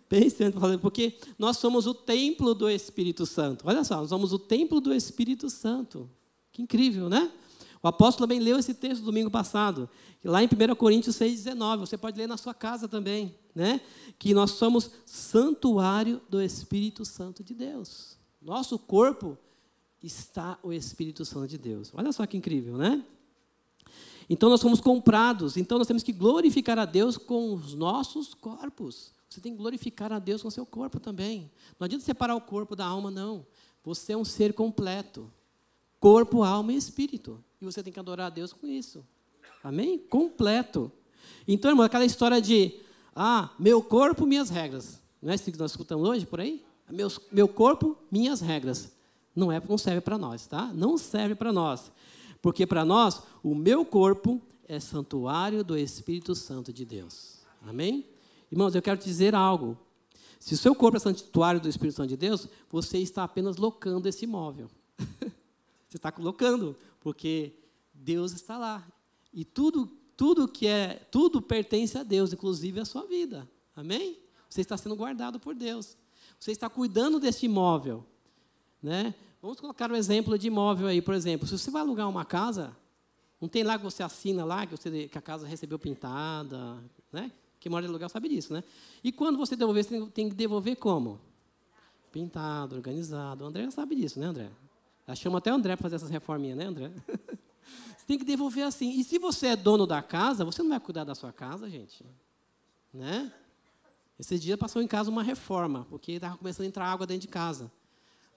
Pense 0.08 0.44
antes 0.44 0.60
falando, 0.60 0.80
porque 0.80 1.18
nós 1.40 1.58
somos 1.58 1.88
o 1.88 1.94
templo 1.94 2.54
do 2.54 2.70
Espírito 2.70 3.26
Santo. 3.26 3.68
Olha 3.68 3.84
só, 3.84 3.96
nós 3.96 4.10
somos 4.10 4.32
o 4.32 4.38
templo 4.38 4.80
do 4.80 4.94
Espírito 4.94 5.50
Santo. 5.50 6.08
Que 6.52 6.62
incrível, 6.62 7.10
né? 7.10 7.32
O 7.88 7.90
apóstolo 7.90 8.28
também 8.28 8.42
leu 8.42 8.60
esse 8.60 8.74
texto 8.74 9.02
domingo 9.02 9.32
passado, 9.32 9.90
lá 10.22 10.44
em 10.44 10.46
1 10.46 10.76
Coríntios 10.76 11.16
6,19. 11.16 11.78
Você 11.80 11.98
pode 11.98 12.18
ler 12.18 12.28
na 12.28 12.36
sua 12.36 12.54
casa 12.54 12.86
também, 12.86 13.34
né? 13.56 13.80
Que 14.20 14.34
nós 14.34 14.52
somos 14.52 14.92
santuário 15.06 16.22
do 16.30 16.42
Espírito 16.42 17.06
Santo 17.06 17.46
de 17.46 17.54
Deus. 17.54 18.18
Nosso 18.42 18.78
corpo 18.78 19.38
está 20.04 20.60
o 20.62 20.74
Espírito 20.74 21.24
Santo 21.24 21.48
de 21.48 21.58
Deus. 21.58 21.90
Olha 21.94 22.12
só 22.12 22.26
que 22.26 22.36
incrível, 22.36 22.76
né? 22.76 23.02
Então 24.30 24.50
nós 24.50 24.60
somos 24.60 24.82
comprados, 24.82 25.56
então 25.56 25.78
nós 25.78 25.88
temos 25.88 26.04
que 26.04 26.12
glorificar 26.12 26.78
a 26.78 26.84
Deus 26.84 27.18
com 27.18 27.54
os 27.54 27.74
nossos 27.74 28.34
corpos. 28.34 29.14
Você 29.30 29.40
tem 29.40 29.54
que 29.54 29.58
glorificar 29.60 30.12
a 30.12 30.20
Deus 30.20 30.42
com 30.42 30.50
o 30.50 30.52
seu 30.52 30.66
corpo 30.66 31.00
também. 31.00 31.50
Não 31.80 31.86
adianta 31.86 32.04
separar 32.04 32.36
o 32.36 32.42
corpo 32.42 32.76
da 32.76 32.86
alma, 32.86 33.10
não. 33.10 33.48
Você 33.82 34.12
é 34.12 34.18
um 34.18 34.26
ser 34.26 34.52
completo. 34.52 35.32
Corpo, 36.00 36.44
alma 36.44 36.74
e 36.74 36.76
espírito. 36.76 37.44
E 37.62 37.66
você 37.66 37.82
tem 37.82 37.92
que 37.92 38.00
adorar 38.00 38.28
a 38.28 38.30
Deus 38.30 38.54
com 38.54 38.68
isso. 38.68 39.06
Amém? 39.64 39.98
Completo. 39.98 40.92
Então, 41.48 41.72
irmão, 41.72 41.86
aquela 41.86 42.06
história 42.06 42.42
de, 42.42 42.74
ah, 43.16 43.50
meu 43.58 43.82
corpo, 43.82 44.26
minhas 44.26 44.50
regras. 44.50 45.02
Não 45.22 45.32
é 45.32 45.36
isso 45.36 45.52
que 45.52 45.58
nós 45.58 45.72
escutamos 45.72 46.08
hoje 46.08 46.26
por 46.26 46.40
aí? 46.40 46.64
Meu, 46.90 47.12
meu 47.32 47.48
corpo, 47.48 47.98
minhas 48.12 48.40
regras. 48.40 48.92
Não, 49.36 49.52
é, 49.52 49.62
não 49.68 49.78
serve 49.78 50.02
para 50.02 50.18
nós, 50.18 50.48
tá? 50.48 50.72
Não 50.74 50.98
serve 50.98 51.36
para 51.36 51.52
nós. 51.52 51.92
Porque 52.42 52.66
para 52.66 52.86
nós, 52.86 53.22
o 53.44 53.54
meu 53.54 53.84
corpo 53.84 54.42
é 54.68 54.80
santuário 54.80 55.64
do 55.64 55.78
Espírito 55.78 56.36
Santo 56.36 56.72
de 56.72 56.86
Deus. 56.86 57.40
Amém? 57.62 58.06
Irmãos, 58.52 58.76
eu 58.76 58.82
quero 58.82 59.00
te 59.00 59.06
dizer 59.06 59.36
algo. 59.36 59.78
Se 60.40 60.54
o 60.54 60.58
seu 60.58 60.76
corpo 60.76 60.98
é 60.98 61.00
santuário 61.00 61.60
do 61.60 61.68
Espírito 61.68 61.96
Santo 61.96 62.10
de 62.10 62.18
Deus, 62.18 62.48
você 62.70 63.00
está 63.00 63.24
apenas 63.24 63.58
locando 63.58 64.08
esse 64.08 64.26
imóvel. 64.26 64.70
você 65.88 65.98
está 65.98 66.12
colocando, 66.12 66.76
porque 67.00 67.54
Deus 67.94 68.32
está 68.34 68.58
lá. 68.58 68.88
E 69.34 69.46
tudo, 69.46 69.88
tudo 70.16 70.48
que 70.48 70.68
é, 70.68 70.96
tudo 71.12 71.42
pertence 71.42 71.98
a 71.98 72.04
Deus, 72.04 72.34
inclusive 72.34 72.80
a 72.80 72.86
sua 72.86 73.06
vida. 73.06 73.50
Amém? 73.76 74.18
Você 74.50 74.62
está 74.62 74.78
sendo 74.78 74.96
guardado 74.96 75.40
por 75.40 75.56
Deus. 75.56 75.98
Você 76.40 76.52
está 76.52 76.70
cuidando 76.70 77.20
desse 77.20 77.46
imóvel, 77.46 78.06
né? 78.82 79.14
Vamos 79.42 79.60
colocar 79.60 79.92
um 79.92 79.96
exemplo 79.96 80.38
de 80.38 80.48
imóvel 80.48 80.88
aí, 80.88 81.02
por 81.02 81.14
exemplo. 81.14 81.48
Se 81.48 81.58
você 81.58 81.72
vai 81.72 81.82
alugar 81.82 82.10
uma 82.10 82.26
casa, 82.26 82.76
não 83.40 83.48
tem 83.48 83.64
lá 83.64 83.78
que 83.78 83.84
você 83.84 84.04
assina 84.04 84.44
lá 84.44 84.66
que, 84.66 84.76
você, 84.76 85.08
que 85.08 85.18
a 85.18 85.22
casa 85.22 85.48
recebeu 85.48 85.78
pintada, 85.78 86.84
né? 87.12 87.32
Quem 87.60 87.70
mora 87.70 87.86
em 87.86 87.90
aluguel 87.90 88.10
sabe 88.10 88.30
disso, 88.30 88.54
né? 88.54 88.64
E 89.04 89.12
quando 89.12 89.38
você 89.38 89.56
devolver, 89.56 89.84
você 89.84 90.06
tem 90.08 90.30
que 90.30 90.36
devolver 90.36 90.76
como? 90.76 91.20
Pintado, 92.12 92.76
organizado. 92.76 93.44
O 93.44 93.48
André 93.48 93.70
sabe 93.72 93.96
disso, 93.96 94.20
né, 94.20 94.28
André? 94.28 94.50
Ela 95.08 95.16
chama 95.16 95.38
até 95.38 95.52
o 95.52 95.56
André 95.56 95.76
para 95.78 95.84
fazer 95.84 95.96
essas 95.96 96.10
reforminhas, 96.10 96.58
né, 96.58 96.66
André? 96.66 96.92
você 97.98 98.06
tem 98.06 98.18
que 98.18 98.26
devolver 98.26 98.66
assim. 98.66 99.00
E 99.00 99.04
se 99.06 99.18
você 99.18 99.48
é 99.48 99.56
dono 99.56 99.88
da 99.88 100.02
casa, 100.02 100.44
você 100.44 100.62
não 100.62 100.70
vai 100.70 100.80
cuidar 100.82 101.06
da 101.06 101.16
sua 101.16 101.32
casa, 101.32 101.70
gente? 101.70 102.06
Né? 102.94 103.32
Esses 104.20 104.42
dias 104.42 104.60
passou 104.60 104.82
em 104.82 104.88
casa 104.88 105.10
uma 105.10 105.24
reforma, 105.24 105.88
porque 105.90 106.14
estava 106.14 106.36
começando 106.38 106.66
a 106.66 106.68
entrar 106.68 106.86
água 106.86 107.08
dentro 107.08 107.22
de 107.22 107.30
casa. 107.30 107.72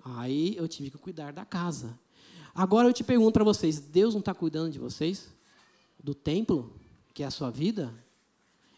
Aí 0.04 0.56
eu 0.56 0.68
tive 0.68 0.92
que 0.92 0.98
cuidar 0.98 1.32
da 1.32 1.44
casa. 1.44 1.98
Agora 2.54 2.88
eu 2.88 2.92
te 2.92 3.02
pergunto 3.02 3.32
para 3.32 3.44
vocês: 3.44 3.80
Deus 3.80 4.14
não 4.14 4.20
está 4.20 4.32
cuidando 4.32 4.70
de 4.70 4.78
vocês? 4.78 5.28
Do 6.02 6.14
templo, 6.14 6.72
que 7.12 7.24
é 7.24 7.26
a 7.26 7.30
sua 7.30 7.50
vida? 7.50 7.92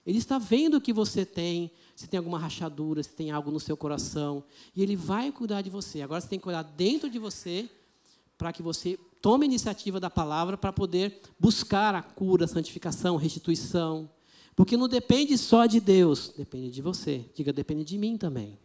Ele 0.06 0.18
está 0.18 0.38
vendo 0.38 0.78
o 0.78 0.80
que 0.80 0.92
você 0.92 1.24
tem, 1.24 1.70
se 1.94 2.08
tem 2.08 2.18
alguma 2.18 2.38
rachadura, 2.38 3.02
se 3.02 3.10
tem 3.10 3.30
algo 3.30 3.50
no 3.50 3.60
seu 3.60 3.76
coração, 3.76 4.42
e 4.74 4.82
ele 4.82 4.96
vai 4.96 5.30
cuidar 5.30 5.62
de 5.62 5.70
você. 5.70 6.02
Agora 6.02 6.20
você 6.20 6.28
tem 6.28 6.38
que 6.38 6.42
cuidar 6.42 6.62
dentro 6.62 7.08
de 7.08 7.18
você 7.18 7.70
para 8.36 8.52
que 8.52 8.62
você 8.62 8.98
tome 9.20 9.44
a 9.44 9.48
iniciativa 9.48 10.00
da 10.00 10.10
palavra 10.10 10.56
para 10.56 10.72
poder 10.72 11.20
buscar 11.38 11.94
a 11.94 12.02
cura, 12.02 12.44
a 12.44 12.48
santificação, 12.48 13.16
a 13.16 13.20
restituição. 13.20 14.10
Porque 14.54 14.76
não 14.76 14.88
depende 14.88 15.36
só 15.38 15.66
de 15.66 15.80
Deus, 15.80 16.32
depende 16.36 16.70
de 16.70 16.82
você. 16.82 17.24
Diga, 17.34 17.52
depende 17.52 17.84
de 17.84 17.96
mim 17.96 18.16
também. 18.16 18.58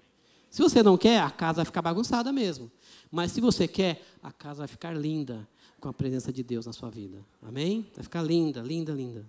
Se 0.49 0.61
você 0.61 0.81
não 0.81 0.97
quer, 0.97 1.21
a 1.21 1.29
casa 1.29 1.57
vai 1.57 1.65
ficar 1.65 1.81
bagunçada 1.81 2.31
mesmo. 2.31 2.71
Mas 3.11 3.31
se 3.31 3.41
você 3.41 3.67
quer, 3.67 4.05
a 4.21 4.31
casa 4.31 4.59
vai 4.59 4.67
ficar 4.67 4.93
linda 4.93 5.47
com 5.79 5.89
a 5.89 5.93
presença 5.93 6.33
de 6.33 6.43
Deus 6.43 6.65
na 6.65 6.73
sua 6.73 6.89
vida. 6.89 7.23
Amém? 7.41 7.85
Vai 7.93 8.03
ficar 8.03 8.21
linda, 8.21 8.61
linda, 8.61 8.91
linda. 8.91 9.25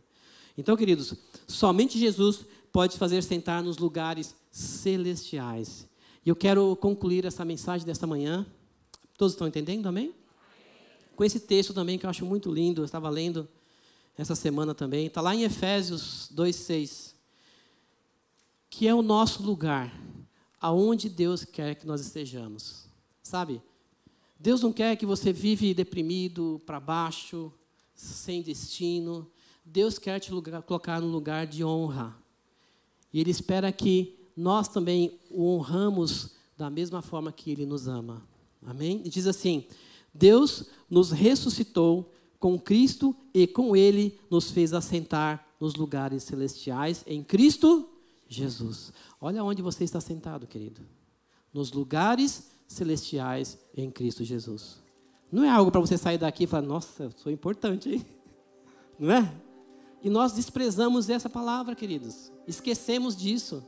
Então, 0.57 0.77
queridos, 0.77 1.15
somente 1.47 1.99
Jesus 1.99 2.45
pode 2.73 2.97
fazer 2.97 3.23
sentar 3.23 3.63
nos 3.63 3.79
lugares 3.79 4.35
celestiais. 4.51 5.87
E 6.25 6.29
eu 6.29 6.37
quero 6.37 6.75
concluir 6.77 7.25
essa 7.25 7.45
mensagem 7.45 7.87
desta 7.87 8.07
manhã 8.07 8.47
Todos 9.19 9.33
estão 9.33 9.49
entendendo, 9.49 9.89
amém? 9.89 10.15
Com 11.19 11.25
esse 11.25 11.41
texto 11.41 11.75
também 11.75 11.99
que 11.99 12.07
eu 12.07 12.11
acho 12.11 12.25
muito 12.25 12.49
lindo, 12.49 12.81
eu 12.81 12.85
estava 12.85 13.11
lendo 13.11 13.49
essa 14.17 14.37
semana 14.37 14.73
também, 14.73 15.09
está 15.09 15.21
lá 15.21 15.35
em 15.35 15.43
Efésios 15.43 16.31
2,6, 16.33 17.13
que 18.71 18.87
é 18.87 18.95
o 18.95 19.03
nosso 19.03 19.43
lugar, 19.43 19.93
aonde 20.61 21.09
Deus 21.09 21.45
quer 21.45 21.75
que 21.75 21.85
nós 21.85 22.01
estejamos. 22.01 22.87
Sabe? 23.21 23.61
Deus 24.39 24.63
não 24.63 24.73
quer 24.73 24.95
que 24.95 25.05
você 25.05 25.33
vive 25.33 25.75
deprimido, 25.75 26.63
para 26.65 26.79
baixo, 26.79 27.53
sem 27.97 28.41
destino. 28.41 29.29
Deus 29.65 29.99
quer 29.99 30.21
te 30.21 30.31
lugar, 30.31 30.63
colocar 30.63 31.01
no 31.01 31.09
lugar 31.09 31.49
de 31.49 31.65
honra. 31.65 32.17
E 33.13 33.19
Ele 33.19 33.33
espera 33.33 33.73
que 33.73 34.17
nós 34.37 34.69
também 34.69 35.19
o 35.33 35.49
honramos 35.57 36.37
da 36.57 36.71
mesma 36.71 37.03
forma 37.03 37.33
que 37.33 37.51
Ele 37.51 37.67
nos 37.67 37.89
ama. 37.89 38.25
Amém? 38.65 39.03
E 39.05 39.09
diz 39.09 39.27
assim: 39.27 39.67
Deus 40.19 40.65
nos 40.91 41.13
ressuscitou 41.13 42.13
com 42.41 42.59
Cristo 42.59 43.15
e 43.33 43.47
com 43.47 43.77
Ele 43.77 44.19
nos 44.29 44.51
fez 44.51 44.73
assentar 44.73 45.47
nos 45.61 45.75
lugares 45.75 46.25
celestiais 46.25 47.05
em 47.07 47.23
Cristo 47.23 47.89
Jesus. 48.27 48.93
Olha 49.21 49.45
onde 49.45 49.63
você 49.63 49.85
está 49.85 50.01
sentado, 50.01 50.47
querido. 50.47 50.83
Nos 51.53 51.73
lugares 51.73 52.51
celestiais 52.67 53.59
em 53.77 53.91
Cristo 53.91 54.25
Jesus. 54.25 54.83
Não 55.31 55.45
é 55.45 55.51
algo 55.51 55.71
para 55.71 55.81
você 55.81 55.97
sair 55.97 56.19
daqui 56.19 56.45
e 56.45 56.47
falar, 56.47 56.67
nossa, 56.67 57.11
sou 57.17 57.31
importante, 57.31 57.91
hein? 57.91 58.07
Não 58.99 59.13
é? 59.13 59.35
E 60.03 60.11
nós 60.11 60.33
desprezamos 60.33 61.09
essa 61.09 61.29
palavra, 61.29 61.75
queridos. 61.75 62.33
Esquecemos 62.47 63.17
disso. 63.17 63.65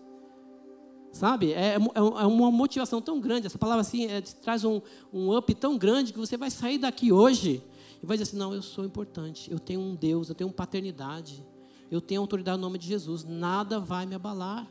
Sabe? 1.12 1.52
É, 1.52 1.74
é, 1.74 1.74
é 1.74 2.00
uma 2.26 2.50
motivação 2.50 3.02
tão 3.02 3.20
grande. 3.20 3.46
Essa 3.46 3.58
palavra 3.58 3.80
assim 3.80 4.06
é, 4.06 4.20
traz 4.20 4.64
um, 4.64 4.80
um 5.12 5.36
up 5.36 5.52
tão 5.54 5.76
grande 5.76 6.12
que 6.12 6.18
você 6.18 6.36
vai 6.36 6.50
sair 6.50 6.78
daqui 6.78 7.12
hoje 7.12 7.62
e 8.02 8.06
vai 8.06 8.16
dizer 8.16 8.30
assim: 8.30 8.38
não, 8.38 8.54
eu 8.54 8.62
sou 8.62 8.84
importante. 8.84 9.50
Eu 9.50 9.58
tenho 9.58 9.80
um 9.80 9.94
Deus, 9.94 10.28
eu 10.28 10.34
tenho 10.34 10.50
paternidade. 10.50 11.44
Eu 11.90 12.00
tenho 12.00 12.20
autoridade 12.20 12.56
no 12.56 12.62
nome 12.62 12.78
de 12.78 12.86
Jesus. 12.86 13.24
Nada 13.24 13.80
vai 13.80 14.06
me 14.06 14.14
abalar. 14.14 14.66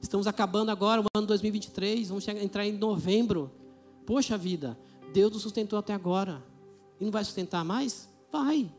Estamos 0.00 0.26
acabando 0.26 0.70
agora 0.70 1.02
o 1.02 1.04
ano 1.14 1.26
2023. 1.26 2.08
Vamos 2.08 2.26
entrar 2.26 2.66
em 2.66 2.72
novembro. 2.72 3.52
Poxa 4.06 4.36
vida, 4.38 4.78
Deus 5.12 5.32
nos 5.32 5.42
sustentou 5.42 5.78
até 5.78 5.92
agora. 5.92 6.42
E 6.98 7.04
não 7.04 7.12
vai 7.12 7.24
sustentar 7.24 7.64
mais? 7.64 8.08
Vai. 8.32 8.72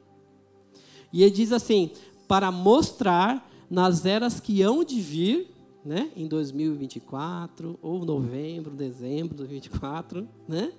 E 1.13 1.21
ele 1.21 1.31
diz 1.31 1.51
assim: 1.51 1.91
para 2.27 2.51
mostrar 2.51 3.49
nas 3.69 4.05
eras 4.05 4.39
que 4.39 4.61
hão 4.61 4.84
de 4.84 4.99
vir, 4.99 5.53
né, 5.86 6.11
em 6.15 6.27
2024, 6.27 7.77
ou 7.81 8.05
novembro, 8.05 8.71
dezembro 8.71 9.29
de 9.29 9.38
2024, 9.38 10.27
né, 10.47 10.71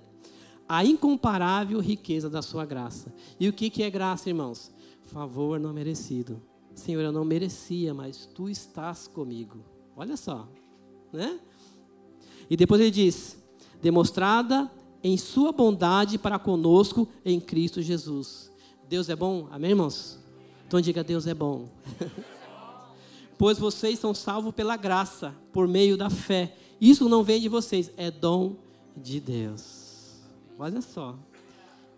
a 0.67 0.83
incomparável 0.83 1.79
riqueza 1.79 2.29
da 2.29 2.41
sua 2.41 2.65
graça. 2.65 3.13
E 3.39 3.47
o 3.47 3.53
que, 3.53 3.69
que 3.69 3.83
é 3.83 3.89
graça, 3.89 4.29
irmãos? 4.29 4.71
Favor 5.05 5.59
não 5.59 5.71
merecido. 5.73 6.41
Senhor, 6.73 7.01
eu 7.01 7.11
não 7.11 7.23
merecia, 7.23 7.93
mas 7.93 8.25
tu 8.33 8.49
estás 8.49 9.07
comigo. 9.07 9.59
Olha 9.95 10.17
só, 10.17 10.47
né? 11.13 11.39
E 12.49 12.57
depois 12.57 12.81
ele 12.81 12.91
diz: 12.91 13.41
demonstrada 13.81 14.69
em 15.03 15.17
sua 15.17 15.51
bondade 15.51 16.17
para 16.17 16.39
conosco 16.39 17.07
em 17.23 17.39
Cristo 17.39 17.81
Jesus. 17.81 18.51
Deus 18.89 19.07
é 19.09 19.15
bom? 19.15 19.47
Amém, 19.51 19.71
irmãos? 19.71 20.19
Então 20.67 20.81
diga: 20.81 21.03
Deus 21.03 21.27
é 21.27 21.33
bom. 21.33 21.69
pois 23.37 23.57
vocês 23.57 23.99
são 23.99 24.13
salvos 24.13 24.53
pela 24.53 24.77
graça, 24.77 25.35
por 25.51 25.67
meio 25.67 25.97
da 25.97 26.09
fé. 26.09 26.55
Isso 26.79 27.07
não 27.09 27.23
vem 27.23 27.41
de 27.41 27.49
vocês, 27.49 27.91
é 27.97 28.09
dom 28.11 28.55
de 28.95 29.19
Deus. 29.19 30.21
Olha 30.57 30.81
só. 30.81 31.17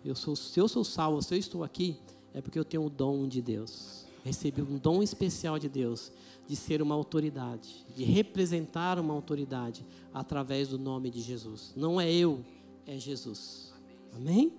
Eu 0.04 0.14
sou, 0.14 0.36
se 0.36 0.58
eu 0.58 0.68
sou 0.68 0.84
salvo, 0.84 1.20
se 1.22 1.34
eu 1.34 1.38
estou 1.38 1.64
aqui, 1.64 1.96
é 2.32 2.40
porque 2.40 2.58
eu 2.58 2.64
tenho 2.64 2.84
o 2.84 2.90
dom 2.90 3.26
de 3.26 3.42
Deus. 3.42 4.06
Recebi 4.24 4.62
um 4.62 4.78
dom 4.78 5.02
especial 5.02 5.58
de 5.58 5.68
Deus 5.68 6.12
de 6.46 6.56
ser 6.56 6.80
uma 6.80 6.94
autoridade, 6.94 7.84
de 7.94 8.04
representar 8.04 8.98
uma 8.98 9.12
autoridade 9.12 9.84
através 10.14 10.68
do 10.68 10.78
nome 10.78 11.10
de 11.10 11.20
Jesus. 11.20 11.72
Não 11.76 12.00
é 12.00 12.10
eu, 12.10 12.44
é 12.86 12.98
Jesus. 12.98 13.72
Amém? 14.14 14.52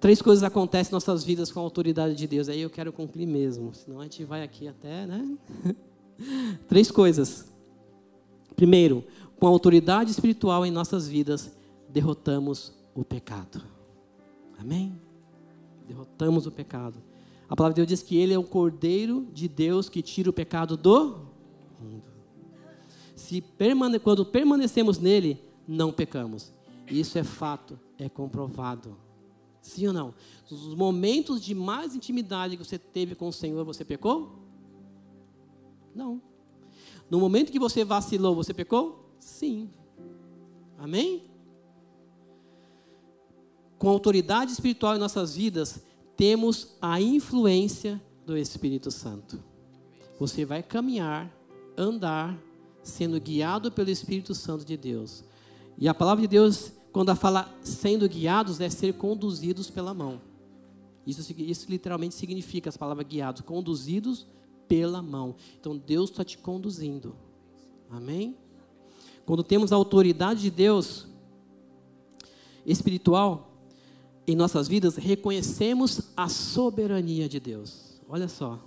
Três 0.00 0.20
coisas 0.20 0.42
acontecem 0.42 0.90
em 0.90 0.94
nossas 0.94 1.24
vidas 1.24 1.50
com 1.50 1.60
a 1.60 1.62
autoridade 1.62 2.14
de 2.14 2.26
Deus. 2.26 2.48
Aí 2.48 2.60
eu 2.60 2.70
quero 2.70 2.92
concluir 2.92 3.26
mesmo, 3.26 3.74
senão 3.74 4.00
a 4.00 4.02
gente 4.04 4.24
vai 4.24 4.42
aqui 4.42 4.68
até, 4.68 5.06
né? 5.06 5.36
Três 6.68 6.90
coisas. 6.90 7.52
Primeiro, 8.54 9.04
com 9.38 9.46
a 9.46 9.50
autoridade 9.50 10.10
espiritual 10.10 10.64
em 10.64 10.70
nossas 10.70 11.08
vidas, 11.08 11.50
derrotamos 11.88 12.72
o 12.94 13.04
pecado. 13.04 13.62
Amém? 14.58 14.98
Derrotamos 15.86 16.46
o 16.46 16.50
pecado. 16.50 16.96
A 17.48 17.56
palavra 17.56 17.74
de 17.74 17.80
Deus 17.80 17.88
diz 17.88 18.02
que 18.02 18.16
Ele 18.16 18.32
é 18.32 18.38
o 18.38 18.44
Cordeiro 18.44 19.26
de 19.32 19.48
Deus 19.48 19.88
que 19.88 20.02
tira 20.02 20.30
o 20.30 20.32
pecado 20.32 20.76
do 20.76 21.26
mundo. 21.80 22.04
Se 23.14 23.40
permane 23.40 23.98
quando 23.98 24.24
permanecemos 24.24 24.98
nele, 24.98 25.40
não 25.66 25.92
pecamos. 25.92 26.52
Isso 26.90 27.18
é 27.18 27.24
fato, 27.24 27.78
é 27.98 28.08
comprovado. 28.08 28.96
Sim 29.64 29.86
ou 29.86 29.92
não? 29.94 30.14
Nos 30.50 30.74
momentos 30.74 31.40
de 31.40 31.54
mais 31.54 31.96
intimidade 31.96 32.54
que 32.54 32.62
você 32.62 32.78
teve 32.78 33.14
com 33.14 33.28
o 33.28 33.32
Senhor, 33.32 33.64
você 33.64 33.82
pecou? 33.82 34.38
Não. 35.94 36.20
No 37.10 37.18
momento 37.18 37.50
que 37.50 37.58
você 37.58 37.82
vacilou, 37.82 38.34
você 38.34 38.52
pecou? 38.52 39.08
Sim. 39.18 39.70
Amém? 40.76 41.24
Com 43.78 43.88
autoridade 43.88 44.52
espiritual 44.52 44.96
em 44.96 44.98
nossas 44.98 45.34
vidas, 45.34 45.82
temos 46.14 46.76
a 46.80 47.00
influência 47.00 48.00
do 48.26 48.36
Espírito 48.36 48.90
Santo. 48.90 49.42
Você 50.20 50.44
vai 50.44 50.62
caminhar, 50.62 51.34
andar, 51.74 52.38
sendo 52.82 53.18
guiado 53.18 53.72
pelo 53.72 53.88
Espírito 53.88 54.34
Santo 54.34 54.62
de 54.62 54.76
Deus. 54.76 55.24
E 55.78 55.88
a 55.88 55.94
palavra 55.94 56.20
de 56.20 56.28
Deus 56.28 56.70
quando 56.94 57.10
a 57.10 57.16
fala 57.16 57.52
sendo 57.64 58.08
guiados 58.08 58.60
é 58.60 58.70
ser 58.70 58.94
conduzidos 58.94 59.68
pela 59.68 59.92
mão. 59.92 60.20
Isso, 61.04 61.34
isso 61.36 61.68
literalmente 61.68 62.14
significa 62.14 62.68
as 62.68 62.76
palavras 62.76 63.04
guiados, 63.08 63.42
conduzidos 63.42 64.24
pela 64.68 65.02
mão. 65.02 65.34
Então 65.58 65.76
Deus 65.76 66.10
está 66.10 66.22
te 66.22 66.38
conduzindo. 66.38 67.16
Amém? 67.90 68.36
Quando 69.26 69.42
temos 69.42 69.72
a 69.72 69.76
autoridade 69.76 70.42
de 70.42 70.52
Deus 70.52 71.08
espiritual 72.64 73.50
em 74.24 74.36
nossas 74.36 74.68
vidas, 74.68 74.94
reconhecemos 74.94 76.00
a 76.16 76.28
soberania 76.28 77.28
de 77.28 77.40
Deus. 77.40 78.00
Olha 78.08 78.28
só. 78.28 78.64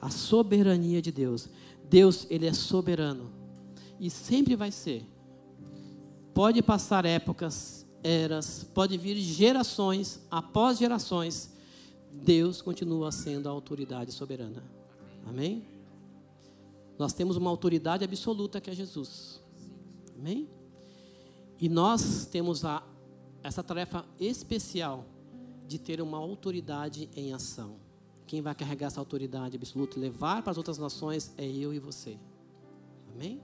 A 0.00 0.10
soberania 0.10 1.00
de 1.00 1.12
Deus. 1.12 1.48
Deus, 1.88 2.26
ele 2.28 2.46
é 2.46 2.52
soberano. 2.52 3.30
E 4.00 4.10
sempre 4.10 4.56
vai 4.56 4.72
ser. 4.72 5.06
Pode 6.38 6.62
passar 6.62 7.04
épocas, 7.04 7.84
eras, 8.00 8.62
pode 8.62 8.96
vir 8.96 9.16
gerações 9.16 10.20
após 10.30 10.78
gerações, 10.78 11.50
Deus 12.12 12.62
continua 12.62 13.10
sendo 13.10 13.48
a 13.48 13.50
autoridade 13.50 14.12
soberana. 14.12 14.62
Amém? 15.26 15.64
Nós 16.96 17.12
temos 17.12 17.36
uma 17.36 17.50
autoridade 17.50 18.04
absoluta 18.04 18.60
que 18.60 18.70
é 18.70 18.72
Jesus. 18.72 19.42
Amém? 20.16 20.48
E 21.58 21.68
nós 21.68 22.26
temos 22.26 22.64
a, 22.64 22.84
essa 23.42 23.64
tarefa 23.64 24.04
especial 24.20 25.06
de 25.66 25.76
ter 25.76 26.00
uma 26.00 26.18
autoridade 26.18 27.10
em 27.16 27.32
ação. 27.32 27.80
Quem 28.28 28.40
vai 28.40 28.54
carregar 28.54 28.86
essa 28.86 29.00
autoridade 29.00 29.56
absoluta 29.56 29.98
e 29.98 30.02
levar 30.02 30.40
para 30.42 30.52
as 30.52 30.56
outras 30.56 30.78
nações 30.78 31.32
é 31.36 31.44
eu 31.44 31.74
e 31.74 31.80
você. 31.80 32.16
Amém? 33.12 33.42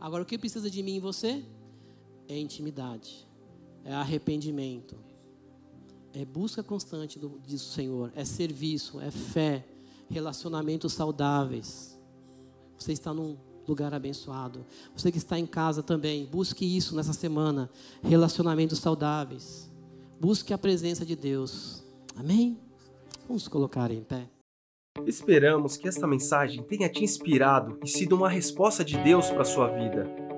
Agora, 0.00 0.24
o 0.24 0.26
que 0.26 0.36
precisa 0.36 0.68
de 0.68 0.82
mim 0.82 0.96
e 0.96 1.00
você? 1.00 1.44
É 2.28 2.38
intimidade, 2.38 3.26
é 3.84 3.92
arrependimento, 3.92 4.96
é 6.12 6.24
busca 6.24 6.62
constante 6.62 7.18
do, 7.18 7.28
do 7.28 7.58
Senhor, 7.58 8.12
é 8.14 8.24
serviço, 8.24 9.00
é 9.00 9.10
fé, 9.10 9.64
relacionamentos 10.10 10.92
saudáveis. 10.92 11.98
Você 12.78 12.92
está 12.92 13.12
num 13.12 13.36
lugar 13.66 13.92
abençoado. 13.92 14.64
Você 14.96 15.12
que 15.12 15.18
está 15.18 15.38
em 15.38 15.46
casa 15.46 15.82
também, 15.82 16.24
busque 16.24 16.64
isso 16.64 16.96
nessa 16.96 17.12
semana. 17.12 17.70
Relacionamentos 18.02 18.78
saudáveis. 18.78 19.70
Busque 20.20 20.52
a 20.52 20.58
presença 20.58 21.04
de 21.04 21.14
Deus. 21.14 21.84
Amém? 22.16 22.58
Vamos 23.26 23.46
colocar 23.46 23.90
em 23.90 24.02
pé. 24.02 24.28
Esperamos 25.06 25.76
que 25.76 25.86
esta 25.86 26.06
mensagem 26.06 26.62
tenha 26.62 26.88
te 26.88 27.04
inspirado 27.04 27.78
e 27.84 27.88
sido 27.88 28.16
uma 28.16 28.28
resposta 28.28 28.84
de 28.84 28.96
Deus 28.98 29.30
para 29.30 29.44
sua 29.44 29.68
vida. 29.68 30.37